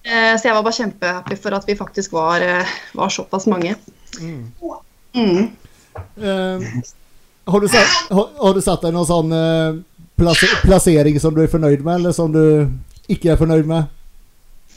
Uh, 0.00 0.32
så 0.40 0.46
jeg 0.46 0.54
var 0.56 0.62
bare 0.64 0.78
kjempehappy 0.78 1.36
for 1.36 1.52
at 1.52 1.66
vi 1.68 1.74
faktisk 1.76 2.14
var, 2.16 2.40
uh, 2.40 2.76
var 2.96 3.10
såpass 3.12 3.44
mange. 3.52 3.74
Mm. 4.16 4.46
Mm. 5.12 5.50
Uh, 5.96 6.60
har, 7.46 7.60
du 7.60 7.68
satt, 7.68 8.10
har, 8.10 8.54
du 8.54 8.60
satt 8.62 8.82
deg 8.84 8.94
noen 8.94 9.08
sånn 9.08 9.32
uh, 9.34 9.78
plassering 10.68 11.16
som 11.22 11.34
du 11.34 11.42
er 11.44 11.50
fornøyd 11.50 11.82
med, 11.82 12.00
eller 12.00 12.12
som 12.16 12.32
du 12.34 12.68
ikke 13.10 13.32
er 13.34 13.40
fornøyd 13.40 13.66
med? 13.70 13.88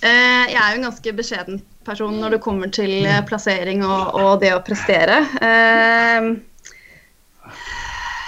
Uh, 0.04 0.46
jeg 0.50 0.60
er 0.60 0.70
jo 0.72 0.80
en 0.80 0.88
ganske 0.90 1.16
beskjeden 1.20 1.62
person 1.88 2.16
når 2.20 2.38
det 2.38 2.44
kommer 2.44 2.72
til 2.74 3.06
plassering 3.28 3.84
og, 3.86 4.16
og 4.16 4.32
det 4.40 4.54
å 4.56 4.64
prestere. 4.64 5.18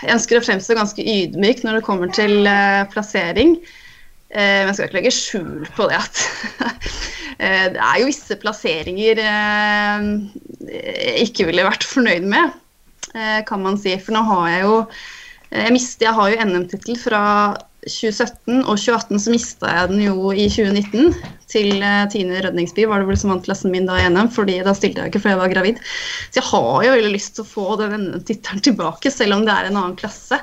jeg 0.03 0.11
ønsker 0.11 0.39
å 0.41 0.43
fremstå 0.43 0.75
ganske 0.75 0.99
ydmyk 0.99 1.63
når 1.63 1.79
det 1.79 1.85
kommer 1.87 2.11
til 2.11 2.43
plassering. 2.91 3.55
Men 4.35 4.67
jeg 4.67 4.75
skal 4.75 4.89
ikke 4.89 4.97
legge 4.97 5.13
skjul 5.15 5.63
på 5.77 5.87
det 5.87 6.01
at 6.01 6.19
det 7.39 7.79
er 7.79 8.01
jo 8.01 8.09
visse 8.09 8.35
plasseringer 8.43 9.23
jeg 10.67 11.29
ikke 11.29 11.47
ville 11.47 11.63
vært 11.69 11.87
fornøyd 11.87 12.27
med. 12.27 12.51
Eh, 13.13 13.39
kan 13.47 13.63
man 13.63 13.77
si. 13.79 13.93
For 14.01 14.15
nå 14.15 14.25
har 14.27 14.49
jeg 14.51 14.65
jo 14.65 14.75
eh, 14.81 15.63
jeg, 15.67 15.75
mistet, 15.75 16.07
jeg 16.07 16.17
har 16.17 16.31
jo 16.31 16.49
NM-tittel 16.49 16.99
fra 16.99 17.23
2017, 17.85 18.63
og 18.65 18.79
2018 18.81 19.21
så 19.21 19.33
mista 19.33 19.73
jeg 19.77 19.91
den 19.91 20.01
jo 20.07 20.31
i 20.33 20.47
2019. 20.49 21.13
Til 21.55 21.83
uh, 21.85 22.07
Tine 22.11 22.41
Rødningsby 22.41 22.87
var 22.89 22.99
det 22.99 23.09
vel 23.11 23.19
som 23.21 23.31
vant 23.31 23.45
klassen 23.45 23.71
min 23.71 23.85
da 23.87 23.99
i 24.01 24.07
NM, 24.09 24.31
fordi 24.33 24.57
da 24.65 24.73
stilte 24.75 25.03
jeg 25.03 25.13
ikke 25.13 25.21
fordi 25.21 25.35
jeg 25.35 25.41
var 25.43 25.53
gravid. 25.53 25.83
Så 26.31 26.41
jeg 26.41 26.47
har 26.49 26.87
jo 26.87 26.95
veldig 26.97 27.13
lyst 27.13 27.35
til 27.37 27.45
å 27.45 27.51
få 27.51 27.77
den 27.83 27.95
NM-tittelen 28.01 28.65
tilbake, 28.65 29.13
selv 29.13 29.37
om 29.37 29.45
det 29.45 29.53
er 29.53 29.69
en 29.69 29.79
annen 29.79 29.95
klasse. 29.99 30.41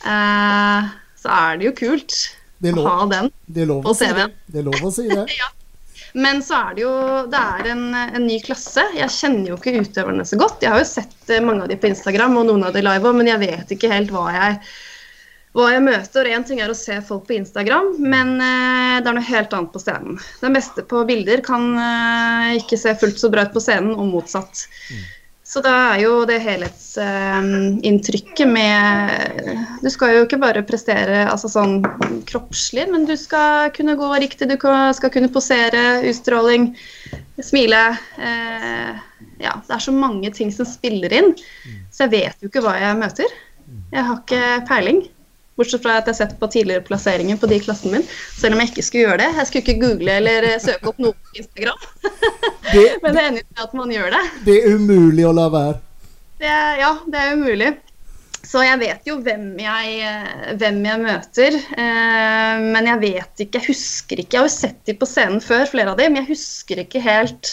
Uh, 0.00 0.88
så 1.20 1.36
er 1.36 1.60
det 1.60 1.68
jo 1.68 1.76
kult 1.84 2.18
å 2.64 2.84
ha 2.88 2.98
den 3.12 3.28
det 3.44 3.64
er 3.64 3.70
lov 3.70 3.86
å 3.88 3.96
si 3.96 4.08
det. 4.16 4.30
Det 4.48 4.62
er 4.62 4.68
lov 4.72 4.80
å 4.88 4.92
si 4.94 5.06
det. 5.10 5.26
ja. 5.40 5.52
Men 6.12 6.42
så 6.42 6.58
er 6.58 6.76
det 6.76 6.84
jo 6.84 6.92
det 7.30 7.40
er 7.40 7.70
en, 7.72 7.84
en, 7.94 8.26
ny 8.26 8.38
klasse. 8.42 8.84
Jeg 8.96 9.12
kjenner 9.14 9.52
jo 9.52 9.58
ikke 9.58 9.82
utøverne 9.84 10.26
så 10.26 10.38
godt. 10.40 10.62
Jeg 10.64 10.72
har 10.74 10.82
jo 10.82 10.88
sett 10.88 11.30
eh, 11.30 11.42
mange 11.44 11.66
av 11.66 11.70
de 11.70 11.78
på 11.80 11.90
Instagram 11.90 12.38
og 12.40 12.48
noen 12.48 12.66
av 12.66 12.74
de 12.74 12.82
live 12.84 13.10
òg, 13.10 13.18
men 13.20 13.30
jeg 13.30 13.42
vet 13.42 13.74
ikke 13.76 13.92
helt 13.92 14.10
hva 14.14 14.24
jeg, 14.34 14.58
hva 15.56 15.68
jeg 15.74 15.84
møter. 15.86 16.32
Én 16.34 16.46
ting 16.48 16.62
er 16.64 16.72
å 16.72 16.78
se 16.78 16.98
folk 17.06 17.28
på 17.28 17.38
Instagram, 17.38 17.94
men 18.02 18.34
eh, 18.38 18.98
det 18.98 19.12
er 19.12 19.18
noe 19.20 19.30
helt 19.30 19.56
annet 19.56 19.72
på 19.74 19.82
scenen. 19.82 20.18
Det 20.42 20.52
meste 20.52 20.86
på 20.90 21.04
bilder 21.08 21.44
kan 21.46 21.70
eh, 21.78 22.58
ikke 22.58 22.80
se 22.80 22.96
fullt 22.98 23.22
så 23.22 23.32
bra 23.32 23.46
ut 23.46 23.54
på 23.54 23.62
scenen, 23.62 23.94
og 23.94 24.10
motsatt. 24.10 24.66
Mm. 24.90 25.08
Så 25.50 25.58
da 25.64 25.70
er 25.90 26.04
jo 26.04 26.20
det 26.28 26.36
helhetsinntrykket 26.44 28.46
med 28.46 29.10
Du 29.82 29.88
skal 29.90 30.14
jo 30.14 30.22
ikke 30.22 30.38
bare 30.38 30.62
prestere 30.66 31.26
altså 31.26 31.48
sånn 31.50 31.82
kroppslig, 32.28 32.86
men 32.92 33.06
du 33.08 33.16
skal 33.18 33.70
kunne 33.74 33.96
gå 33.98 34.08
riktig, 34.22 34.46
du 34.46 34.54
skal 34.60 35.10
kunne 35.10 35.28
posere, 35.34 36.06
utstråling, 36.06 36.76
smile. 37.42 37.98
Eh, 38.22 38.94
ja, 39.42 39.58
det 39.66 39.74
er 39.74 39.82
så 39.82 39.90
mange 39.96 40.30
ting 40.36 40.52
som 40.54 40.66
spiller 40.68 41.10
inn, 41.18 41.34
så 41.90 42.06
jeg 42.06 42.14
vet 42.14 42.36
jo 42.38 42.46
ikke 42.52 42.62
hva 42.62 42.78
jeg 42.78 43.00
møter. 43.00 43.26
Jeg 43.90 44.06
har 44.06 44.22
ikke 44.22 44.66
peiling. 44.70 45.02
Bortsett 45.60 45.84
fra 45.84 45.98
at 46.00 46.08
jeg 46.08 46.14
har 46.14 46.18
sett 46.22 46.38
på 46.40 46.48
tidligere 46.48 46.84
plasseringer 46.86 47.36
på 47.36 47.50
de 47.50 47.58
i 47.58 47.60
klassen 47.60 47.92
min. 47.92 48.06
Selv 48.38 48.56
om 48.56 48.62
jeg 48.62 48.72
ikke 48.72 48.86
skulle 48.86 49.04
gjøre 49.04 49.20
det. 49.20 49.28
Jeg 49.36 49.50
skulle 49.50 49.64
ikke 49.66 49.82
google 49.82 50.16
eller 50.22 50.48
eh, 50.48 50.56
søke 50.62 50.88
opp 50.88 51.04
noe 51.04 51.12
på 51.12 51.42
Instagram. 51.42 51.86
Det, 52.70 52.86
Men 53.02 53.16
det 53.16 53.22
ender 53.26 53.44
med 53.44 53.62
at 53.64 53.72
man 53.74 53.92
gjør 53.92 54.12
det. 54.14 54.24
Det 54.46 54.56
er 54.56 54.74
umulig 54.78 55.24
å 55.26 55.36
la 55.36 55.46
være. 55.52 55.78
Det 56.40 56.50
ja, 56.80 56.90
det 57.12 57.20
er 57.20 57.32
umulig. 57.36 57.70
Så 58.46 58.62
jeg 58.64 58.80
vet 58.80 59.06
jo 59.06 59.18
hvem 59.20 59.44
jeg, 59.60 59.96
eh, 60.06 60.52
hvem 60.58 60.78
jeg 60.86 61.02
møter, 61.02 61.56
eh, 61.76 62.62
men 62.64 62.88
jeg 62.88 63.02
vet 63.02 63.42
ikke, 63.44 63.60
jeg 63.60 63.68
husker 63.68 64.22
ikke 64.22 64.38
Jeg 64.38 64.40
har 64.40 64.48
jo 64.48 64.54
sett 64.54 64.80
dem 64.88 64.98
på 64.98 65.08
scenen 65.08 65.44
før, 65.44 65.66
flere 65.68 65.92
av 65.92 66.00
dem, 66.00 66.14
men 66.14 66.24
jeg 66.24 66.32
husker 66.32 66.80
ikke 66.82 67.02
helt 67.04 67.52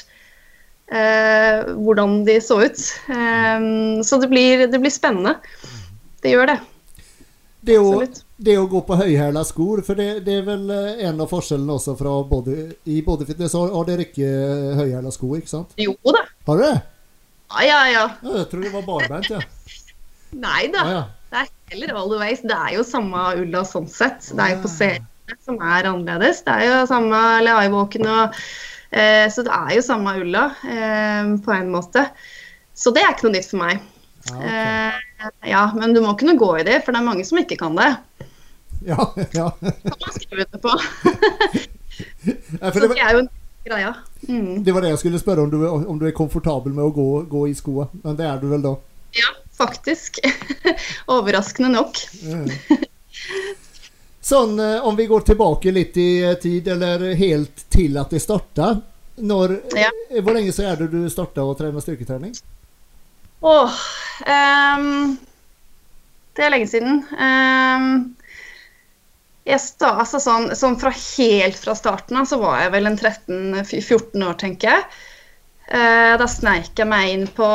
eh, 0.88 1.68
hvordan 1.76 2.22
de 2.30 2.40
så 2.42 2.62
ut. 2.64 2.88
Eh, 3.12 3.68
så 4.08 4.22
det 4.24 4.32
blir, 4.32 4.66
det 4.72 4.82
blir 4.82 4.94
spennende. 4.94 5.36
Det 6.24 6.34
gjør 6.34 6.54
det. 6.54 6.60
Det 7.68 7.78
å, 7.84 8.04
det 8.48 8.56
å 8.62 8.68
gå 8.72 8.82
på 8.88 8.98
høyhæla 9.00 9.44
sko, 9.48 9.66
for 9.84 10.00
det, 10.00 10.22
det, 10.28 10.40
er 10.40 10.46
vel 10.48 10.70
eh, 10.72 11.04
en 11.10 11.20
av 11.24 11.32
forskjellene 11.32 11.76
også 11.76 11.98
fra 12.00 12.14
både, 12.30 12.70
I 12.88 13.02
bodyfitness 13.04 13.58
har, 13.58 13.74
har 13.76 13.90
dere 13.90 14.08
ikke 14.08 14.30
høyhæla 14.80 15.12
sko, 15.12 15.34
ikke 15.40 15.52
sant? 15.52 15.76
Jo 15.82 15.98
da. 16.06 16.24
Har 16.48 16.62
dere 16.62 16.72
det? 16.78 16.86
Ja, 17.48 17.66
ja, 17.68 17.82
ja. 17.92 18.06
ja 18.24 18.40
jeg 18.42 18.50
tror 18.52 18.64
det 18.64 18.74
var 18.76 18.88
barbeint, 18.88 19.30
ja. 19.36 19.44
Nei 20.48 20.64
da. 20.72 20.84
Ja, 20.84 20.96
ja. 20.96 21.04
Det 21.28 21.42
er 21.42 21.52
heller 21.74 21.94
all 22.00 22.10
the 22.12 22.20
ways. 22.22 22.42
Det 22.44 22.56
er 22.56 22.78
jo 22.78 22.88
samme 22.88 23.24
ulla 23.42 23.64
sånn 23.68 23.88
sett. 23.92 24.30
Det 24.32 24.44
er 24.44 24.56
jo 24.56 24.64
på 24.64 24.72
seriene 24.72 25.38
som 25.44 25.60
er 25.60 25.90
annerledes. 25.90 26.40
Det 26.46 26.56
er 26.56 26.70
jo 26.70 26.82
samme 26.88 27.20
livewalken 27.44 28.08
og 28.08 28.38
eh, 28.96 29.28
Så 29.34 29.44
det 29.44 29.52
er 29.52 29.74
jo 29.76 29.84
samme 29.84 30.16
ulla 30.22 30.46
eh, 30.64 31.34
på 31.44 31.56
en 31.56 31.72
måte. 31.74 32.06
Så 32.78 32.94
det 32.96 33.04
er 33.04 33.12
ikke 33.12 33.28
noe 33.28 33.36
nytt 33.36 33.52
for 33.52 33.64
meg. 33.64 33.84
Ja, 34.28 34.38
ok. 34.38 34.46
Eh, 34.52 35.50
ja, 35.52 35.64
men 35.76 35.94
du 35.96 36.02
må 36.04 36.14
kunne 36.20 36.38
gå 36.38 36.52
i 36.60 36.66
det, 36.68 36.82
for 36.86 36.94
det 36.94 37.02
er 37.02 37.08
mange 37.08 37.26
som 37.26 37.40
ikke 37.42 37.58
kan 37.60 37.78
det. 37.78 37.90
ja, 38.86 39.00
ja. 39.40 39.50
Kan 39.60 39.98
man 40.04 40.16
skrive 40.16 40.46
under 40.46 40.62
på. 40.64 40.78
Så 41.98 42.72
det, 42.74 42.82
det 42.82 42.88
var, 42.92 42.98
er 43.02 43.14
jo 43.16 43.20
en 43.24 43.30
greia. 43.66 43.94
Mm. 44.28 44.64
det 44.64 44.74
var 44.74 44.84
det 44.84 44.90
jeg 44.92 45.00
skulle 45.02 45.20
spørre 45.22 45.46
om 45.46 45.50
du, 45.50 45.58
om 45.68 46.00
du 46.00 46.06
er 46.08 46.14
komfortabel 46.16 46.74
med 46.76 46.86
å 46.86 46.94
gå, 46.94 47.08
gå 47.30 47.48
i 47.50 47.56
skoa. 47.58 47.88
Men 48.04 48.18
det 48.20 48.28
er 48.28 48.42
du 48.42 48.50
vel 48.52 48.64
da? 48.66 48.76
Ja, 49.18 49.32
faktisk. 49.58 50.20
Overraskende 51.16 51.72
nok. 51.74 52.02
Sånn, 54.28 54.58
eh, 54.60 54.84
om 54.86 54.98
vi 55.00 55.08
går 55.08 55.24
tilbake 55.30 55.72
litt 55.72 55.98
i 55.98 56.10
eh, 56.26 56.36
tid, 56.42 56.68
eller 56.76 57.08
helt 57.16 57.66
til 57.74 57.98
at 57.98 58.12
det 58.14 58.22
starta. 58.24 58.76
Når, 59.18 59.56
Ja. 59.80 59.90
Hvor 60.22 60.36
lenge 60.36 60.54
så 60.54 60.68
er 60.70 60.78
det 60.82 60.92
du 60.94 61.08
starta 61.10 61.42
å 61.48 61.56
trene 61.58 61.82
styrketrening? 61.82 62.36
Åh, 63.46 63.82
um, 64.26 65.18
det 66.38 66.46
er 66.46 66.54
lenge 66.54 66.70
siden. 66.72 67.04
Um, 67.14 68.18
jeg 69.48 69.62
sta, 69.64 69.94
altså 70.02 70.20
sånn, 70.20 70.50
sånn 70.58 70.76
fra 70.82 70.92
helt 70.92 71.60
fra 71.62 71.76
starten 71.78 72.18
av 72.20 72.28
så 72.28 72.40
var 72.42 72.66
jeg 72.66 72.74
vel 72.74 72.90
en 72.90 72.98
13-14 73.00 74.26
år, 74.28 74.36
tenker 74.42 74.74
jeg. 74.74 74.88
Eh, 75.68 76.14
da 76.20 76.28
sneik 76.32 76.80
jeg 76.80 76.88
meg 76.88 77.12
inn 77.12 77.26
på 77.36 77.48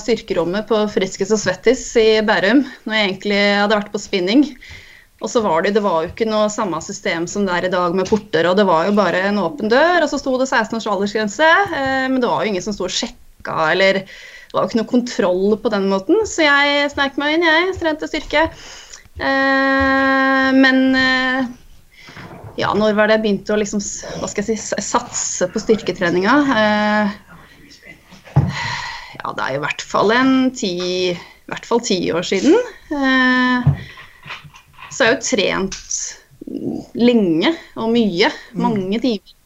styrkerommet 0.00 0.68
på 0.68 0.82
Friskis 0.92 1.32
og 1.32 1.40
Svettis 1.40 1.82
i 2.00 2.20
Bærum, 2.24 2.60
når 2.84 2.96
jeg 2.96 3.08
egentlig 3.08 3.40
hadde 3.62 3.76
vært 3.78 3.92
på 3.92 4.00
spinning. 4.02 4.44
Og 5.18 5.32
så 5.32 5.42
var 5.44 5.64
det, 5.64 5.74
det 5.76 5.82
var 5.84 6.04
jo 6.04 6.12
ikke 6.12 6.28
noe 6.28 6.50
samme 6.52 6.80
system 6.84 7.26
som 7.28 7.44
det 7.48 7.56
er 7.56 7.68
i 7.68 7.72
dag 7.72 7.96
med 7.96 8.08
porter, 8.08 8.48
og 8.48 8.56
det 8.56 8.68
var 8.68 8.86
jo 8.88 8.96
bare 8.96 9.22
en 9.28 9.40
åpen 9.42 9.72
dør, 9.72 10.04
og 10.04 10.10
så 10.12 10.20
sto 10.20 10.36
det 10.40 10.48
16 10.48 10.78
års 10.78 10.88
aldersgrense, 10.92 11.48
eh, 11.76 12.04
men 12.08 12.20
det 12.22 12.30
var 12.30 12.44
jo 12.44 12.52
ingen 12.52 12.64
som 12.64 12.76
sto 12.76 12.86
og 12.86 12.94
sjekka, 12.94 13.56
eller 13.72 14.04
det 14.48 14.56
var 14.56 14.64
jo 14.64 14.70
ikke 14.70 14.80
noe 14.80 14.88
kontroll 14.88 15.56
på 15.60 15.70
den 15.74 15.88
måten, 15.90 16.22
så 16.24 16.46
jeg 16.46 16.90
snek 16.94 17.18
meg 17.20 17.36
inn, 17.36 17.44
jeg, 17.44 17.74
trente 17.76 18.08
styrke. 18.08 18.46
Eh, 19.18 20.48
men 20.56 20.78
eh, 20.96 21.50
ja, 22.56 22.72
når 22.72 22.96
var 22.96 23.10
det 23.10 23.18
jeg 23.18 23.24
begynte 23.26 23.52
å 23.52 23.60
liksom, 23.60 23.82
hva 24.22 24.30
skal 24.30 24.48
jeg 24.48 24.56
si, 24.56 24.80
satse 24.82 25.50
på 25.52 25.60
styrketreninga? 25.62 26.36
Eh, 26.56 27.12
ja, 29.18 29.34
det 29.36 29.44
er 29.44 29.58
i 29.58 29.62
hvert 29.62 29.84
fall 29.84 30.16
en 30.16 30.32
ti, 30.56 30.72
i 31.12 31.50
hvert 31.52 31.68
fall 31.68 31.84
ti 31.84 32.00
år 32.14 32.24
siden. 32.26 32.56
Eh, 32.88 33.68
så 34.88 35.04
jeg 35.04 35.10
har 35.10 35.18
jo 35.18 35.26
trent 35.28 35.76
lenge 36.96 37.52
og 37.76 37.92
mye, 37.92 38.32
mange 38.56 39.02
timer. 39.04 39.37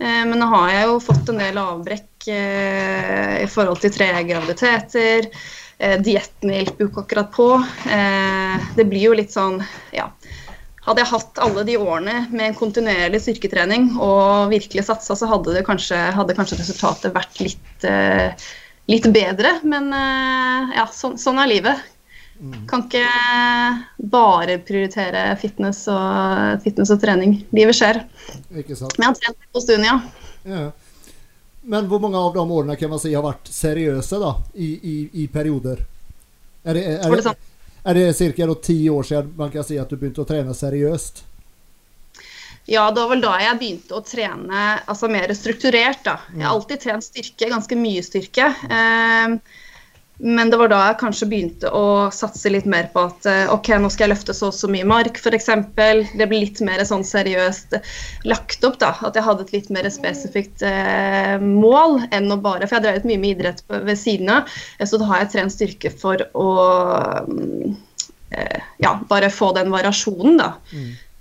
Eh, 0.00 0.24
Men 0.26 0.38
nå 0.40 0.48
har 0.54 0.70
jeg 0.72 0.86
jo 0.88 1.00
fått 1.04 1.32
en 1.32 1.40
del 1.42 1.60
avbrekk 1.60 2.28
eh, 2.32 3.34
i 3.44 3.48
forhold 3.50 3.82
til 3.82 3.92
tre 3.94 4.08
graviditeter. 4.28 5.28
Eh, 5.80 5.96
Dietten 6.00 6.54
hjelper 6.54 6.86
jo 6.86 6.90
ikke 6.90 7.04
akkurat 7.04 7.32
på. 7.34 7.48
Det 8.76 8.86
blir 8.88 9.10
jo 9.10 9.18
litt 9.18 9.34
sånn, 9.34 9.60
ja. 9.96 10.08
Hadde 10.80 11.02
jeg 11.02 11.12
hatt 11.12 11.38
alle 11.44 11.62
de 11.68 11.76
årene 11.76 12.22
med 12.32 12.46
en 12.46 12.56
kontinuerlig 12.56 13.20
styrketrening 13.20 13.90
og 14.00 14.48
virkelig 14.50 14.86
satsa, 14.86 15.12
så 15.16 15.28
hadde, 15.28 15.52
det 15.52 15.66
kanskje, 15.66 15.98
hadde 16.16 16.36
kanskje 16.38 16.56
resultatet 16.56 17.12
vært 17.14 17.42
litt, 17.44 17.86
litt 18.88 19.08
bedre. 19.12 19.52
Men 19.68 19.92
ja, 19.92 20.86
sånn, 20.96 21.18
sånn 21.20 21.42
er 21.44 21.52
livet. 21.52 21.89
Kan 22.68 22.86
ikke 22.86 23.04
bare 24.12 24.56
prioritere 24.64 25.24
fitness 25.40 25.82
og, 25.92 26.62
fitness 26.64 26.92
og 26.94 27.00
trening. 27.02 27.34
Livet 27.52 27.76
skjer. 27.76 28.00
Ikke 28.56 28.78
sant? 28.78 28.96
Men 28.96 29.10
jeg 29.10 29.12
har 29.12 29.18
trent 29.20 29.50
på 29.52 29.62
stund, 29.64 29.84
ja. 29.84 29.98
Ja. 30.48 30.70
Men 31.60 31.90
hvor 31.90 32.00
mange 32.00 32.16
av 32.16 32.32
de 32.34 32.40
årene 32.40 32.76
kan 32.80 32.90
man 32.90 33.00
si 33.02 33.12
har 33.12 33.24
vært 33.26 33.50
seriøse 33.52 34.20
da, 34.22 34.34
i, 34.56 34.70
i, 34.72 34.96
i 35.24 35.26
perioder? 35.28 35.82
Er 36.64 36.76
det, 36.76 36.84
er, 36.96 37.12
det 37.12 37.24
sånn? 37.26 37.42
er 37.84 37.98
det 37.98 38.06
cirka 38.16 38.48
da 38.48 38.56
ti 38.56 38.78
år 38.92 39.04
siden 39.10 39.34
man 39.36 39.52
kan 39.52 39.66
si 39.66 39.76
at 39.80 39.92
du 39.92 39.98
begynte 40.00 40.24
å 40.24 40.28
trene 40.28 40.56
seriøst? 40.56 41.26
Ja, 42.70 42.86
det 42.94 43.02
var 43.02 43.10
vel 43.10 43.24
da 43.24 43.34
jeg 43.42 43.58
begynte 43.60 43.96
å 43.98 44.04
trene 44.04 44.64
altså 44.88 45.08
mer 45.12 45.32
strukturert. 45.36 46.04
da. 46.06 46.20
Jeg 46.32 46.46
har 46.46 46.54
alltid 46.54 46.82
trent 46.84 47.04
styrke, 47.04 47.48
ganske 47.52 47.76
mye 47.76 48.04
styrke. 48.06 48.48
Eh, 48.48 49.36
men 50.22 50.50
det 50.52 50.58
var 50.60 50.68
da 50.68 50.78
jeg 50.84 50.98
kanskje 51.00 51.28
begynte 51.30 51.70
å 51.72 51.84
satse 52.12 52.50
litt 52.52 52.66
mer 52.68 52.90
på 52.92 53.06
at 53.08 53.26
eh, 53.30 53.52
ok, 53.52 53.70
nå 53.80 53.90
skal 53.92 54.06
jeg 54.06 54.12
løfte 54.12 54.36
så 54.36 54.50
og 54.50 54.56
så 54.56 54.68
mye 54.68 54.86
mark, 54.88 55.16
f.eks. 55.16 55.48
Det 55.76 56.26
ble 56.28 56.42
litt 56.42 56.60
mer 56.66 56.82
sånn 56.84 57.04
seriøst 57.06 57.78
lagt 58.28 58.66
opp, 58.68 58.76
da. 58.82 58.92
At 59.06 59.16
jeg 59.16 59.24
hadde 59.24 59.46
et 59.46 59.54
litt 59.56 59.70
mer 59.72 59.88
spesifikt 59.92 60.64
eh, 60.66 61.36
mål 61.40 62.02
enn 62.12 62.28
å 62.32 62.40
bare 62.40 62.68
For 62.68 62.76
jeg 62.76 62.80
har 62.82 62.86
drevet 62.88 63.08
mye 63.08 63.22
med 63.22 63.38
idrett 63.38 63.64
ved 63.70 63.96
siden 63.98 64.32
av, 64.36 64.56
eh, 64.78 64.88
så 64.88 65.00
da 65.00 65.08
har 65.08 65.24
jeg 65.24 65.32
trent 65.36 65.56
styrke 65.56 65.94
for 65.94 66.26
å 66.36 66.50
mm, 67.30 67.76
eh, 68.36 68.58
ja, 68.84 68.98
bare 69.08 69.32
få 69.32 69.54
den 69.56 69.72
variasjonen, 69.72 70.36
da 70.40 70.52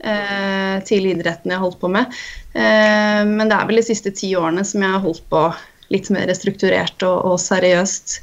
eh, 0.04 0.80
til 0.88 1.10
idretten 1.12 1.54
jeg 1.54 1.64
holdt 1.64 1.80
på 1.82 1.92
med. 1.92 2.20
Eh, 2.54 3.24
men 3.28 3.48
det 3.48 3.56
er 3.58 3.70
vel 3.70 3.82
de 3.82 3.90
siste 3.90 4.14
ti 4.16 4.34
årene 4.40 4.66
som 4.68 4.84
jeg 4.84 4.96
har 4.96 5.04
holdt 5.04 5.26
på 5.32 5.46
litt 5.94 6.10
mer 6.14 6.32
strukturert 6.38 7.06
og, 7.08 7.32
og 7.32 7.40
seriøst. 7.42 8.20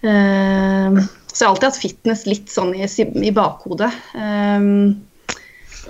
Eh, 0.00 1.00
så 1.30 1.44
jeg 1.44 1.46
har 1.46 1.54
alltid 1.54 1.68
hatt 1.68 1.80
fitness 1.80 2.26
litt 2.26 2.50
sånn 2.50 2.74
i, 2.74 2.86
i 2.86 3.32
bakhodet. 3.34 3.90
Um, 4.14 5.06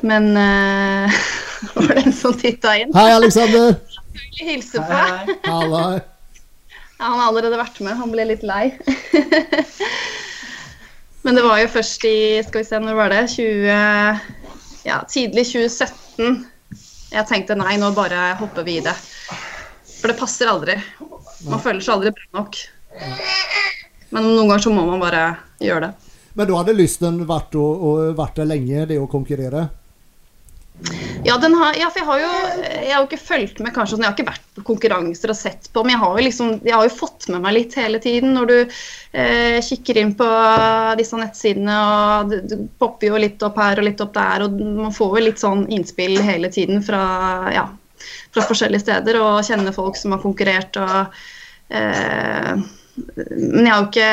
men 0.06 0.30
uh, 0.36 1.20
var 1.74 1.94
det 1.94 2.04
en 2.04 2.14
som 2.14 2.36
titta 2.38 2.76
inn? 2.80 2.94
Hei, 2.96 3.10
Alexander! 3.14 3.74
Vil 4.14 4.52
hilse 4.52 4.82
på. 4.82 5.00
Hei, 5.00 5.36
hei. 5.46 6.00
Ja, 7.00 7.08
han 7.08 7.16
har 7.16 7.30
allerede 7.30 7.56
vært 7.56 7.78
med. 7.80 7.96
Han 7.96 8.10
ble 8.12 8.26
litt 8.28 8.42
lei. 8.44 8.74
Men 11.24 11.36
det 11.36 11.44
var 11.44 11.60
jo 11.60 11.68
først 11.72 12.04
i 12.08 12.40
Skal 12.44 12.62
vi 12.62 12.68
se, 12.68 12.80
når 12.80 12.96
var 12.96 13.12
det? 13.12 13.22
20, 13.32 13.66
ja, 14.88 15.00
tidlig 15.08 15.46
2017. 15.48 16.44
Jeg 17.10 17.28
tenkte 17.28 17.56
nei, 17.58 17.74
nå 17.80 17.90
bare 17.96 18.34
hopper 18.40 18.64
vi 18.68 18.78
i 18.78 18.84
det. 18.84 18.94
For 19.96 20.12
det 20.12 20.18
passer 20.20 20.52
aldri. 20.52 20.76
Man 21.48 21.60
føler 21.64 21.80
seg 21.84 21.96
aldri 21.96 22.12
bra 22.16 22.42
nok. 22.42 22.60
Men 24.10 24.26
noen 24.26 24.48
ganger 24.48 24.64
så 24.66 24.72
må 24.74 24.86
man 24.88 25.02
bare 25.02 25.24
gjøre 25.62 25.88
det. 25.88 26.14
Men 26.38 26.48
da 26.48 26.60
hadde 26.60 26.78
lysten 26.78 27.20
vært, 27.28 27.58
å, 27.58 27.66
å, 27.66 27.92
vært 28.16 28.40
der 28.40 28.50
lenge, 28.50 28.86
det 28.90 28.98
å 29.00 29.10
konkurrere? 29.10 29.68
Ja, 31.24 31.34
den 31.36 31.52
har, 31.54 31.74
ja, 31.76 31.90
for 31.92 32.00
jeg 32.00 32.06
har 32.08 32.20
jo 32.22 32.28
jeg 32.64 32.92
har 32.94 33.02
jo 33.02 33.08
ikke 33.10 33.20
fulgt 33.20 33.58
med 33.60 33.74
kanskje 33.74 33.96
sånn, 33.96 34.04
Jeg 34.06 34.08
har 34.08 34.16
ikke 34.16 34.30
vært 34.30 34.46
på 34.56 34.62
konkurranser 34.70 35.32
og 35.32 35.36
sett 35.36 35.68
på, 35.74 35.82
men 35.84 35.92
jeg 35.92 36.00
har 36.00 36.14
jo 36.16 36.24
liksom, 36.24 36.52
jeg 36.64 36.74
har 36.76 36.86
jo 36.86 36.94
fått 36.96 37.26
med 37.32 37.44
meg 37.44 37.56
litt 37.58 37.76
hele 37.76 38.00
tiden. 38.00 38.32
Når 38.36 38.48
du 38.48 38.56
eh, 38.62 39.58
kikker 39.66 40.00
inn 40.00 40.14
på 40.16 40.28
disse 41.00 41.20
nettsidene, 41.20 41.76
og 41.90 42.32
det, 42.32 42.40
det 42.48 42.60
popper 42.80 43.10
jo 43.10 43.20
litt 43.20 43.44
opp 43.44 43.60
her 43.60 43.82
og 43.82 43.88
litt 43.90 44.00
opp 44.00 44.16
der, 44.16 44.46
og 44.46 44.64
man 44.80 44.96
får 44.96 45.18
jo 45.18 45.26
litt 45.26 45.44
sånn 45.44 45.66
innspill 45.68 46.16
hele 46.24 46.48
tiden 46.54 46.80
fra, 46.86 47.02
ja, 47.52 47.68
fra 48.32 48.48
forskjellige 48.48 48.86
steder, 48.86 49.20
og 49.20 49.44
kjenner 49.44 49.76
folk 49.76 50.00
som 50.00 50.16
har 50.16 50.24
konkurrert 50.24 50.80
og 50.80 51.20
eh, 51.76 52.68
Men 53.16 53.66
jeg 53.66 53.72
har 53.72 53.82
jo 53.82 53.90
ikke 53.90 54.10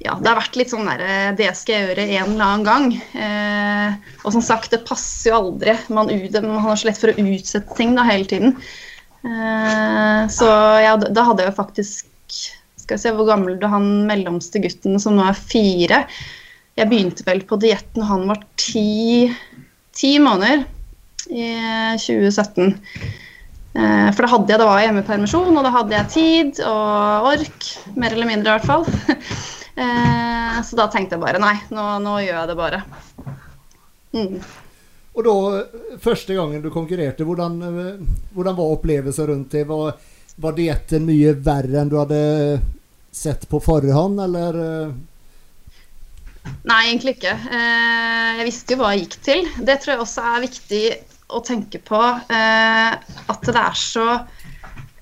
ja, 0.00 0.14
det 0.16 0.30
har 0.30 0.38
vært 0.38 0.56
litt 0.56 0.70
sånn 0.72 0.88
der 0.88 1.02
eh, 1.04 1.30
Det 1.36 1.50
skal 1.58 1.74
jeg 1.74 1.88
gjøre 1.90 2.04
en 2.06 2.30
eller 2.32 2.44
annen 2.46 2.64
gang. 2.64 2.86
Eh, 3.20 4.14
og 4.24 4.32
som 4.32 4.44
sagt, 4.44 4.70
det 4.72 4.86
passer 4.88 5.28
jo 5.32 5.40
aldri. 5.42 5.74
Man, 5.92 6.08
man 6.46 6.62
har 6.64 6.80
så 6.80 6.88
lett 6.88 7.00
for 7.00 7.12
å 7.12 7.26
utsette 7.34 7.76
ting 7.76 7.92
da 7.98 8.06
hele 8.08 8.28
tiden. 8.30 8.56
Eh, 9.20 10.22
så 10.32 10.48
ja, 10.80 10.94
da 10.96 11.26
hadde 11.26 11.44
jeg 11.44 11.52
jo 11.52 11.58
faktisk 11.58 12.06
Skal 12.80 12.96
vi 12.96 13.02
se 13.02 13.10
hvor 13.12 13.26
gammel 13.28 13.58
du 13.60 13.66
han 13.68 14.06
mellomste 14.08 14.62
gutten 14.64 14.96
som 15.02 15.18
nå 15.18 15.26
er 15.28 15.36
fire. 15.36 16.00
Jeg 16.80 16.88
begynte 16.88 17.26
vel 17.26 17.44
på 17.44 17.58
dietten 17.60 18.06
han 18.08 18.24
var 18.30 18.40
ti, 18.58 19.28
ti 19.92 20.14
måneder 20.22 20.64
i 21.28 21.50
2017. 22.00 22.72
Eh, 23.70 24.08
For 24.16 24.24
da 24.26 24.30
hadde 24.32 24.50
jeg, 24.50 24.58
da 24.58 24.66
var 24.66 24.80
jeg 24.80 24.88
hjemmepermisjon, 24.90 25.56
og 25.56 25.66
da 25.66 25.70
hadde 25.76 25.94
jeg 25.94 26.10
tid 26.14 26.62
og 26.66 27.28
ork. 27.30 27.68
Mer 27.94 28.16
eller 28.16 28.30
mindre, 28.30 28.56
i 28.56 28.58
hvert 28.58 28.70
fall. 28.70 28.86
Eh, 29.80 30.56
Så 30.66 30.76
da 30.76 30.88
tenkte 30.92 31.14
jeg 31.14 31.22
bare 31.22 31.38
nei, 31.40 31.54
nå, 31.72 31.82
nå 32.04 32.16
gjør 32.20 32.34
jeg 32.34 32.48
det 32.50 32.56
bare. 32.58 32.80
Mm. 34.12 34.34
Og 35.14 35.22
da, 35.24 35.34
første 36.02 36.34
gangen 36.36 36.60
du 36.60 36.68
konkurrerte, 36.74 37.24
hvordan, 37.24 37.54
eh, 37.64 38.18
hvordan 38.34 38.58
var 38.58 38.74
opplevelsen 38.74 39.30
rundt 39.30 39.54
det? 39.54 39.62
Var, 39.70 39.94
var 40.42 40.58
dietten 40.58 41.06
mye 41.08 41.32
verre 41.46 41.80
enn 41.80 41.92
du 41.94 41.96
hadde 41.96 42.20
sett 43.14 43.46
på 43.48 43.62
forhånd, 43.62 44.20
eller? 44.26 44.60
Nei, 46.66 46.82
egentlig 46.90 47.16
ikke. 47.16 47.38
Jeg 47.54 48.46
visste 48.50 48.74
jo 48.74 48.82
hva 48.82 48.92
jeg 48.92 49.06
gikk 49.06 49.16
til. 49.30 49.48
Det 49.64 49.78
tror 49.80 49.94
jeg 49.94 50.04
også 50.04 50.26
er 50.34 50.44
viktig 50.44 50.84
å 51.36 51.40
tenke 51.46 51.80
på. 51.86 52.00
eh, 52.30 52.98
At 53.30 53.46
det 53.46 53.56
er 53.56 53.76
så 53.78 54.06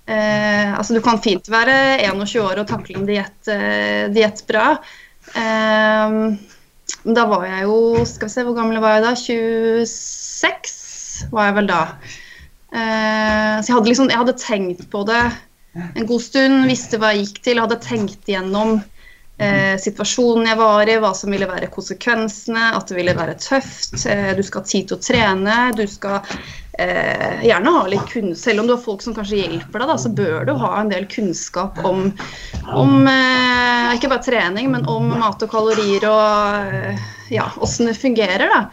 eh, 0.07 0.75
Altså, 0.75 0.95
du 0.97 1.03
kan 1.05 1.21
fint 1.25 1.49
være 1.53 1.77
21 2.05 2.43
år 2.45 2.63
og 2.63 2.69
takle 2.71 3.01
en 3.01 3.09
diett 3.09 3.51
eh, 3.53 4.41
bra. 4.49 4.69
Eh, 5.35 6.21
da 7.09 7.25
var 7.29 7.45
jeg 7.47 7.67
jo 7.69 8.05
Skal 8.09 8.31
vi 8.31 8.33
se, 8.33 8.45
hvor 8.47 8.57
gammel 8.57 8.81
var 8.83 8.97
jeg 8.99 9.05
da? 9.05 9.13
26 9.19 11.29
var 11.35 11.51
jeg 11.51 11.59
vel 11.59 11.69
da. 11.71 11.83
Eh, 12.73 13.59
Så 13.61 13.71
jeg 13.71 13.77
hadde 13.77 13.91
liksom 13.93 14.11
Jeg 14.13 14.23
hadde 14.23 14.39
tenkt 14.41 14.89
på 14.93 15.05
det 15.09 15.23
en 15.79 16.07
god 16.09 16.23
stund, 16.25 16.65
visste 16.67 16.99
hva 16.99 17.13
jeg 17.15 17.27
gikk 17.27 17.37
til, 17.45 17.59
hadde 17.63 17.77
tenkt 17.85 18.27
igjennom 18.27 18.81
eh, 19.39 19.75
situasjonen 19.81 20.49
jeg 20.51 20.59
var 20.61 20.91
i, 20.91 20.97
hva 21.03 21.13
som 21.17 21.33
ville 21.35 21.49
være 21.49 21.71
konsekvensene, 21.75 22.71
at 22.77 22.91
det 22.91 22.99
ville 22.99 23.17
være 23.17 23.37
tøft. 23.43 24.01
Eh, 24.07 24.33
du 24.37 24.43
skal 24.47 24.65
ha 24.65 24.71
tid 24.73 24.89
til 24.89 24.99
å 24.99 25.05
trene, 25.05 25.59
du 25.79 25.85
skal 25.91 26.21
eh, 26.79 27.45
gjerne 27.47 27.75
ha 27.75 27.85
litt 27.91 28.07
kunnskap 28.11 28.43
Selv 28.43 28.63
om 28.63 28.69
du 28.69 28.75
har 28.75 28.83
folk 28.83 29.05
som 29.05 29.17
kanskje 29.17 29.43
hjelper 29.43 29.83
deg, 29.83 29.93
da, 29.93 29.99
så 30.01 30.13
bør 30.21 30.49
du 30.49 30.55
ha 30.63 30.73
en 30.81 30.93
del 30.93 31.07
kunnskap 31.11 31.79
om, 31.87 32.11
om 32.75 32.99
eh, 33.11 33.95
ikke 33.97 34.13
bare 34.13 34.27
trening, 34.27 34.73
men 34.75 34.89
om 34.91 35.11
mat 35.19 35.43
og 35.47 35.55
kalorier 35.55 36.07
og 36.11 36.75
eh, 36.75 37.09
ja, 37.35 37.51
åssen 37.63 37.91
det 37.91 37.99
fungerer. 37.99 38.51
da. 38.53 38.67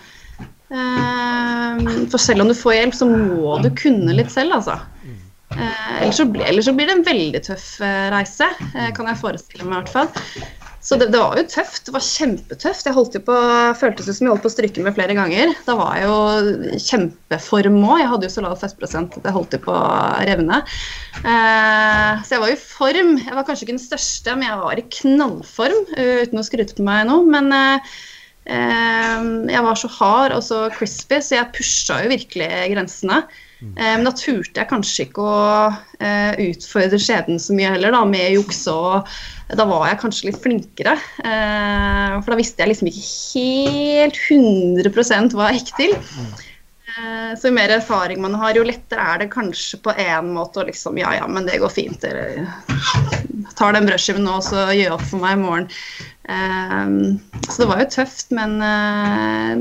Eh, 0.76 1.86
for 2.12 2.22
selv 2.22 2.46
om 2.46 2.52
du 2.52 2.58
får 2.58 2.80
hjelp, 2.80 2.98
så 2.98 3.10
må 3.10 3.58
du 3.64 3.72
kunne 3.78 4.18
litt 4.18 4.34
selv, 4.34 4.60
altså. 4.60 4.80
Eh, 5.54 6.02
ellers, 6.02 6.18
så 6.18 6.26
blir, 6.26 6.46
ellers, 6.50 6.66
så 6.66 6.74
blir, 6.76 6.90
det 6.90 6.98
en 6.98 7.06
veldig 7.06 7.42
tøff 7.46 7.68
eh, 7.86 8.06
reise, 8.12 8.48
eh, 8.74 8.92
kan 8.96 9.08
jeg 9.12 9.22
forestille 9.22 9.68
meg 9.68 9.76
i 9.76 9.82
hvert 9.84 9.94
fall. 9.94 10.54
Så 10.86 11.00
det, 11.02 11.08
det, 11.10 11.18
var 11.18 11.40
jo 11.40 11.46
tøft. 11.50 11.88
Det 11.88 11.94
var 11.96 12.04
kjempetøft. 12.06 12.86
Jeg 12.86 12.94
holdt 12.94 13.16
jo 13.18 13.22
på, 13.26 13.36
føltes 13.80 14.06
som 14.06 14.28
jeg 14.28 14.30
holdt 14.30 14.44
på 14.44 14.52
å 14.52 14.54
stryke 14.54 14.84
med 14.86 14.94
flere 14.94 15.16
ganger. 15.18 15.56
Da 15.66 15.74
var 15.80 15.96
jeg 15.98 16.06
jo 16.06 16.82
kjempeform 16.84 17.80
òg. 17.80 18.02
Jeg 18.04 18.12
hadde 18.12 18.28
jo 18.28 18.34
så 18.36 18.44
lav 18.46 18.60
fettprosent 18.62 19.18
at 19.18 19.26
jeg 19.26 19.34
holdt 19.34 19.58
på 19.64 19.74
å 19.74 19.88
revne. 20.30 20.60
Eh, 21.24 22.22
så 22.22 22.36
jeg 22.36 22.44
var 22.44 22.54
jo 22.54 22.58
i 22.58 22.62
form. 22.62 23.16
Jeg 23.18 23.34
var 23.34 23.48
kanskje 23.48 23.66
ikke 23.66 23.78
den 23.80 23.82
største, 23.82 24.36
men 24.38 24.46
jeg 24.46 24.62
var 24.62 24.82
i 24.82 24.86
knallform, 25.00 25.82
uten 25.96 26.44
å 26.44 26.46
skryte 26.46 26.78
på 26.78 26.86
meg 26.86 27.10
nå. 27.10 27.18
Men 27.34 27.50
eh, 27.58 27.98
jeg 28.46 29.66
var 29.66 29.82
så 29.82 29.90
hard 29.98 30.38
og 30.38 30.46
så 30.46 30.68
crispy, 30.76 31.18
så 31.18 31.40
jeg 31.40 31.54
pusha 31.58 32.04
jo 32.04 32.14
virkelig 32.14 32.52
grensene. 32.76 33.24
Eh, 33.64 33.96
men 33.96 34.06
da 34.08 34.14
turte 34.16 34.60
jeg 34.60 34.70
kanskje 34.70 35.06
ikke 35.08 35.24
å 35.24 35.36
uh, 35.72 36.34
utfordre 36.44 37.00
skjebnen 37.02 37.40
så 37.42 37.56
mye 37.56 37.72
heller, 37.76 37.94
da, 37.96 38.04
med 38.08 38.36
juks 38.36 38.66
og 38.72 39.08
Da 39.56 39.68
var 39.70 39.88
jeg 39.90 40.02
kanskje 40.02 40.32
litt 40.32 40.42
flinkere. 40.42 40.96
Uh, 41.22 42.18
for 42.20 42.34
da 42.34 42.40
visste 42.40 42.64
jeg 42.64 42.74
liksom 42.74 42.90
ikke 42.90 43.06
helt 43.06 44.20
100 44.26 45.38
hva 45.38 45.52
jeg 45.52 45.62
gikk 45.62 45.74
til. 45.80 45.96
Så 47.36 47.50
jo 47.50 47.56
mer 47.58 47.74
erfaring 47.76 48.22
man 48.24 48.38
har, 48.40 48.56
jo 48.56 48.64
lettere 48.64 49.04
er 49.04 49.18
det 49.20 49.26
kanskje 49.34 49.82
på 49.84 49.92
én 50.00 50.30
måte 50.32 50.62
å 50.62 50.64
liksom 50.64 50.96
Ja, 50.96 51.10
ja, 51.18 51.26
men 51.28 51.44
det 51.44 51.58
går 51.60 51.74
fint. 51.74 52.06
Eller 52.08 52.46
tar 53.60 53.76
den 53.76 53.90
brødskiven 53.90 54.24
nå, 54.24 54.38
så 54.46 54.70
gjør 54.72 54.96
opp 54.96 55.04
for 55.10 55.20
meg 55.20 55.36
i 55.36 55.42
morgen. 55.42 55.68
så 57.50 57.58
det 57.60 57.68
var 57.68 57.84
jo 57.84 57.90
tøft, 57.98 58.32
men 58.38 58.56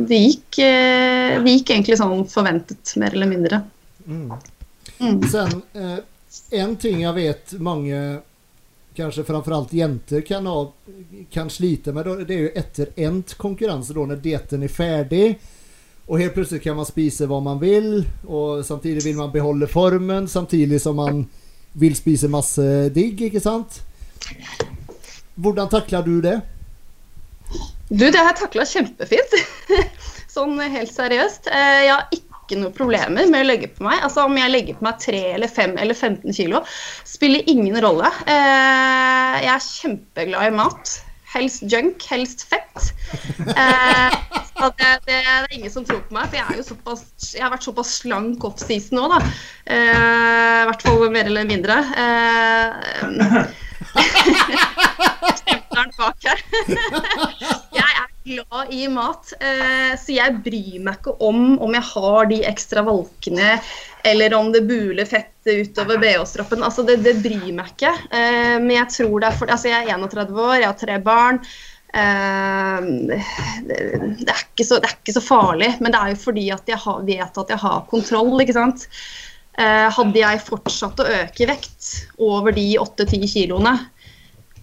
det 0.06 0.20
gikk, 0.20 0.60
det 0.62 1.56
gikk 1.56 1.74
egentlig 1.74 1.98
sånn 1.98 2.22
forventet, 2.30 2.94
mer 3.02 3.18
eller 3.18 3.32
mindre. 3.34 3.64
Mm. 4.06 4.32
Mm. 4.98 5.22
Sen, 5.28 5.62
eh, 5.72 5.98
en 6.50 6.76
ting 6.76 7.02
jeg 7.02 7.14
vet 7.14 7.52
mange, 7.58 8.20
kanskje 8.94 9.24
framfor 9.24 9.56
alt 9.56 9.72
jenter 9.72 10.20
kan, 10.26 10.46
ha, 10.46 10.72
kan 11.30 11.50
slite 11.50 11.92
med, 11.92 12.10
det 12.26 12.34
er 12.34 12.42
jo 12.46 12.52
etter 12.54 12.92
endt 12.96 13.36
konkurrens 13.38 13.90
da, 13.90 14.06
når 14.06 14.22
dieten 14.22 14.62
er 14.62 14.72
ferdig. 14.72 15.26
Og 16.04 16.20
helt 16.20 16.34
plutselig 16.36 16.60
kan 16.62 16.76
man 16.76 16.86
spise 16.86 17.26
hva 17.26 17.40
man 17.40 17.58
vil, 17.62 18.04
og 18.28 18.64
samtidig 18.66 19.06
vil 19.06 19.16
man 19.16 19.32
beholde 19.32 19.66
formen 19.70 20.28
samtidig 20.28 20.82
som 20.82 20.98
man 21.00 21.24
vil 21.80 21.96
spise 21.96 22.28
masse 22.30 22.64
digg, 22.94 23.22
ikke 23.30 23.40
sant? 23.42 23.80
Hvordan 25.34 25.70
takler 25.72 26.04
du 26.06 26.18
det? 26.22 26.36
Du, 27.88 28.04
det 28.04 28.18
har 28.20 28.34
jeg 28.34 28.40
takla 28.44 28.66
kjempefint. 28.68 29.38
sånn 30.34 30.58
helt 30.58 30.90
seriøst. 30.90 31.48
Eh, 31.48 31.80
jeg 31.86 31.92
har 31.94 32.06
ikke 32.14 32.23
ikke 32.44 32.60
noe 32.60 32.74
problemer 32.74 33.26
med 33.30 33.40
å 33.40 33.48
legge 33.48 33.70
på 33.72 33.86
meg. 33.86 34.02
Altså 34.04 34.26
Om 34.28 34.36
jeg 34.38 34.52
legger 34.52 34.78
på 34.78 34.86
meg 34.86 35.00
3 35.02 35.22
eller 35.38 35.50
5 35.50 35.74
eller 35.80 35.96
15 35.96 36.36
kilo, 36.36 36.62
spiller 37.08 37.50
ingen 37.50 37.80
rolle. 37.84 38.10
Eh, 38.28 39.34
jeg 39.44 39.52
er 39.56 39.66
kjempeglad 39.66 40.52
i 40.52 40.54
mat. 40.60 40.94
Helst 41.34 41.64
junk, 41.66 42.04
helst 42.12 42.44
fett. 42.46 42.92
Eh, 43.42 44.10
det, 44.54 44.70
det, 44.78 44.90
det, 45.08 45.18
er 45.18 45.48
ingen 45.56 45.72
som 45.72 45.84
tror 45.86 46.04
på 46.06 46.14
meg, 46.14 46.28
for 46.28 46.38
jeg, 46.38 46.46
er 46.46 46.60
jo 46.60 46.66
såpass, 46.68 47.02
jeg 47.34 47.42
har 47.42 47.50
vært 47.56 47.66
såpass 47.66 47.96
slank 48.04 48.46
offseason 48.46 49.00
nå, 49.00 49.08
da. 49.10 49.18
Eh, 49.66 50.60
I 50.62 50.68
hvert 50.70 50.86
fall 50.86 51.10
mer 51.10 51.26
eller 51.32 51.50
mindre. 51.50 51.80
Eh, 51.98 52.70
bak 56.04 56.16
her. 56.24 56.38
glad 58.24 58.72
i 58.72 58.88
mat, 58.88 59.32
eh, 59.40 59.92
så 60.00 60.14
jeg 60.16 60.38
bryr 60.44 60.78
meg 60.84 60.96
ikke 60.96 61.12
om 61.26 61.58
om 61.62 61.74
jeg 61.76 61.84
har 61.90 62.30
de 62.30 62.38
ekstra 62.48 62.84
valkene 62.86 63.58
eller 64.04 64.36
om 64.36 64.48
det 64.52 64.62
buler 64.68 65.08
fettet 65.08 65.68
utover 65.68 66.00
BH-stroppen. 66.00 66.64
Altså, 66.64 66.84
det, 66.88 66.98
det, 67.04 67.18
bryr 67.24 67.52
meg 67.56 67.70
ikke. 67.74 67.92
Eh, 68.12 68.56
men 68.60 68.74
jeg 68.78 68.90
tror 68.96 69.20
det 69.20 69.28
er 69.28 69.38
for 69.38 69.52
Altså, 69.52 69.70
jeg 69.70 69.88
er 69.88 69.92
31 69.96 70.40
år, 70.40 70.56
jeg 70.60 70.68
har 70.70 70.80
tre 70.80 70.98
barn. 71.04 71.40
Eh, 71.94 72.88
det, 73.08 73.20
det, 74.24 74.32
er 74.32 74.64
så, 74.64 74.80
det, 74.80 74.88
er 74.88 74.96
ikke 74.96 75.16
så, 75.18 75.24
farlig, 75.24 75.70
men 75.84 75.92
det 75.92 76.00
er 76.00 76.14
jo 76.14 76.22
fordi 76.24 76.48
at 76.56 76.74
jeg 76.74 76.98
vet 77.08 77.44
at 77.44 77.54
jeg 77.54 77.64
har 77.64 77.86
kontroll, 77.92 78.34
ikke 78.40 78.56
sant. 78.56 78.88
hadde 79.54 80.18
jeg 80.18 80.40
fortsatt 80.42 80.98
å 80.98 81.10
øke 81.20 81.46
vekt 81.46 81.90
over 82.18 82.56
de 82.56 82.72
8-10 82.80 83.28
kiloene, 83.30 83.76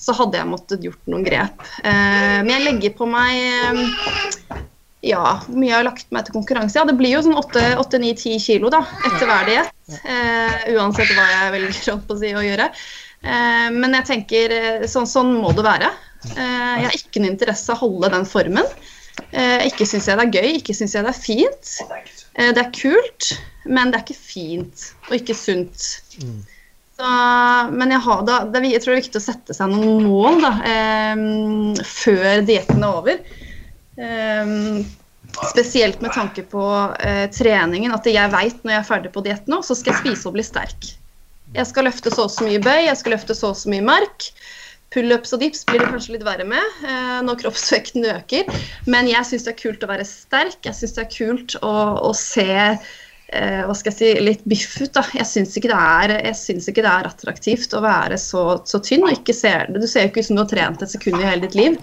så 0.01 0.15
hadde 0.17 0.39
jeg 0.39 0.49
måttet 0.49 0.85
gjort 0.85 1.11
noen 1.11 1.25
grep. 1.25 1.61
Eh, 1.85 2.39
men 2.41 2.53
jeg 2.55 2.65
legger 2.65 2.95
på 2.97 3.07
meg 3.09 3.37
eh, 3.37 4.61
ja, 5.05 5.21
hvor 5.45 5.57
mye 5.57 5.69
jeg 5.69 5.77
har 5.79 5.87
lagt 5.87 6.09
meg 6.13 6.25
til 6.25 6.35
konkurranse. 6.35 6.77
Ja, 6.77 6.85
det 6.89 6.97
blir 6.97 7.15
jo 7.15 7.21
sånn 7.25 7.37
8-9-10 7.37 8.41
kilo 8.41 8.69
da, 8.73 8.83
etter 9.07 9.29
hver 9.29 9.47
diett. 9.49 9.95
Eh, 10.01 10.73
uansett 10.75 11.13
hva 11.17 11.25
jeg 11.29 11.53
velger 11.55 12.03
på 12.05 12.17
å, 12.17 12.19
si, 12.21 12.33
å 12.37 12.43
gjøre. 12.45 12.69
Eh, 13.21 13.67
men 13.73 13.97
jeg 13.99 14.07
tenker 14.09 14.55
eh, 14.55 14.87
sånn, 14.89 15.09
sånn 15.09 15.35
må 15.41 15.53
det 15.57 15.65
være. 15.65 15.91
Eh, 16.31 16.37
jeg 16.41 16.87
har 16.87 16.97
ikke 16.97 17.21
noen 17.21 17.35
interesse 17.35 17.73
av 17.73 17.81
å 17.81 17.87
holde 17.87 18.13
den 18.15 18.27
formen. 18.29 18.73
ikke 19.67 19.85
syns 19.85 20.07
jeg 20.07 20.17
det 20.17 20.23
er 20.23 20.37
gøy, 20.39 20.53
ikke 20.57 20.73
syns 20.73 20.95
jeg 20.95 21.03
det 21.05 21.11
er 21.11 21.19
fint. 21.19 21.71
det 22.37 22.61
er 22.61 22.71
kult, 22.73 23.27
men 23.65 23.91
det 23.91 23.99
er 23.99 24.05
ikke 24.05 24.17
fint 24.17 24.85
og 25.09 25.17
ikke 25.17 25.35
sunt. 25.37 25.89
Så, 27.01 27.11
men 27.73 27.89
jeg, 27.89 28.01
har 28.05 28.19
da, 28.27 28.35
det, 28.45 28.59
jeg, 28.69 28.81
tror 28.83 28.91
det 28.91 28.97
er 28.99 29.01
viktig 29.01 29.17
å 29.17 29.23
sette 29.23 29.55
seg 29.57 29.71
noen 29.71 30.03
mål 30.05 30.35
da, 30.43 30.51
eh, 30.69 31.23
før 31.87 32.43
dietten 32.45 32.83
er 32.85 32.99
over. 32.99 33.23
Eh, 33.97 34.51
spesielt 35.49 36.03
med 36.05 36.13
tanke 36.13 36.45
på 36.45 36.65
eh, 37.01 37.25
treningen. 37.33 37.95
At 37.95 38.05
jeg 38.05 38.33
veit 38.35 38.61
når 38.61 38.75
jeg 38.75 38.83
er 38.83 38.89
ferdig 38.91 39.13
på 39.15 39.25
diett 39.25 39.49
nå, 39.49 39.63
så 39.65 39.77
skal 39.77 39.95
jeg 39.95 40.03
spise 40.03 40.29
og 40.29 40.37
bli 40.37 40.45
sterk. 40.45 40.91
Jeg 41.55 41.67
skal 41.67 41.89
løfte 41.89 42.13
så 42.13 42.27
og 42.29 42.35
så 42.35 42.45
mye 42.45 42.61
bøy, 42.63 42.85
jeg 42.85 42.99
skal 43.01 43.17
løfte 43.17 43.35
så 43.35 43.49
og 43.55 43.57
så 43.57 43.73
mye 43.73 43.87
mark. 43.89 44.29
Pullups 44.93 45.33
og 45.33 45.41
dips 45.41 45.65
blir 45.65 45.81
det 45.81 45.89
kanskje 45.89 46.19
litt 46.19 46.27
verre 46.27 46.45
med 46.45 46.83
eh, 46.85 47.19
når 47.25 47.41
kroppsvekten 47.41 48.05
øker. 48.13 48.61
Men 48.85 49.09
jeg 49.09 49.25
syns 49.25 49.49
det 49.49 49.55
er 49.55 49.63
kult 49.63 49.87
å 49.87 49.89
være 49.89 50.05
sterk. 50.05 50.59
Jeg 50.67 50.77
syns 50.77 50.99
det 50.99 51.07
er 51.07 51.15
kult 51.17 51.57
å, 51.65 51.75
å 52.05 52.13
se 52.13 52.51
eh, 53.31 53.61
hva 53.67 53.75
skal 53.77 53.91
jeg 53.91 53.97
si, 53.97 54.23
litt 54.23 54.45
biff 54.49 54.77
ut. 54.81 54.91
da. 54.95 55.03
Jeg 55.15 55.27
syns 55.29 55.57
ikke, 55.57 55.71
ikke, 55.71 56.83
det 56.83 56.93
er 56.93 57.09
attraktivt 57.09 57.75
å 57.75 57.83
være 57.83 58.19
så, 58.21 58.45
så 58.67 58.81
tynn 58.83 59.07
og 59.07 59.15
ikke 59.15 59.35
se 59.35 59.53
det. 59.69 59.81
Du 59.81 59.87
ser 59.87 60.05
jo 60.05 60.11
ikke 60.11 60.23
ut 60.23 60.29
som 60.29 60.39
du 60.39 60.43
har 60.43 60.51
trent 60.51 60.83
et 60.83 60.93
sekund 60.93 61.21
i 61.21 61.27
hele 61.27 61.47
ditt 61.47 61.57
liv. 61.57 61.79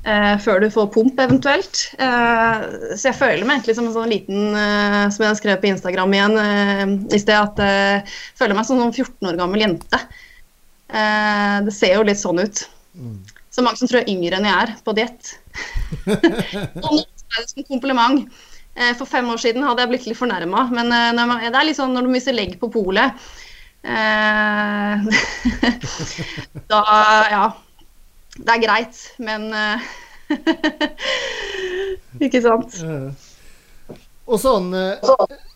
Eh, 0.00 0.36
før 0.40 0.62
du 0.62 0.70
får 0.72 0.86
pump, 0.94 1.18
eventuelt. 1.20 1.82
Eh, 2.00 2.62
så 2.96 3.10
jeg 3.10 3.18
føler 3.18 3.44
meg 3.44 3.58
egentlig 3.58 3.76
som 3.76 3.88
en 3.88 3.96
sånn 3.96 4.08
liten 4.08 4.54
eh, 4.56 5.02
Som 5.12 5.26
jeg 5.26 5.40
skrev 5.42 5.60
på 5.60 5.68
Instagram 5.68 6.14
igjen 6.16 6.38
eh, 6.40 6.84
i 7.12 7.20
sted, 7.20 7.36
at 7.36 7.60
jeg 7.60 7.98
eh, 7.98 8.14
føler 8.38 8.56
meg 8.56 8.68
som 8.68 8.80
en 8.80 8.94
14 8.94 9.12
sånn 9.12 9.32
år 9.32 9.40
gammel 9.42 9.66
jente. 9.66 10.00
det 10.90 11.74
ser 11.76 11.92
jo 11.94 12.06
litt 12.06 12.18
sånn 12.18 12.40
ut. 12.42 12.64
Mm. 12.98 13.18
Så 13.54 13.62
mange 13.62 13.78
som 13.78 13.90
tror 13.90 14.00
jeg 14.00 14.08
er 14.08 14.14
yngre 14.14 14.38
enn 14.40 14.48
jeg 14.48 14.62
er, 14.64 14.72
på 14.82 14.94
diett. 14.96 15.34
nå 16.08 16.96
er 16.96 17.36
det 17.36 17.46
som 17.52 17.66
kompliment. 17.68 18.24
Eh, 18.80 18.96
for 18.96 19.04
fem 19.06 19.28
år 19.28 19.36
siden 19.42 19.64
hadde 19.66 19.82
jeg 19.84 19.90
blitt 19.92 20.06
litt 20.08 20.18
fornærma, 20.18 20.64
men 20.72 20.92
eh, 20.94 21.50
det 21.50 21.52
er 21.52 21.66
litt 21.68 21.76
sånn 21.76 21.92
når 21.92 22.02
du 22.06 22.10
mister 22.14 22.32
legg 22.36 22.54
på 22.60 22.70
polet 22.72 23.12
eh, 23.84 24.94
Da 26.70 26.80
Ja. 27.34 27.44
Det 28.40 28.52
er 28.54 28.62
greit, 28.62 28.94
men 29.20 29.50
Ikke 32.24 32.40
sant? 32.40 32.76
Og 34.30 34.38
sånn, 34.38 34.70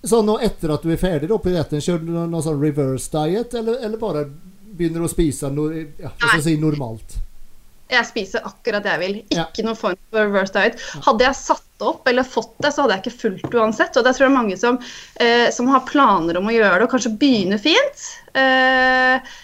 sånn 0.02 0.32
og 0.34 0.42
etter 0.42 0.72
at 0.74 0.82
du 0.82 0.90
er 0.90 0.98
ferdig 1.00 1.30
da, 1.30 1.38
på 1.38 1.52
dietten, 1.54 1.80
kjører 1.80 2.02
du 2.02 2.10
noen 2.16 2.42
sånn 2.42 2.58
reverse 2.60 3.08
diet, 3.14 3.54
eller, 3.56 3.78
eller 3.86 3.98
bare 4.02 4.26
begynner 4.74 5.06
å 5.06 5.08
spise 5.08 5.48
no, 5.54 5.70
ja, 5.70 6.10
si 6.42 6.58
normalt? 6.60 7.14
Jeg 7.94 8.10
spiser 8.10 8.48
akkurat 8.48 8.84
det 8.84 8.92
jeg 8.94 9.02
vil. 9.02 9.20
Ikke 9.24 9.62
ja. 9.62 9.66
noen 9.66 9.78
form 9.78 10.00
for 10.10 10.26
reverse 10.26 10.54
diet. 10.56 10.82
Hadde 11.06 11.26
jeg 11.28 11.40
satt 11.40 11.84
opp 11.84 12.08
eller 12.08 12.26
fått 12.26 12.54
det, 12.62 12.72
så 12.72 12.84
hadde 12.84 12.96
jeg 12.96 13.04
ikke 13.04 13.22
fulgt 13.22 13.56
uansett. 13.56 13.96
Og 13.98 14.06
det 14.06 14.14
tror 14.16 14.28
jeg 14.28 14.36
mange 14.36 14.58
som, 14.60 14.78
eh, 15.22 15.48
som 15.54 15.70
har 15.72 15.86
planer 15.88 16.38
om 16.40 16.50
å 16.50 16.54
gjøre 16.54 16.78
det, 16.78 16.88
og 16.88 16.94
kanskje 16.94 17.14
begynner 17.20 17.62
fint. 17.62 18.06
Eh, 18.34 19.34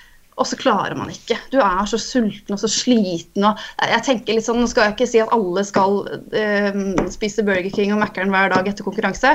og 0.41 0.49
så 0.49 0.57
klarer 0.57 0.97
man 0.97 1.11
ikke. 1.13 1.37
Du 1.53 1.59
er 1.61 1.85
så 1.89 1.99
sulten 2.01 2.57
og 2.57 2.61
så 2.63 2.71
sliten. 2.73 3.45
og 3.45 3.59
jeg 3.93 4.05
tenker 4.07 4.37
litt 4.37 4.47
sånn, 4.47 4.61
Nå 4.61 4.69
skal 4.71 4.89
jeg 4.89 4.97
ikke 4.97 5.09
si 5.09 5.21
at 5.23 5.33
alle 5.37 5.65
skal 5.69 5.99
eh, 6.37 6.79
spise 7.13 7.45
Burger 7.47 7.71
King 7.75 7.93
og 7.95 8.01
Mækkern 8.03 8.33
hver 8.33 8.53
dag 8.53 8.69
etter 8.69 8.87
konkurranse, 8.87 9.35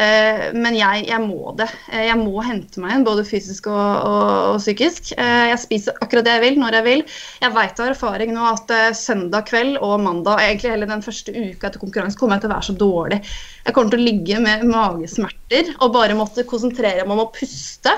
eh, 0.00 0.44
men 0.56 0.76
jeg, 0.76 1.06
jeg, 1.08 1.20
må 1.24 1.54
det. 1.58 1.68
Eh, 1.90 2.06
jeg 2.10 2.18
må 2.20 2.44
hente 2.44 2.82
meg 2.84 2.98
inn, 2.98 3.06
både 3.08 3.24
fysisk 3.28 3.70
og, 3.72 3.80
og, 3.80 4.28
og 4.52 4.60
psykisk. 4.60 5.14
Eh, 5.16 5.48
jeg 5.52 5.62
spiser 5.64 5.98
akkurat 6.04 6.28
det 6.28 6.36
jeg 6.36 6.44
vil, 6.46 6.60
når 6.60 6.78
jeg 6.78 6.88
vil. 6.88 7.04
Jeg 7.46 7.56
vet 7.56 7.82
av 7.84 7.92
erfaring 7.94 8.36
nå 8.36 8.46
at 8.52 8.76
eh, 8.76 8.90
søndag 8.96 9.48
kveld 9.48 9.80
og 9.80 9.98
mandag, 10.04 10.44
egentlig 10.44 10.76
hele 10.76 10.90
den 10.90 11.04
første 11.04 11.32
uka 11.32 11.70
etter 11.70 11.82
konkurranse, 11.82 12.20
kommer 12.20 12.36
jeg 12.36 12.44
til 12.44 12.52
å 12.52 12.54
være 12.56 12.68
så 12.68 12.78
dårlig. 12.84 13.22
Jeg 13.64 13.76
kommer 13.76 13.92
til 13.92 14.04
å 14.04 14.08
ligge 14.10 14.44
med 14.44 14.68
magesmerter 14.68 15.74
og 15.78 15.92
bare 15.96 16.16
måtte 16.18 16.48
konsentrere 16.48 17.06
meg 17.06 17.16
om 17.16 17.24
å 17.24 17.30
puste. 17.32 17.96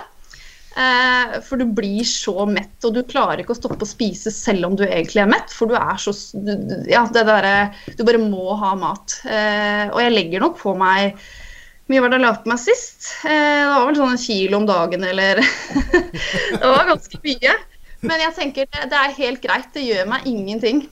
Eh, 0.74 1.36
for 1.46 1.60
du 1.60 1.68
blir 1.70 2.02
så 2.08 2.48
mett, 2.50 2.76
og 2.82 2.96
du 2.96 3.04
klarer 3.06 3.44
ikke 3.44 3.54
å 3.54 3.58
stoppe 3.58 3.86
å 3.86 3.88
spise 3.88 4.32
selv 4.34 4.66
om 4.66 4.74
du 4.78 4.82
egentlig 4.86 5.22
er 5.22 5.30
mett. 5.30 5.52
For 5.54 5.70
du 5.70 5.76
er 5.78 6.00
så 6.02 6.14
Ja, 6.90 7.04
det 7.06 7.26
derre 7.28 7.70
Du 7.94 8.02
bare 8.02 8.22
må 8.22 8.56
ha 8.58 8.74
mat. 8.78 9.20
Eh, 9.24 9.86
og 9.92 10.00
jeg 10.02 10.14
legger 10.16 10.44
nok 10.44 10.58
på 10.62 10.74
meg 10.78 11.18
mye 11.92 12.00
var 12.00 12.08
det 12.08 12.16
jeg 12.16 12.24
la 12.24 12.32
på 12.40 12.48
meg 12.48 12.60
sist? 12.62 13.10
Eh, 13.28 13.60
det 13.60 13.68
var 13.68 13.86
vel 13.90 13.98
sånn 13.98 14.14
en 14.14 14.20
kilo 14.22 14.56
om 14.56 14.66
dagen, 14.68 15.04
eller 15.04 15.42
Det 16.62 16.64
var 16.64 16.88
ganske 16.88 17.20
mye. 17.26 17.56
Men 18.04 18.22
jeg 18.22 18.36
tenker 18.38 18.68
det, 18.72 18.86
det 18.92 19.00
er 19.00 19.16
helt 19.18 19.42
greit. 19.42 19.68
Det 19.76 19.84
gjør 19.84 20.08
meg 20.08 20.28
ingenting. 20.28 20.84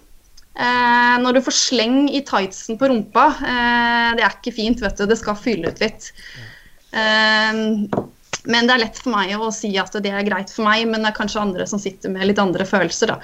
Eh, 0.52 1.14
når 1.24 1.38
du 1.38 1.44
får 1.46 1.56
sleng 1.56 1.96
i 2.12 2.20
tightsen 2.28 2.76
på 2.80 2.90
rumpa, 2.92 3.24
eh, 3.40 4.08
det 4.18 4.26
er 4.26 4.36
ikke 4.36 4.52
fint, 4.58 4.84
vet 4.84 5.00
du. 5.00 5.06
Det 5.08 5.16
skal 5.20 5.40
fylle 5.40 5.72
ut 5.72 5.80
litt. 5.80 6.10
Eh, 6.92 7.62
men 8.50 8.66
det 8.66 8.74
er 8.74 8.84
lett 8.84 8.98
for 8.98 9.14
meg 9.14 9.32
å 9.38 9.50
si 9.54 9.70
at 9.78 9.94
det 10.02 10.10
er 10.10 10.26
greit 10.26 10.50
for 10.50 10.66
meg, 10.66 10.86
men 10.90 11.04
det 11.04 11.12
er 11.12 11.18
kanskje 11.18 11.42
andre 11.42 11.66
som 11.70 11.80
sitter 11.82 12.10
med 12.12 12.26
litt 12.26 12.40
andre 12.42 12.66
følelser, 12.68 13.14
da. 13.14 13.20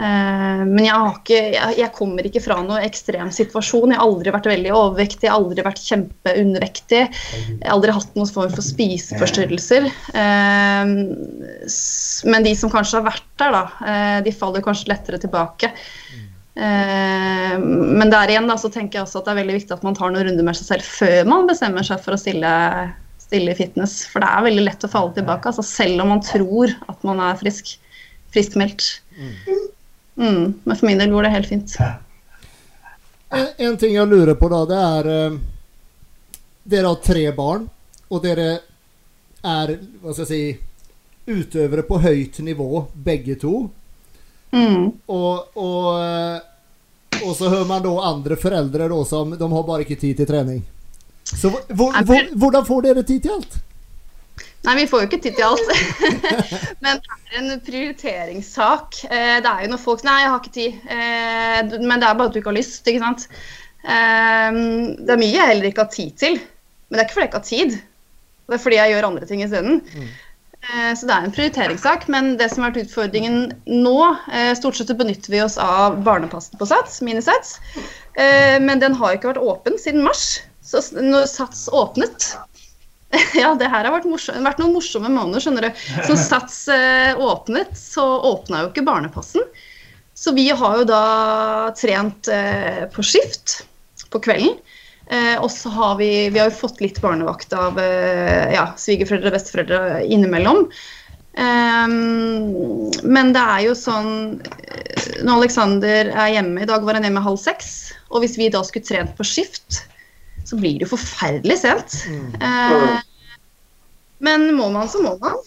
Uh, 0.00 0.62
men 0.64 0.84
jeg, 0.86 1.08
ikke, 1.18 1.38
jeg, 1.76 1.88
kommer 1.96 2.24
ikke 2.24 2.42
fra 2.44 2.60
noen 2.62 2.84
ekstrem 2.86 3.32
situasjon. 3.34 3.90
Jeg 3.92 3.98
har 3.98 4.06
aldri 4.06 4.32
vært 4.32 4.48
veldig 4.48 4.70
overvektig, 4.72 5.26
jeg 5.26 5.32
har 5.32 5.40
aldri 5.42 5.64
vært 5.66 5.82
kjempeundervektig. 5.84 7.02
Jeg 7.10 7.58
har 7.58 7.74
aldri 7.74 7.96
hatt 7.96 8.16
noen 8.16 8.30
form 8.30 8.54
for 8.54 8.64
spiseforstyrrelser. 8.64 9.90
Uh, 10.14 10.94
men 12.30 12.46
de 12.46 12.54
som 12.56 12.72
kanskje 12.72 13.00
har 13.00 13.08
vært 13.10 13.28
der, 13.42 13.58
da, 13.58 13.64
uh, 13.82 14.18
de 14.24 14.36
faller 14.36 14.64
kanskje 14.64 14.92
lettere 14.94 15.20
tilbake. 15.22 15.74
men 16.60 18.10
der 18.10 18.28
igjen 18.28 18.48
da, 18.50 18.56
så 18.58 18.68
tenker 18.68 18.98
jeg 18.98 19.06
også 19.06 19.20
at 19.20 19.28
det 19.28 19.32
er 19.32 19.38
veldig 19.38 19.54
viktig 19.54 19.72
at 19.72 19.84
man 19.86 19.94
tar 19.96 20.10
noen 20.12 20.26
runder 20.26 20.44
med 20.44 20.58
seg 20.58 20.66
selv 20.66 20.84
før 20.84 21.28
man 21.30 21.46
bestemmer 21.48 21.86
seg 21.86 22.02
for 22.04 22.12
å 22.12 22.18
stille 22.20 22.50
stille 23.30 23.54
i 23.54 23.58
fitness. 23.58 24.02
For 24.10 24.22
det 24.22 24.28
er 24.30 24.46
veldig 24.48 24.66
lett 24.66 24.86
å 24.86 24.90
falle 24.90 25.14
tilbake, 25.16 25.52
altså 25.52 25.64
selv 25.66 26.04
om 26.04 26.14
man 26.16 26.24
tror 26.26 26.74
at 26.90 27.06
man 27.06 27.22
er 27.30 27.38
frisk. 27.40 27.76
Friskmeldt. 28.34 28.84
Mm. 29.18 29.60
Mm, 30.20 30.44
men 30.62 30.76
for 30.76 30.86
min 30.86 31.00
del 31.00 31.10
går 31.10 31.26
det 31.26 31.34
helt 31.34 31.50
fint. 31.50 31.76
En, 33.30 33.46
en 33.58 33.78
ting 33.78 33.94
jeg 33.94 34.10
lurer 34.10 34.36
på, 34.38 34.50
da, 34.52 34.60
det 34.70 34.80
er 34.86 35.08
uh, 35.10 35.38
Dere 36.70 36.90
har 36.92 37.00
tre 37.02 37.24
barn, 37.34 37.64
og 38.10 38.22
dere 38.22 38.48
er 39.40 39.72
hva 40.02 40.12
skal 40.12 40.26
jeg 40.26 40.30
si, 40.30 40.42
utøvere 41.30 41.82
på 41.88 41.98
høyt 42.02 42.38
nivå, 42.44 42.84
begge 42.94 43.36
to. 43.40 43.64
Mm. 44.52 44.90
Og, 45.06 45.56
og, 45.56 45.86
eh, 46.02 47.22
og, 47.22 47.32
så 47.38 47.48
hører 47.48 47.68
man 47.68 47.84
da 47.84 47.94
andre 48.10 48.36
foreldre 48.40 48.88
da, 48.90 49.00
som 49.06 49.32
de 49.38 49.50
har 49.54 49.66
bare 49.66 49.86
ikke 49.86 49.98
tid 50.00 50.20
til 50.20 50.28
trening. 50.28 50.62
Så 51.30 51.50
hvor, 51.50 51.62
hvor, 51.74 52.36
hvordan 52.36 52.66
får 52.66 52.86
dere 52.88 53.02
tid 53.06 53.20
til 53.26 53.36
alt? 53.38 53.60
Nei, 54.66 54.74
vi 54.76 54.86
får 54.90 55.02
jo 55.02 55.08
ikke 55.08 55.22
tid 55.24 55.38
til 55.38 55.46
alt. 55.46 55.70
men 56.84 57.00
det 57.00 57.36
er 57.38 57.38
en 57.40 57.62
prioriteringssak. 57.64 59.02
Eh, 59.08 59.36
det 59.40 59.48
er 59.48 59.64
jo 59.64 59.70
når 59.72 59.80
folk 59.80 60.02
Nei, 60.04 60.18
jeg 60.20 60.32
har 60.32 60.40
ikke 60.42 60.56
tid. 60.56 60.80
Eh, 60.96 61.60
men 61.80 62.02
det 62.02 62.08
er 62.08 62.18
bare 62.18 62.28
at 62.28 62.34
du 62.34 62.40
ikke 62.42 62.52
har 62.52 62.58
lyst, 62.58 62.80
ikke 62.84 63.04
sant. 63.04 63.28
Eh, 63.80 64.58
det 65.00 65.14
er 65.14 65.22
mye 65.22 65.36
jeg 65.38 65.52
heller 65.52 65.70
ikke 65.70 65.86
har 65.86 65.94
tid 65.94 66.18
til. 66.20 66.36
Men 66.88 66.98
det 66.98 67.04
er 67.04 67.08
ikke 67.08 67.16
fordi 67.16 67.24
jeg 67.24 67.32
ikke 67.32 67.40
har 67.40 67.52
tid. 67.52 67.78
Det 68.50 68.58
er 68.58 68.64
fordi 68.66 68.80
jeg 68.80 68.92
gjør 68.92 69.08
andre 69.08 69.30
ting 69.30 69.46
isteden. 69.46 69.80
Mm. 69.94 70.10
Så 70.98 71.06
det 71.08 71.14
er 71.14 71.24
en 71.24 71.32
prioriteringssak. 71.32 72.04
Men 72.12 72.34
det 72.36 72.50
som 72.52 72.60
har 72.66 72.74
vært 72.74 72.84
utfordringen 72.84 73.54
nå 73.64 73.94
Stort 74.58 74.76
sett 74.76 74.90
benytter 74.98 75.32
vi 75.32 75.40
oss 75.40 75.56
av 75.62 75.96
barnepassen 76.04 76.60
på 76.60 76.68
Sats, 76.68 76.98
Minisats. 77.06 77.54
Men 78.18 78.82
den 78.82 78.98
har 78.98 79.16
ikke 79.16 79.30
vært 79.30 79.40
åpen 79.40 79.78
siden 79.80 80.04
mars. 80.04 80.42
Så 80.70 80.82
når 80.94 81.26
Sats 81.30 81.66
åpnet 81.74 82.30
Ja, 83.40 83.54
det 83.58 83.70
her 83.72 83.82
har 83.82 83.94
vært, 83.94 84.06
morsom, 84.06 84.38
vært 84.46 84.60
noen 84.62 84.76
morsomme 84.76 85.10
måneder, 85.10 85.42
skjønner 85.42 85.66
du. 85.66 85.80
Så 86.06 86.16
Sats 86.30 86.62
eh, 86.70 87.18
åpnet, 87.18 87.74
så 87.78 88.06
åpna 88.30 88.64
jo 88.64 88.70
ikke 88.70 88.86
barnepassen. 88.86 89.42
Så 90.14 90.34
vi 90.36 90.46
har 90.52 90.78
jo 90.78 90.86
da 90.86 91.04
trent 91.78 92.28
eh, 92.30 92.84
på 92.92 93.02
skift 93.06 93.62
på 94.12 94.20
kvelden. 94.22 94.54
Eh, 95.10 95.36
og 95.42 95.50
så 95.50 95.72
har 95.74 95.96
vi, 95.98 96.28
vi 96.30 96.38
har 96.38 96.50
jo 96.52 96.60
fått 96.60 96.82
litt 96.82 97.00
barnevakt 97.02 97.54
av 97.56 97.78
eh, 97.82 98.52
ja, 98.54 98.68
svigerforeldre 98.78 99.32
og 99.32 99.38
besteforeldre 99.38 100.02
innimellom. 100.06 100.68
Um, 101.30 102.90
men 103.06 103.30
det 103.34 103.42
er 103.42 103.60
jo 103.68 103.74
sånn 103.78 104.40
eh, 104.42 105.04
Når 105.22 105.36
Alexander 105.36 106.08
er 106.10 106.32
hjemme 106.34 106.64
I 106.64 106.66
dag 106.66 106.82
var 106.82 106.98
han 106.98 107.06
hjemme 107.06 107.22
halv 107.22 107.38
seks. 107.40 107.92
Og 108.10 108.24
hvis 108.24 108.34
vi 108.38 108.48
da 108.50 108.64
skulle 108.66 108.86
trent 108.86 109.14
på 109.18 109.26
skift, 109.26 109.84
så 110.50 110.58
blir 110.58 110.80
det 110.80 110.88
jo 110.88 110.96
forferdelig 110.96 111.60
sent. 111.62 112.00
Mm. 112.10 112.34
Eh, 112.42 112.98
men 114.26 114.50
må 114.56 114.68
man, 114.74 114.88
så 114.90 115.02
må 115.02 115.14
man. 115.22 115.38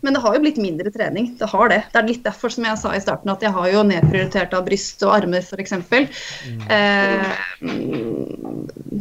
Men 0.00 0.14
det 0.14 0.20
har 0.22 0.36
jo 0.36 0.40
blitt 0.44 0.60
mindre 0.62 0.90
trening. 0.94 1.32
Det 1.38 1.48
har 1.50 1.72
det. 1.72 1.80
Det 1.90 1.98
er 1.98 2.06
litt 2.06 2.26
derfor 2.26 2.52
som 2.54 2.66
jeg 2.68 2.78
sa 2.78 2.92
i 2.94 3.00
starten 3.02 3.32
at 3.32 3.42
jeg 3.42 3.50
har 3.54 3.66
jo 3.72 3.82
nedprioritert 3.86 4.54
av 4.54 4.66
bryst 4.68 5.02
og 5.02 5.14
armer 5.16 5.42
f.eks. 5.42 5.74
Mm. 5.74 6.60
Eh, 6.76 7.26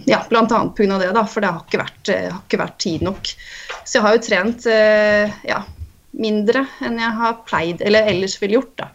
ja, 0.10 0.24
bl.a. 0.30 0.48
pga. 0.50 0.98
det, 0.98 1.12
da, 1.14 1.26
for 1.30 1.46
det 1.46 1.54
har 1.54 1.62
ikke, 1.68 1.84
vært, 1.84 2.14
eh, 2.14 2.30
har 2.32 2.42
ikke, 2.42 2.62
vært, 2.64 2.80
tid 2.82 3.06
nok. 3.06 3.34
Så 3.84 4.00
jeg 4.00 4.08
har 4.08 4.18
jo 4.18 4.24
trent 4.26 4.66
eh, 4.74 5.38
ja, 5.46 5.62
mindre 6.18 6.66
enn 6.82 6.98
jeg 7.04 7.20
har 7.22 7.44
pleid, 7.46 7.86
eller 7.86 8.10
ellers 8.10 8.40
ville 8.42 8.58
gjort. 8.58 8.74
da. 8.82 8.90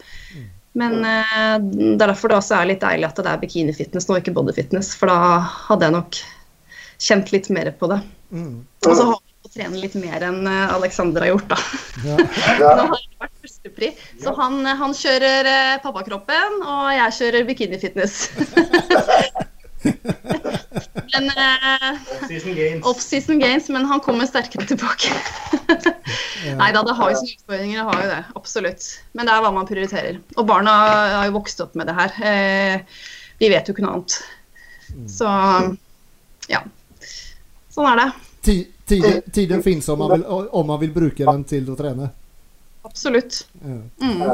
Men 0.72 1.04
eh, 1.04 1.56
det 1.60 2.00
er 2.00 2.10
derfor 2.10 2.32
det 2.32 2.38
også 2.40 2.56
er 2.58 2.70
litt 2.72 2.82
deilig 2.82 3.08
at 3.10 3.18
det 3.20 3.30
er 3.30 3.42
bikinifitness 3.42 4.08
nå, 4.08 4.18
ikke 4.18 4.34
bodyfitness. 4.36 4.94
For 4.98 5.12
da 5.12 5.42
hadde 5.68 5.86
jeg 5.86 5.96
nok 6.00 6.22
kjent 7.02 7.32
litt 7.34 7.50
mer 7.54 7.72
på 7.78 7.90
det. 7.90 8.00
Mm. 8.32 8.62
Og 8.86 8.94
så 8.94 9.06
har 9.10 9.18
jeg 9.18 9.48
å 9.48 9.52
trene 9.52 9.82
litt 9.82 9.94
mer 9.98 10.26
enn 10.28 10.46
eh, 10.48 10.74
Alexander 10.76 11.26
har 11.26 11.34
gjort, 11.34 11.48
da. 11.52 11.58
Ja. 12.06 12.16
nå 12.62 12.72
har 12.94 12.98
jeg 12.98 13.22
vært 13.24 13.38
førstepri. 13.44 13.92
Så 14.22 14.34
han, 14.38 14.60
eh, 14.64 14.78
han 14.82 14.96
kjører 14.96 15.50
eh, 15.52 15.78
pappakroppen, 15.84 16.60
og 16.62 16.92
jeg 16.96 17.18
kjører 17.20 17.48
bikinifitness. 17.50 18.20
Men 21.12 21.28
uh, 21.28 21.98
Off-season 22.88 23.36
Off 23.36 23.42
games. 23.42 23.68
men 23.68 23.84
han 23.84 24.00
kommer 24.00 24.26
sterkere 24.26 24.66
tilbake. 24.66 25.10
Nei 26.60 26.68
da, 26.74 26.82
det 26.86 26.94
har 26.96 27.12
jo 27.12 27.18
sine 27.18 27.34
utfordringer, 27.36 27.78
det 27.80 27.86
har 27.88 28.04
jo 28.04 28.10
det. 28.12 28.20
Absolutt. 28.38 28.86
Men 29.12 29.28
det 29.28 29.34
er 29.34 29.44
hva 29.44 29.52
man 29.54 29.68
prioriterer. 29.68 30.20
Og 30.38 30.46
barna 30.48 30.76
har 31.18 31.26
jo 31.28 31.36
vokst 31.36 31.60
opp 31.64 31.74
med 31.78 31.90
det 31.90 31.96
her. 31.98 32.14
Eh, 32.30 33.02
vi 33.42 33.50
vet 33.52 33.68
jo 33.68 33.74
ikke 33.74 33.84
noe 33.84 33.98
annet. 33.98 34.16
Så 35.10 35.28
ja. 36.50 36.62
Sånn 37.72 37.88
er 37.88 38.00
det. 38.00 38.08
Tiden, 38.42 39.22
tiden 39.32 39.62
fins 39.64 39.88
om, 39.88 40.02
om, 40.02 40.66
man 40.66 40.80
vil 40.82 40.90
bruke 40.92 41.24
den 41.24 41.44
til 41.48 41.70
å 41.72 41.76
trene? 41.78 42.10
Absolutt. 42.84 43.44
Ja. 43.62 43.78
Mm. 44.02 44.24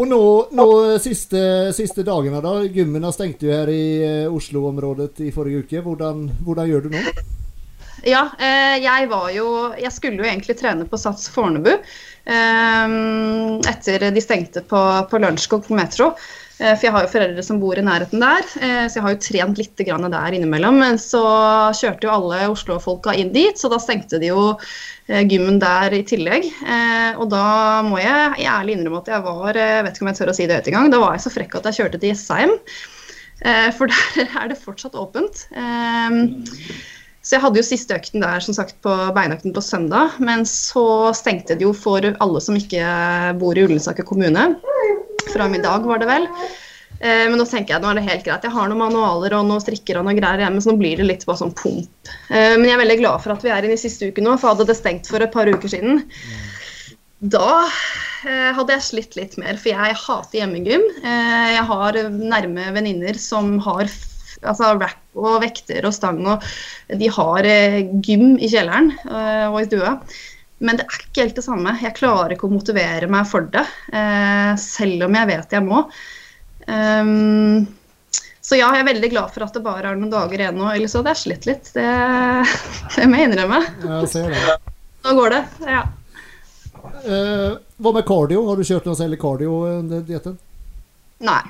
Og 0.00 0.06
nå, 0.06 0.20
nå 0.54 0.66
siste, 1.02 1.40
siste, 1.74 2.04
dagene, 2.06 2.38
da. 2.44 2.60
Gymmene 2.62 3.10
stengte 3.12 3.48
jo 3.48 3.56
her 3.56 3.72
i 3.72 3.84
eh, 4.06 4.30
Oslo-området 4.30 5.24
i 5.26 5.32
forrige 5.34 5.64
uke. 5.64 5.82
Hvordan, 5.84 6.28
hvordan, 6.46 6.70
gjør 6.70 6.86
du 6.86 6.94
nå? 6.94 7.02
Ja, 8.06 8.22
eh, 8.40 8.78
jeg 8.80 9.10
var 9.10 9.26
jo 9.34 9.48
Jeg 9.76 9.92
skulle 9.92 10.22
jo 10.22 10.24
egentlig 10.24 10.54
trene 10.56 10.86
på 10.88 10.96
Sats 10.96 11.26
Fornebu 11.28 11.74
eh, 11.74 12.94
etter 13.68 14.06
de 14.14 14.22
stengte 14.24 14.62
på, 14.64 14.80
på 15.10 15.20
Lørenskog 15.20 15.66
på 15.66 15.76
Metro. 15.76 16.14
Eh, 16.60 16.74
for 16.76 16.86
jeg 16.86 16.92
har 16.92 17.06
jo 17.06 17.12
foreldre 17.14 17.42
som 17.44 17.60
bor 17.62 17.78
i 17.80 17.84
nærheten 17.84 18.20
der, 18.20 18.44
eh, 18.60 18.84
så 18.84 18.98
jeg 18.98 19.04
har 19.06 19.14
jo 19.14 19.22
trent 19.24 19.60
litt 19.60 19.80
der 19.80 20.36
innimellom. 20.36 20.76
Men 20.82 21.00
så 21.00 21.22
kjørte 21.76 22.06
jo 22.06 22.12
alle 22.12 22.50
Oslo-folka 22.52 23.16
inn 23.16 23.32
dit, 23.32 23.56
så 23.56 23.70
da 23.72 23.80
stengte 23.80 24.20
de 24.20 24.28
jo 24.28 24.42
eh, 25.08 25.24
gymmen 25.24 25.58
der 25.62 25.96
i 25.96 26.04
tillegg. 26.04 26.50
Og 27.16 27.26
da 27.32 27.80
må 27.86 27.98
jeg 28.00 28.44
ærlig 28.44 28.76
innrømme 28.76 29.00
at 29.00 29.08
jeg 29.08 29.24
var 29.24 29.56
jeg 29.56 29.84
vet 29.84 29.96
ikke 29.96 30.04
om 30.04 30.12
jeg 30.12 30.20
tør 30.20 30.32
å 30.32 30.36
si 30.36 30.46
det 30.46 30.60
høyt 30.60 30.70
engang, 30.70 30.92
da 30.92 31.00
var 31.00 31.16
jeg 31.16 31.24
så 31.24 31.34
frekk 31.34 31.56
at 31.58 31.68
jeg 31.70 31.80
kjørte 31.80 32.00
til 32.00 32.12
Jessheim. 32.12 32.56
For 33.76 33.88
der 33.92 34.34
er 34.36 34.50
det 34.52 34.60
fortsatt 34.60 34.96
åpent. 35.00 35.46
Så 37.20 37.36
jeg 37.36 37.42
hadde 37.42 37.60
jo 37.60 37.64
siste 37.64 37.96
økten 37.96 38.24
der 38.24 38.40
som 38.44 38.56
sagt 38.56 38.78
på 38.84 38.92
beinøkten 39.16 39.52
på 39.56 39.64
søndag, 39.64 40.16
men 40.20 40.44
så 40.48 41.12
stengte 41.16 41.56
det 41.56 41.64
jo 41.64 41.72
for 41.76 42.04
alle 42.04 42.40
som 42.44 42.56
ikke 42.56 42.84
bor 43.40 43.56
i 43.56 43.64
Ullensaker 43.64 44.08
kommune 44.08 44.46
fra 45.28 45.48
i 45.50 45.62
dag, 45.62 45.84
var 45.86 46.00
det 46.00 46.08
vel. 46.08 46.28
Eh, 47.00 47.24
men 47.30 47.38
nå 47.40 47.46
tenker 47.48 47.74
jeg 47.74 47.82
nå 47.82 47.90
er 47.90 47.98
det 47.98 48.08
helt 48.08 48.26
greit. 48.26 48.44
Jeg 48.44 48.52
har 48.52 48.68
noen 48.68 48.82
manualer 48.82 49.38
og 49.38 49.46
noen 49.48 49.62
strikker 49.62 49.98
og 49.98 50.06
noe 50.06 50.16
greier 50.18 50.44
hjemme, 50.44 50.60
så 50.60 50.72
nå 50.72 50.80
blir 50.82 51.00
det 51.00 51.08
litt 51.08 51.24
bare 51.28 51.40
sånn 51.40 51.54
pump. 51.56 52.12
Eh, 52.28 52.56
men 52.58 52.66
jeg 52.68 52.76
er 52.76 52.82
veldig 52.82 52.98
glad 53.00 53.24
for 53.24 53.34
at 53.34 53.46
vi 53.46 53.52
er 53.54 53.66
inne 53.66 53.78
i 53.78 53.80
siste 53.80 54.10
uke 54.10 54.24
nå, 54.24 54.36
for 54.36 54.52
hadde 54.52 54.68
det 54.68 54.76
stengt 54.78 55.08
for 55.08 55.24
et 55.24 55.32
par 55.34 55.48
uker 55.48 55.72
siden, 55.72 56.04
Da 57.20 57.66
eh, 58.24 58.50
hadde 58.56 58.72
jeg 58.72 58.84
slitt 58.84 59.16
litt 59.16 59.34
mer, 59.40 59.56
for 59.60 59.72
jeg 59.72 59.96
hater 60.02 60.38
hjemmegym. 60.38 60.86
Jeg 61.04 61.64
har 61.68 61.98
nærme 62.14 62.70
venninner 62.76 63.18
som 63.20 63.58
har 63.64 63.90
altså 64.40 64.70
rack 64.80 65.02
og 65.20 65.42
vekter 65.42 65.84
og 65.84 65.92
stang, 65.92 66.22
og 66.24 66.44
de 66.96 67.10
har 67.12 67.48
gym 68.06 68.38
i 68.40 68.48
kjelleren 68.48 68.94
og 69.52 69.58
i 69.60 69.66
stua. 69.68 69.98
Men 70.60 70.76
det 70.76 70.84
er 70.86 71.02
ikke 71.06 71.22
helt 71.24 71.38
det 71.38 71.44
samme. 71.46 71.72
Jeg 71.80 71.96
klarer 71.96 72.34
ikke 72.34 72.48
å 72.48 72.52
motivere 72.52 73.08
meg 73.10 73.28
for 73.30 73.46
det, 73.52 73.62
eh, 73.96 74.50
selv 74.60 75.06
om 75.06 75.14
jeg 75.16 75.30
vet 75.30 75.54
jeg 75.56 75.64
må. 75.64 75.84
Ehm, 76.68 77.64
så 78.44 78.58
ja, 78.58 78.68
jeg 78.74 78.82
er 78.84 78.88
veldig 78.90 79.10
glad 79.12 79.32
for 79.32 79.46
at 79.46 79.56
det 79.56 79.62
bare 79.64 79.92
er 79.92 79.96
noen 79.96 80.12
dager 80.12 80.42
igjen 80.42 80.58
nå. 80.60 80.68
Ellers 80.74 80.96
hadde 80.98 81.14
jeg 81.14 81.22
slitt 81.22 81.48
litt. 81.48 81.72
Det, 81.76 81.86
det 82.96 83.08
må 83.08 83.20
jeg 83.20 83.30
innrømme. 83.30 83.62
Jeg 83.86 84.12
ser 84.12 84.30
det. 84.36 84.58
Nå 85.06 85.16
går 85.16 85.36
det. 85.36 85.42
Ja. 85.70 85.82
Eh, 87.04 87.58
hva 87.80 87.92
med 87.96 88.04
cardio? 88.08 88.44
Har 88.48 88.60
du 88.60 88.66
kjørt 88.68 88.88
noe 88.88 88.98
særlig 88.98 89.20
cardio 89.22 89.62
under 89.80 90.02
dietten? 90.04 90.36
Nei. 91.24 91.42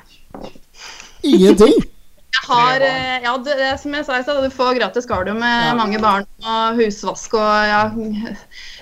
Ingenting? 1.27 1.75
Jeg 2.31 2.47
har, 2.57 2.83
eh, 2.83 3.17
ja, 3.25 3.33
det, 3.43 3.55
det, 3.59 3.69
som 3.83 3.93
jeg 3.95 4.05
sa 4.07 4.17
i 4.19 4.23
stad, 4.25 4.39
du 4.43 4.55
får 4.55 4.77
gratis 4.79 5.07
cardio 5.07 5.35
med 5.39 5.67
Ja. 5.69 5.75
mange 5.79 5.99
barn 6.03 6.25
og 6.47 6.79
husvask 6.79 7.35
og 7.39 7.67
ja, 7.69 7.81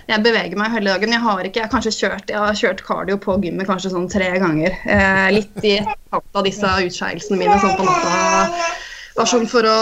jeg 0.08 0.24
beveger 0.24 0.56
meg 0.56 0.72
hele 0.72 0.94
dagen. 0.94 1.12
Jeg 1.12 1.20
har 1.20 1.42
ikke, 1.44 1.60
jeg 1.60 1.66
har 1.66 1.72
kanskje 1.72 1.92
kjørt, 1.92 2.30
jeg 2.32 2.40
har 2.40 2.56
kjørt 2.56 2.84
cardio 2.86 3.18
på 3.20 3.34
gymmet 3.44 3.68
kanskje 3.68 3.92
sånn 3.92 4.08
tre 4.08 4.30
ganger. 4.40 4.76
Eh, 4.88 5.26
litt 5.34 5.58
i 5.60 5.74
etterkant 5.82 6.38
av 6.40 6.46
disse 6.46 6.70
utskeielsene 6.86 7.40
mine 7.40 7.58
sånn 7.60 7.76
på 7.76 7.84
natta. 7.84 8.70
Bare 9.18 9.28
sånn 9.28 9.44
for 9.50 9.68
å 9.68 9.76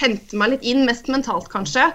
hente 0.00 0.38
meg 0.40 0.54
litt 0.54 0.64
inn, 0.72 0.86
mest 0.88 1.10
mentalt 1.12 1.50
kanskje. 1.52 1.90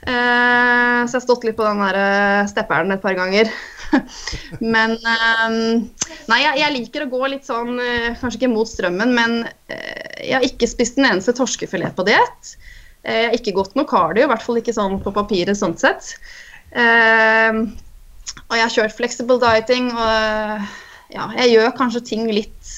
Eh, 0.00 1.00
så 1.04 1.12
jeg 1.12 1.16
har 1.16 1.24
stått 1.24 1.46
litt 1.48 1.56
på 1.56 1.64
den 1.64 1.80
der 1.86 1.98
eh, 2.00 2.50
stepperen 2.52 2.92
et 2.92 3.02
par 3.04 3.16
ganger. 3.16 3.48
men 4.74 4.98
eh, 5.00 5.56
Nei, 6.28 6.38
jeg, 6.44 6.60
jeg 6.60 6.74
liker 6.76 7.06
å 7.06 7.10
gå 7.10 7.32
litt 7.32 7.48
sånn 7.48 7.80
eh, 7.82 8.12
Kanskje 8.20 8.38
ikke 8.38 8.52
mot 8.52 8.68
strømmen, 8.68 9.16
men 9.16 9.40
eh, 9.72 10.28
jeg 10.28 10.36
har 10.36 10.46
ikke 10.46 10.68
spist 10.70 11.00
en 11.00 11.08
eneste 11.08 11.34
torskefilet 11.36 11.96
på 11.96 12.04
diett. 12.08 12.54
Jeg 13.00 13.30
har 13.30 13.34
ikke 13.40 13.56
gått 13.56 13.72
noe 13.78 13.88
cardio, 13.88 14.26
i 14.26 14.28
hvert 14.28 14.44
fall 14.44 14.60
ikke 14.60 14.76
sånn 14.76 14.98
på 15.00 15.16
papiret 15.16 15.56
sånn 15.56 15.78
sett. 15.80 16.12
Eh, 16.70 17.64
og 18.50 18.54
jeg 18.54 18.62
har 18.62 18.76
kjørt 18.76 18.94
flexible 18.98 19.40
dieting, 19.42 19.90
og 19.94 20.06
eh, 20.06 20.70
ja, 21.16 21.26
jeg 21.40 21.56
gjør 21.56 21.74
kanskje 21.78 22.02
ting 22.06 22.28
litt 22.30 22.72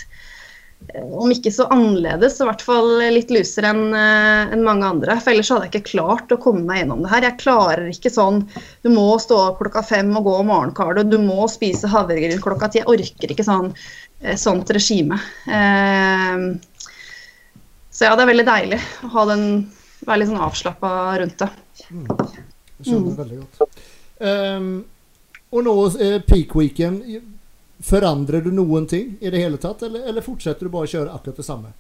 eh, 0.93 1.05
om 1.05 1.33
ikke 1.33 1.53
så 1.53 1.67
annerledes, 1.73 2.37
så 2.37 2.47
i 2.47 2.51
hvert 2.51 2.65
fall 2.65 2.91
litt 3.03 3.33
lusere 3.33 3.73
enn 3.73 3.93
en 3.93 4.65
mange 4.65 4.89
andre. 4.89 5.19
For 5.21 5.35
ellers 5.35 5.53
hadde 5.53 5.69
jeg 5.69 5.75
ikke 5.75 5.93
klart 5.93 6.33
å 6.33 6.41
komme 6.41 6.65
meg 6.69 6.83
gjennom 6.83 7.05
det 7.05 7.13
her. 7.13 7.29
Jeg 7.29 7.41
klarer 7.43 7.85
ikke 7.91 8.13
sånn 8.13 8.43
Du 8.85 8.91
må 8.93 9.07
stå 9.23 9.39
opp 9.51 9.61
klokka 9.61 9.85
fem 9.87 10.13
og 10.19 10.29
gå 10.29 10.39
morgenkardio, 10.49 11.05
du 11.09 11.19
må 11.21 11.49
spise 11.53 11.91
havregryn 11.93 12.43
klokka 12.43 12.73
ti. 12.73 12.83
Jeg 12.83 12.93
orker 12.93 13.37
ikke 13.37 13.49
sånn, 13.49 13.73
eh, 14.23 14.39
sånt 14.41 14.73
regime. 14.73 15.21
Eh, 15.49 16.49
så 17.93 18.09
ja, 18.09 18.17
det 18.17 18.25
er 18.25 18.33
veldig 18.33 18.49
deilig 18.49 18.81
å 19.05 19.13
ha 19.19 19.27
den, 19.29 19.43
være 20.07 20.23
litt 20.23 20.31
sånn 20.33 20.45
avslappa 20.47 20.93
rundt 21.21 21.43
det. 21.45 21.51
Jeg 21.93 22.89
skjønner 22.89 23.19
veldig 23.21 23.43
godt. 23.43 23.82
Ehm, 24.23 24.73
og 25.53 25.65
nå 25.67 25.77
eh, 25.99 26.19
peak 26.27 26.57
weekend. 26.57 27.05
Forandrer 27.83 28.45
du 28.45 28.53
noen 28.55 28.87
ting 28.87 29.17
i 29.21 29.31
det 29.33 29.41
hele 29.43 29.59
tatt, 29.59 29.83
eller, 29.83 30.07
eller 30.09 30.23
fortsetter 30.23 30.69
du 30.69 30.73
bare 30.73 30.87
å 30.87 30.93
kjøre 30.93 31.17
akkurat 31.17 31.41
det 31.41 31.47
samme? 31.47 31.73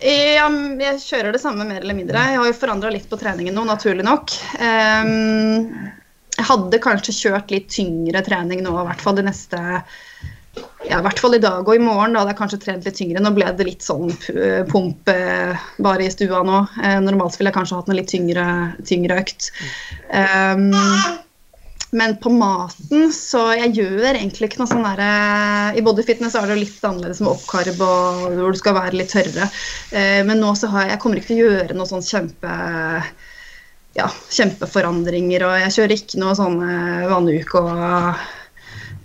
Ja, 0.00 0.48
jeg 0.48 1.00
kjører 1.00 1.32
det 1.32 1.40
samme 1.40 1.64
mer 1.68 1.80
eller 1.80 1.96
mindre. 1.96 2.20
Jeg 2.20 2.40
har 2.40 2.48
jo 2.48 2.56
forandra 2.56 2.92
litt 2.92 3.08
på 3.08 3.18
treningen 3.20 3.54
nå, 3.56 3.64
naturlig 3.68 4.04
nok. 4.04 4.32
Um, 4.60 5.92
jeg 6.36 6.48
hadde 6.50 6.80
kanskje 6.84 7.14
kjørt 7.16 7.52
litt 7.52 7.70
tyngre 7.72 8.20
trening 8.24 8.60
nå, 8.64 8.74
i 8.76 8.88
hvert 8.90 9.04
fall 9.04 9.16
de 9.16 9.24
neste 9.24 9.60
ja, 10.86 11.00
i 11.00 11.04
hvert 11.04 11.20
fall 11.20 11.36
i 11.36 11.40
dag 11.42 11.66
og 11.66 11.74
i 11.74 11.82
morgen. 11.82 12.14
Da 12.14 12.22
hadde 12.22 12.32
jeg 12.34 12.38
kanskje 12.38 12.60
trent 12.62 12.86
litt 12.86 12.96
tyngre. 12.96 13.22
Nå 13.24 13.32
ble 13.36 13.48
det 13.58 13.66
litt 13.68 13.84
sånn 13.84 14.12
pump 14.70 15.10
eh, 15.12 15.66
bare 15.82 16.06
i 16.06 16.12
stua 16.12 16.42
nå. 16.46 16.62
Eh, 16.80 16.98
normalt 17.04 17.36
ville 17.36 17.50
jeg 17.50 17.56
kanskje 17.56 17.80
hatt 17.80 17.90
en 17.90 17.98
litt 17.98 18.12
tyngre, 18.12 18.46
tyngre 18.88 19.18
økt. 19.24 19.50
Ehm, 20.16 20.70
men 21.90 22.16
på 22.22 22.32
maten 22.34 23.12
så 23.14 23.44
jeg 23.54 23.76
gjør 23.78 24.16
egentlig 24.16 24.48
ikke 24.50 24.58
noe 24.62 24.70
sånn 24.70 24.84
derre 24.86 25.76
I 25.78 25.84
bodyfitness 25.86 26.34
er 26.34 26.48
det 26.48 26.56
jo 26.56 26.64
litt 26.64 26.86
annerledes 26.88 27.22
med 27.22 27.32
oppkarb 27.32 27.82
og 27.86 28.24
hvor 28.34 28.56
du 28.56 28.58
skal 28.58 28.76
være 28.78 28.98
litt 28.98 29.12
tørrere. 29.14 29.46
Eh, 29.92 30.22
men 30.26 30.42
nå 30.42 30.50
så 30.58 30.70
har 30.72 30.86
jeg, 30.86 30.96
jeg 30.96 31.02
kommer 31.04 31.20
ikke 31.20 31.32
til 31.32 31.42
å 31.44 31.48
gjøre 31.50 31.78
noe 31.78 31.90
sånn 31.90 32.04
kjempe 32.06 32.56
ja, 33.96 34.08
kjempeforandringer. 34.38 35.46
Og 35.46 35.60
jeg 35.62 35.76
kjører 35.78 35.96
ikke 35.96 36.20
noe 36.22 36.34
sånn 36.38 36.58
og 36.64 37.06
vannuke 37.12 37.62
og 37.62 38.26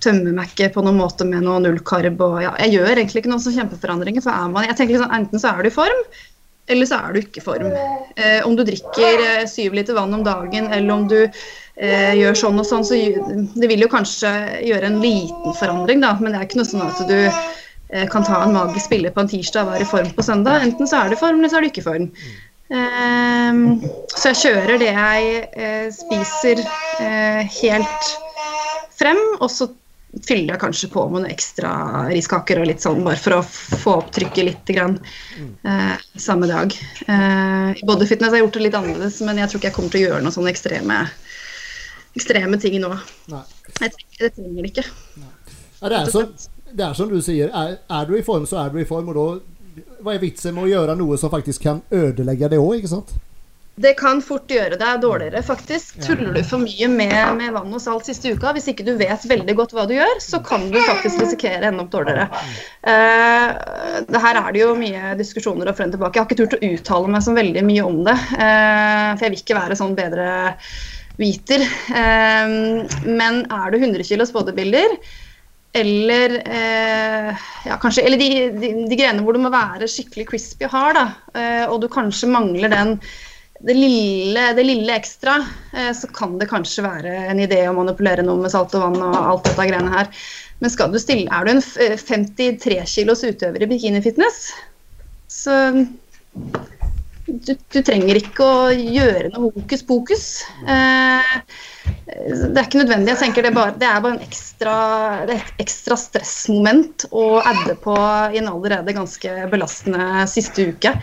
ikke 0.02 0.72
på 0.74 0.82
noen 0.82 0.98
måte 0.98 1.28
med 1.28 1.46
noe 1.46 1.62
nullkarb. 1.64 2.22
Og 2.26 2.42
ja, 2.44 2.56
jeg 2.66 2.80
gjør 2.80 2.96
egentlig 2.96 3.24
ikke 3.24 3.34
noen 3.34 3.44
sånn 3.44 3.58
kjempeforandringer. 3.60 4.26
For 4.26 4.34
er 4.34 4.52
man, 4.52 4.68
jeg 4.68 4.78
tenker 4.80 4.98
liksom, 4.98 5.16
Enten 5.16 5.42
så 5.42 5.54
er 5.54 5.64
du 5.64 5.70
i 5.70 5.76
form, 5.76 6.06
eller 6.72 6.88
så 6.90 7.02
er 7.02 7.14
du 7.14 7.22
ikke 7.22 7.42
i 7.42 7.46
form. 7.46 7.72
Eh, 8.16 8.40
om 8.48 8.56
du 8.58 8.66
drikker 8.68 9.26
eh, 9.28 9.50
syv 9.50 9.76
liter 9.78 9.98
vann 9.98 10.14
om 10.18 10.26
dagen, 10.26 10.72
eller 10.72 10.94
om 10.96 11.08
du 11.12 11.20
eh, 11.76 12.14
gjør 12.20 12.38
sånn 12.44 12.62
og 12.62 12.68
sånn, 12.68 12.86
så 12.88 13.00
det 13.56 13.72
vil 13.72 13.86
jo 13.86 13.92
kanskje 13.92 14.32
gjøre 14.68 14.92
en 14.92 15.02
liten 15.04 15.58
forandring, 15.60 16.04
da. 16.04 16.16
Men 16.20 16.34
det 16.34 16.42
er 16.42 16.48
ikke 16.50 16.62
noe 16.62 16.72
sånn 16.72 16.86
at 16.88 17.02
du 17.10 17.18
eh, 17.22 18.08
kan 18.12 18.28
ta 18.28 18.44
en 18.46 18.56
magisk 18.56 18.88
spiller 18.90 19.16
på 19.16 19.24
en 19.24 19.32
tirsdag 19.32 19.68
og 19.68 19.76
være 19.76 19.88
i 19.88 19.92
form 19.92 20.14
på 20.18 20.26
søndag. 20.28 20.68
Enten 20.68 20.90
så 20.90 21.04
er 21.04 21.12
du 21.12 21.18
i 21.18 21.22
form, 21.22 21.42
eller 21.42 21.52
så 21.54 21.60
er 21.60 21.66
du 21.66 21.72
ikke 21.72 21.84
i 21.84 21.90
form. 21.90 22.10
Eh, 22.72 23.62
så 24.16 24.32
jeg 24.32 24.42
kjører 24.46 24.82
det 24.82 24.94
jeg 24.96 25.44
eh, 25.52 25.88
spiser 25.96 26.66
eh, 27.04 27.46
helt 27.62 28.12
frem, 29.02 29.22
og 29.40 29.50
så 29.52 29.72
fyller 30.28 30.54
jeg 30.54 30.60
kanskje 30.60 30.90
på 30.92 31.06
med 31.08 31.22
noen 31.24 31.32
ekstra 31.32 31.70
riskaker 32.12 32.60
og 32.60 32.68
litt 32.68 32.84
sånn, 32.84 33.04
bare 33.06 33.20
for 33.20 33.38
å 33.38 33.44
få 33.48 33.94
opp 34.02 34.10
trykket 34.12 34.44
litt 34.44 34.72
grann, 34.76 34.98
eh, 35.64 35.94
samme 36.20 36.50
dag. 36.52 36.76
Eh, 37.08 37.70
I 37.80 37.88
bodyfitness 37.88 38.34
har 38.34 38.42
jeg 38.42 38.46
gjort 38.46 38.58
det 38.60 38.66
litt 38.66 38.76
annerledes, 38.76 39.22
men 39.24 39.40
jeg 39.40 39.48
tror 39.48 39.62
ikke 39.62 39.70
jeg 39.70 39.78
kommer 39.78 39.94
til 39.94 40.02
å 40.02 40.10
gjøre 40.10 40.26
noen 40.26 40.36
sånne 40.36 40.52
ekstreme, 40.52 40.98
ekstreme 42.16 42.60
ting 42.62 42.80
nå. 42.84 42.94
Nei. 43.32 43.44
Jeg 43.80 43.92
jeg 44.22 44.36
trenger 44.36 44.62
det 44.62 44.70
ikke. 44.72 44.86
Ja, 45.82 45.90
det, 45.90 45.96
er 45.98 46.12
som, 46.14 46.30
det 46.70 46.86
er 46.86 46.94
som 46.98 47.10
du 47.10 47.18
sier. 47.26 47.50
Er, 47.50 47.80
er 47.90 48.06
du 48.06 48.14
i 48.18 48.26
form, 48.26 48.46
så 48.50 48.62
er 48.66 48.70
du 48.74 48.78
i 48.82 48.88
form. 48.88 49.10
Og 49.14 49.18
da 49.18 49.82
Hva 50.04 50.16
er 50.16 50.22
vitsen 50.22 50.56
med 50.56 50.68
å 50.68 50.72
gjøre 50.72 50.98
noe 51.00 51.18
som 51.18 51.32
faktisk 51.32 51.64
kan 51.66 51.84
ødelegge 51.96 52.52
det 52.52 52.60
òg, 52.62 52.82
ikke 52.82 52.92
sant? 52.92 53.14
Det 53.82 53.94
kan 53.98 54.20
fort 54.22 54.52
gjøre 54.52 54.76
deg 54.78 55.00
dårligere, 55.02 55.40
faktisk. 55.48 55.96
Tuller 56.04 56.36
du 56.36 56.42
for 56.46 56.62
mye 56.62 56.90
med, 56.92 57.16
med 57.40 57.54
vann 57.56 57.72
og 57.72 57.82
salt 57.82 58.06
siste 58.06 58.34
uka, 58.36 58.52
hvis 58.54 58.68
ikke 58.70 58.84
du 58.86 58.92
vet 59.00 59.24
veldig 59.26 59.56
godt 59.58 59.74
hva 59.74 59.86
du 59.90 59.96
gjør, 59.96 60.20
så 60.22 60.42
kan 60.44 60.68
du 60.70 60.76
faktisk 60.84 61.24
risikere 61.24 61.64
å 61.64 61.70
ende 61.72 61.86
opp 61.86 61.94
dårligere. 61.96 62.28
Uh, 62.84 64.04
det 64.12 64.22
her 64.28 64.42
er 64.44 64.52
det 64.52 64.62
jo 64.62 64.76
mye 64.78 65.16
diskusjoner 65.18 65.72
og 65.72 65.80
frem 65.80 65.94
tilbake. 65.96 66.20
Jeg 66.20 66.26
har 66.26 66.30
ikke 66.30 66.42
turt 66.44 66.58
å 66.60 66.74
uttale 66.76 67.16
meg 67.16 67.26
så 67.26 67.34
veldig 67.38 67.66
mye 67.72 67.88
om 67.88 68.04
det, 68.06 68.18
Uh, 68.32 69.16
for 69.16 69.26
jeg 69.26 69.32
vil 69.34 69.42
ikke 69.42 69.58
være 69.58 69.76
sånn 69.80 69.96
bedre 69.98 70.28
viter. 71.20 71.64
Eh, 71.64 72.54
men 73.08 73.44
er 73.48 73.74
du 73.74 73.82
100 73.82 74.08
kilos 74.08 74.32
bodybuilder, 74.36 74.96
eller 75.74 76.38
eh, 76.44 77.44
ja, 77.66 77.78
kanskje, 77.80 78.04
eller 78.04 78.20
de, 78.20 78.30
de, 78.60 78.72
de 78.92 78.98
greiene 79.00 79.24
hvor 79.24 79.38
du 79.38 79.44
må 79.44 79.52
være 79.54 79.88
skikkelig 79.88 80.28
crispy 80.28 80.68
og 80.68 80.74
hard, 80.76 81.00
da, 81.00 81.06
eh, 81.40 81.66
og 81.68 81.80
du 81.84 81.88
kanskje 81.92 82.32
mangler 82.32 82.74
den 82.74 82.98
det 83.62 83.76
lille, 83.78 84.46
det 84.58 84.64
lille 84.66 84.94
ekstra, 84.96 85.36
eh, 85.74 85.92
så 85.94 86.10
kan 86.16 86.38
det 86.42 86.50
kanskje 86.50 86.86
være 86.86 87.14
en 87.30 87.42
idé 87.44 87.62
å 87.70 87.76
manipulere 87.78 88.26
noe 88.26 88.42
med 88.42 88.54
salt 88.54 88.74
og 88.78 88.88
vann 88.88 89.04
og 89.06 89.18
alt 89.20 89.46
dette 89.46 89.68
greiene 89.70 89.94
her. 89.94 90.10
Men 90.62 90.74
skal 90.74 90.94
du 90.94 91.00
stille, 91.02 91.30
er 91.30 91.46
du 91.46 91.54
en 91.54 91.64
eh, 91.84 91.98
53 91.98 92.82
kilos 92.90 93.24
utøver 93.26 93.64
i 93.64 93.70
bikinifitness, 93.70 94.48
så 95.32 95.56
du, 97.46 97.54
du 97.56 97.80
trenger 97.86 98.18
ikke 98.20 98.46
å 98.46 98.70
gjøre 98.74 99.32
noe 99.34 99.52
hokus 99.56 99.84
pokus. 99.88 100.26
Eh, 100.68 101.36
det 102.12 102.58
er 102.60 102.66
ikke 102.66 102.82
nødvendig. 102.82 103.14
jeg 103.14 103.22
tenker 103.22 103.46
Det, 103.48 103.54
bare, 103.56 103.76
det 103.80 103.88
er 103.88 104.02
bare 104.04 104.18
en 104.18 104.26
ekstra, 104.26 104.74
det 105.30 105.36
er 105.36 105.44
et 105.44 105.62
ekstra 105.66 105.98
stressmoment 106.00 107.06
å 107.12 107.26
adde 107.40 107.78
på 107.82 107.96
i 108.34 108.42
en 108.42 108.50
allerede 108.52 108.96
ganske 108.98 109.36
belastende 109.52 110.26
siste 110.32 110.68
uke. 110.74 110.94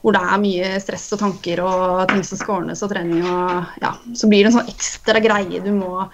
Hvor 0.00 0.16
det 0.16 0.20
er 0.24 0.40
mye 0.40 0.68
stress 0.80 1.10
og 1.12 1.20
tanker 1.20 1.60
og 1.64 2.06
ting 2.12 2.22
som 2.24 2.40
skal 2.40 2.62
ordnes 2.62 2.84
og 2.84 2.92
trening. 2.92 3.24
og 3.26 3.82
ja, 3.82 3.94
Så 4.16 4.30
blir 4.30 4.44
det 4.44 4.52
en 4.52 4.58
sånn 4.60 4.72
ekstra 4.72 5.20
greie 5.20 5.60
du 5.64 5.72
må, 5.76 6.06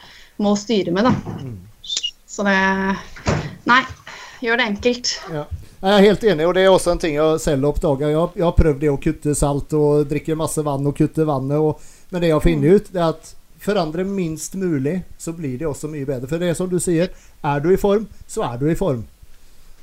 må 0.42 0.56
styre 0.58 0.94
med. 0.94 1.06
da. 1.06 1.14
Så 2.26 2.44
det 2.46 2.56
Nei, 3.66 3.82
gjør 4.42 4.60
det 4.60 4.66
enkelt. 4.72 5.14
Ja. 5.32 5.46
Jeg 5.86 5.94
er 6.00 6.02
helt 6.08 6.24
enig, 6.26 6.46
og 6.48 6.54
det 6.56 6.62
er 6.66 6.72
også 6.74 6.90
en 6.96 6.98
ting 7.02 7.14
jeg 7.14 7.40
selv 7.44 7.68
oppdager. 7.68 8.10
Jeg, 8.10 8.42
har 8.42 8.54
prøvd 8.58 8.80
det 8.82 8.88
å 8.90 8.96
kutte 8.98 9.34
salt 9.38 9.74
og 9.78 10.08
drikke 10.10 10.34
masse 10.38 10.64
vann 10.66 10.86
og 10.90 10.96
kutte 10.98 11.22
vannet, 11.28 11.60
og, 11.62 11.78
men 12.10 12.22
det 12.24 12.30
jeg 12.32 12.34
har 12.34 12.42
funnet 12.42 12.80
ut, 12.80 12.88
det 12.96 13.02
er 13.04 13.12
at 13.12 13.28
forandre 13.62 14.02
minst 14.06 14.56
mulig, 14.58 14.96
så 15.18 15.30
blir 15.36 15.54
det 15.60 15.68
også 15.70 15.86
mye 15.92 16.06
bedre. 16.08 16.26
For 16.30 16.42
det 16.42 16.48
er 16.50 16.58
som 16.58 16.68
du 16.70 16.80
sier, 16.82 17.12
er 17.46 17.62
du 17.62 17.68
i 17.70 17.78
form, 17.78 18.08
så 18.30 18.42
er 18.48 18.58
du 18.58 18.66
i 18.70 18.74
form. 18.78 19.04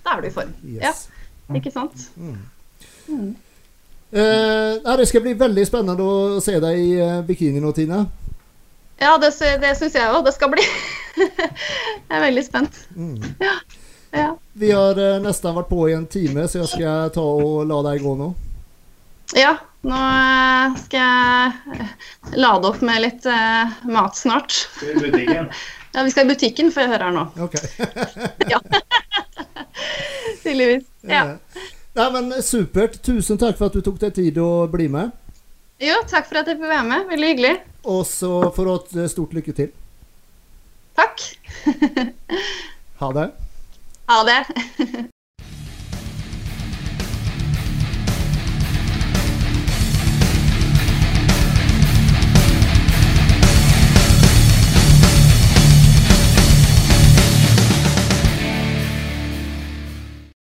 Da 0.04 0.18
er 0.18 0.26
du 0.26 0.28
i 0.28 0.34
form. 0.36 0.52
Yes. 0.68 1.06
Ja, 1.48 1.56
ikke 1.62 1.72
sant? 1.72 2.04
Eh, 4.14 4.98
det 5.00 5.08
skal 5.10 5.24
bli 5.26 5.34
veldig 5.40 5.64
spennende 5.68 6.04
å 6.04 6.42
se 6.44 6.58
deg 6.62 6.80
i 6.84 6.90
eh, 7.00 7.22
bikini 7.28 7.64
nå, 7.64 7.72
Tina. 7.76 8.04
Ja, 9.02 9.16
det, 9.24 9.32
sy- 9.36 9.56
det 9.64 9.72
syns 9.80 9.96
jeg 9.98 10.12
òg. 10.12 10.22
Det 10.28 10.36
skal 10.36 10.52
bli 10.54 10.64
jeg 11.18 12.12
er 12.12 12.22
veldig 12.28 12.44
spent. 12.46 12.84
Mm. 12.96 13.16
Ja. 13.42 13.56
Ja. 14.14 14.32
Vi 14.54 14.72
har 14.72 14.98
eh, 15.02 15.20
nesten 15.24 15.56
vært 15.56 15.70
på 15.72 15.88
i 15.90 15.96
en 15.98 16.08
time, 16.08 16.48
så 16.48 16.62
jeg 16.62 16.72
skal 16.76 17.14
ta 17.14 17.24
og 17.24 17.64
la 17.70 17.80
deg 17.90 18.04
gå 18.06 18.14
nå. 18.20 18.32
Ja, 19.34 19.56
nå 19.82 19.98
eh, 19.98 20.76
skal 20.84 21.00
jeg 21.00 22.38
lade 22.38 22.70
opp 22.70 22.84
med 22.86 23.02
litt 23.02 23.26
eh, 23.26 23.74
mat 23.90 24.20
snart. 24.20 24.54
Skal 24.78 24.94
vi 24.94 24.94
i 24.94 25.12
butikken? 25.12 25.50
Ja, 25.94 26.02
vi 26.02 26.10
skal 26.10 26.26
i 26.26 26.34
butikken, 26.34 26.72
får 26.74 26.82
jeg 26.82 26.90
høre 26.90 27.06
her 27.06 27.14
nå. 27.14 27.24
Ok. 27.46 27.54
Ja. 28.50 28.58
Tydeligvis. 30.44 30.88
Ja. 31.06 31.36
Nei, 31.94 32.08
men 32.16 32.32
Supert. 32.42 32.98
Tusen 33.06 33.38
takk 33.38 33.60
for 33.60 33.70
at 33.70 33.78
du 33.78 33.84
tok 33.86 34.00
deg 34.02 34.16
tid 34.18 34.40
å 34.42 34.66
bli 34.74 34.88
med. 34.90 35.14
Jo, 35.84 36.00
takk 36.10 36.26
for 36.32 36.42
at 36.42 36.50
jeg 36.50 36.58
fikk 36.58 36.72
være 36.72 36.88
med. 36.90 37.06
Veldig 37.14 37.30
hyggelig. 37.30 37.54
Og 37.94 38.02
så 38.10 38.32
får 38.56 38.66
du 38.66 38.72
ha 38.74 39.06
et 39.06 39.14
stort 39.14 39.38
lykke 39.38 39.54
til. 39.62 39.70
Takk. 40.98 41.28
Ha 43.04 43.14
det. 43.20 43.30
Ha 44.08 44.24
det. 44.24 44.46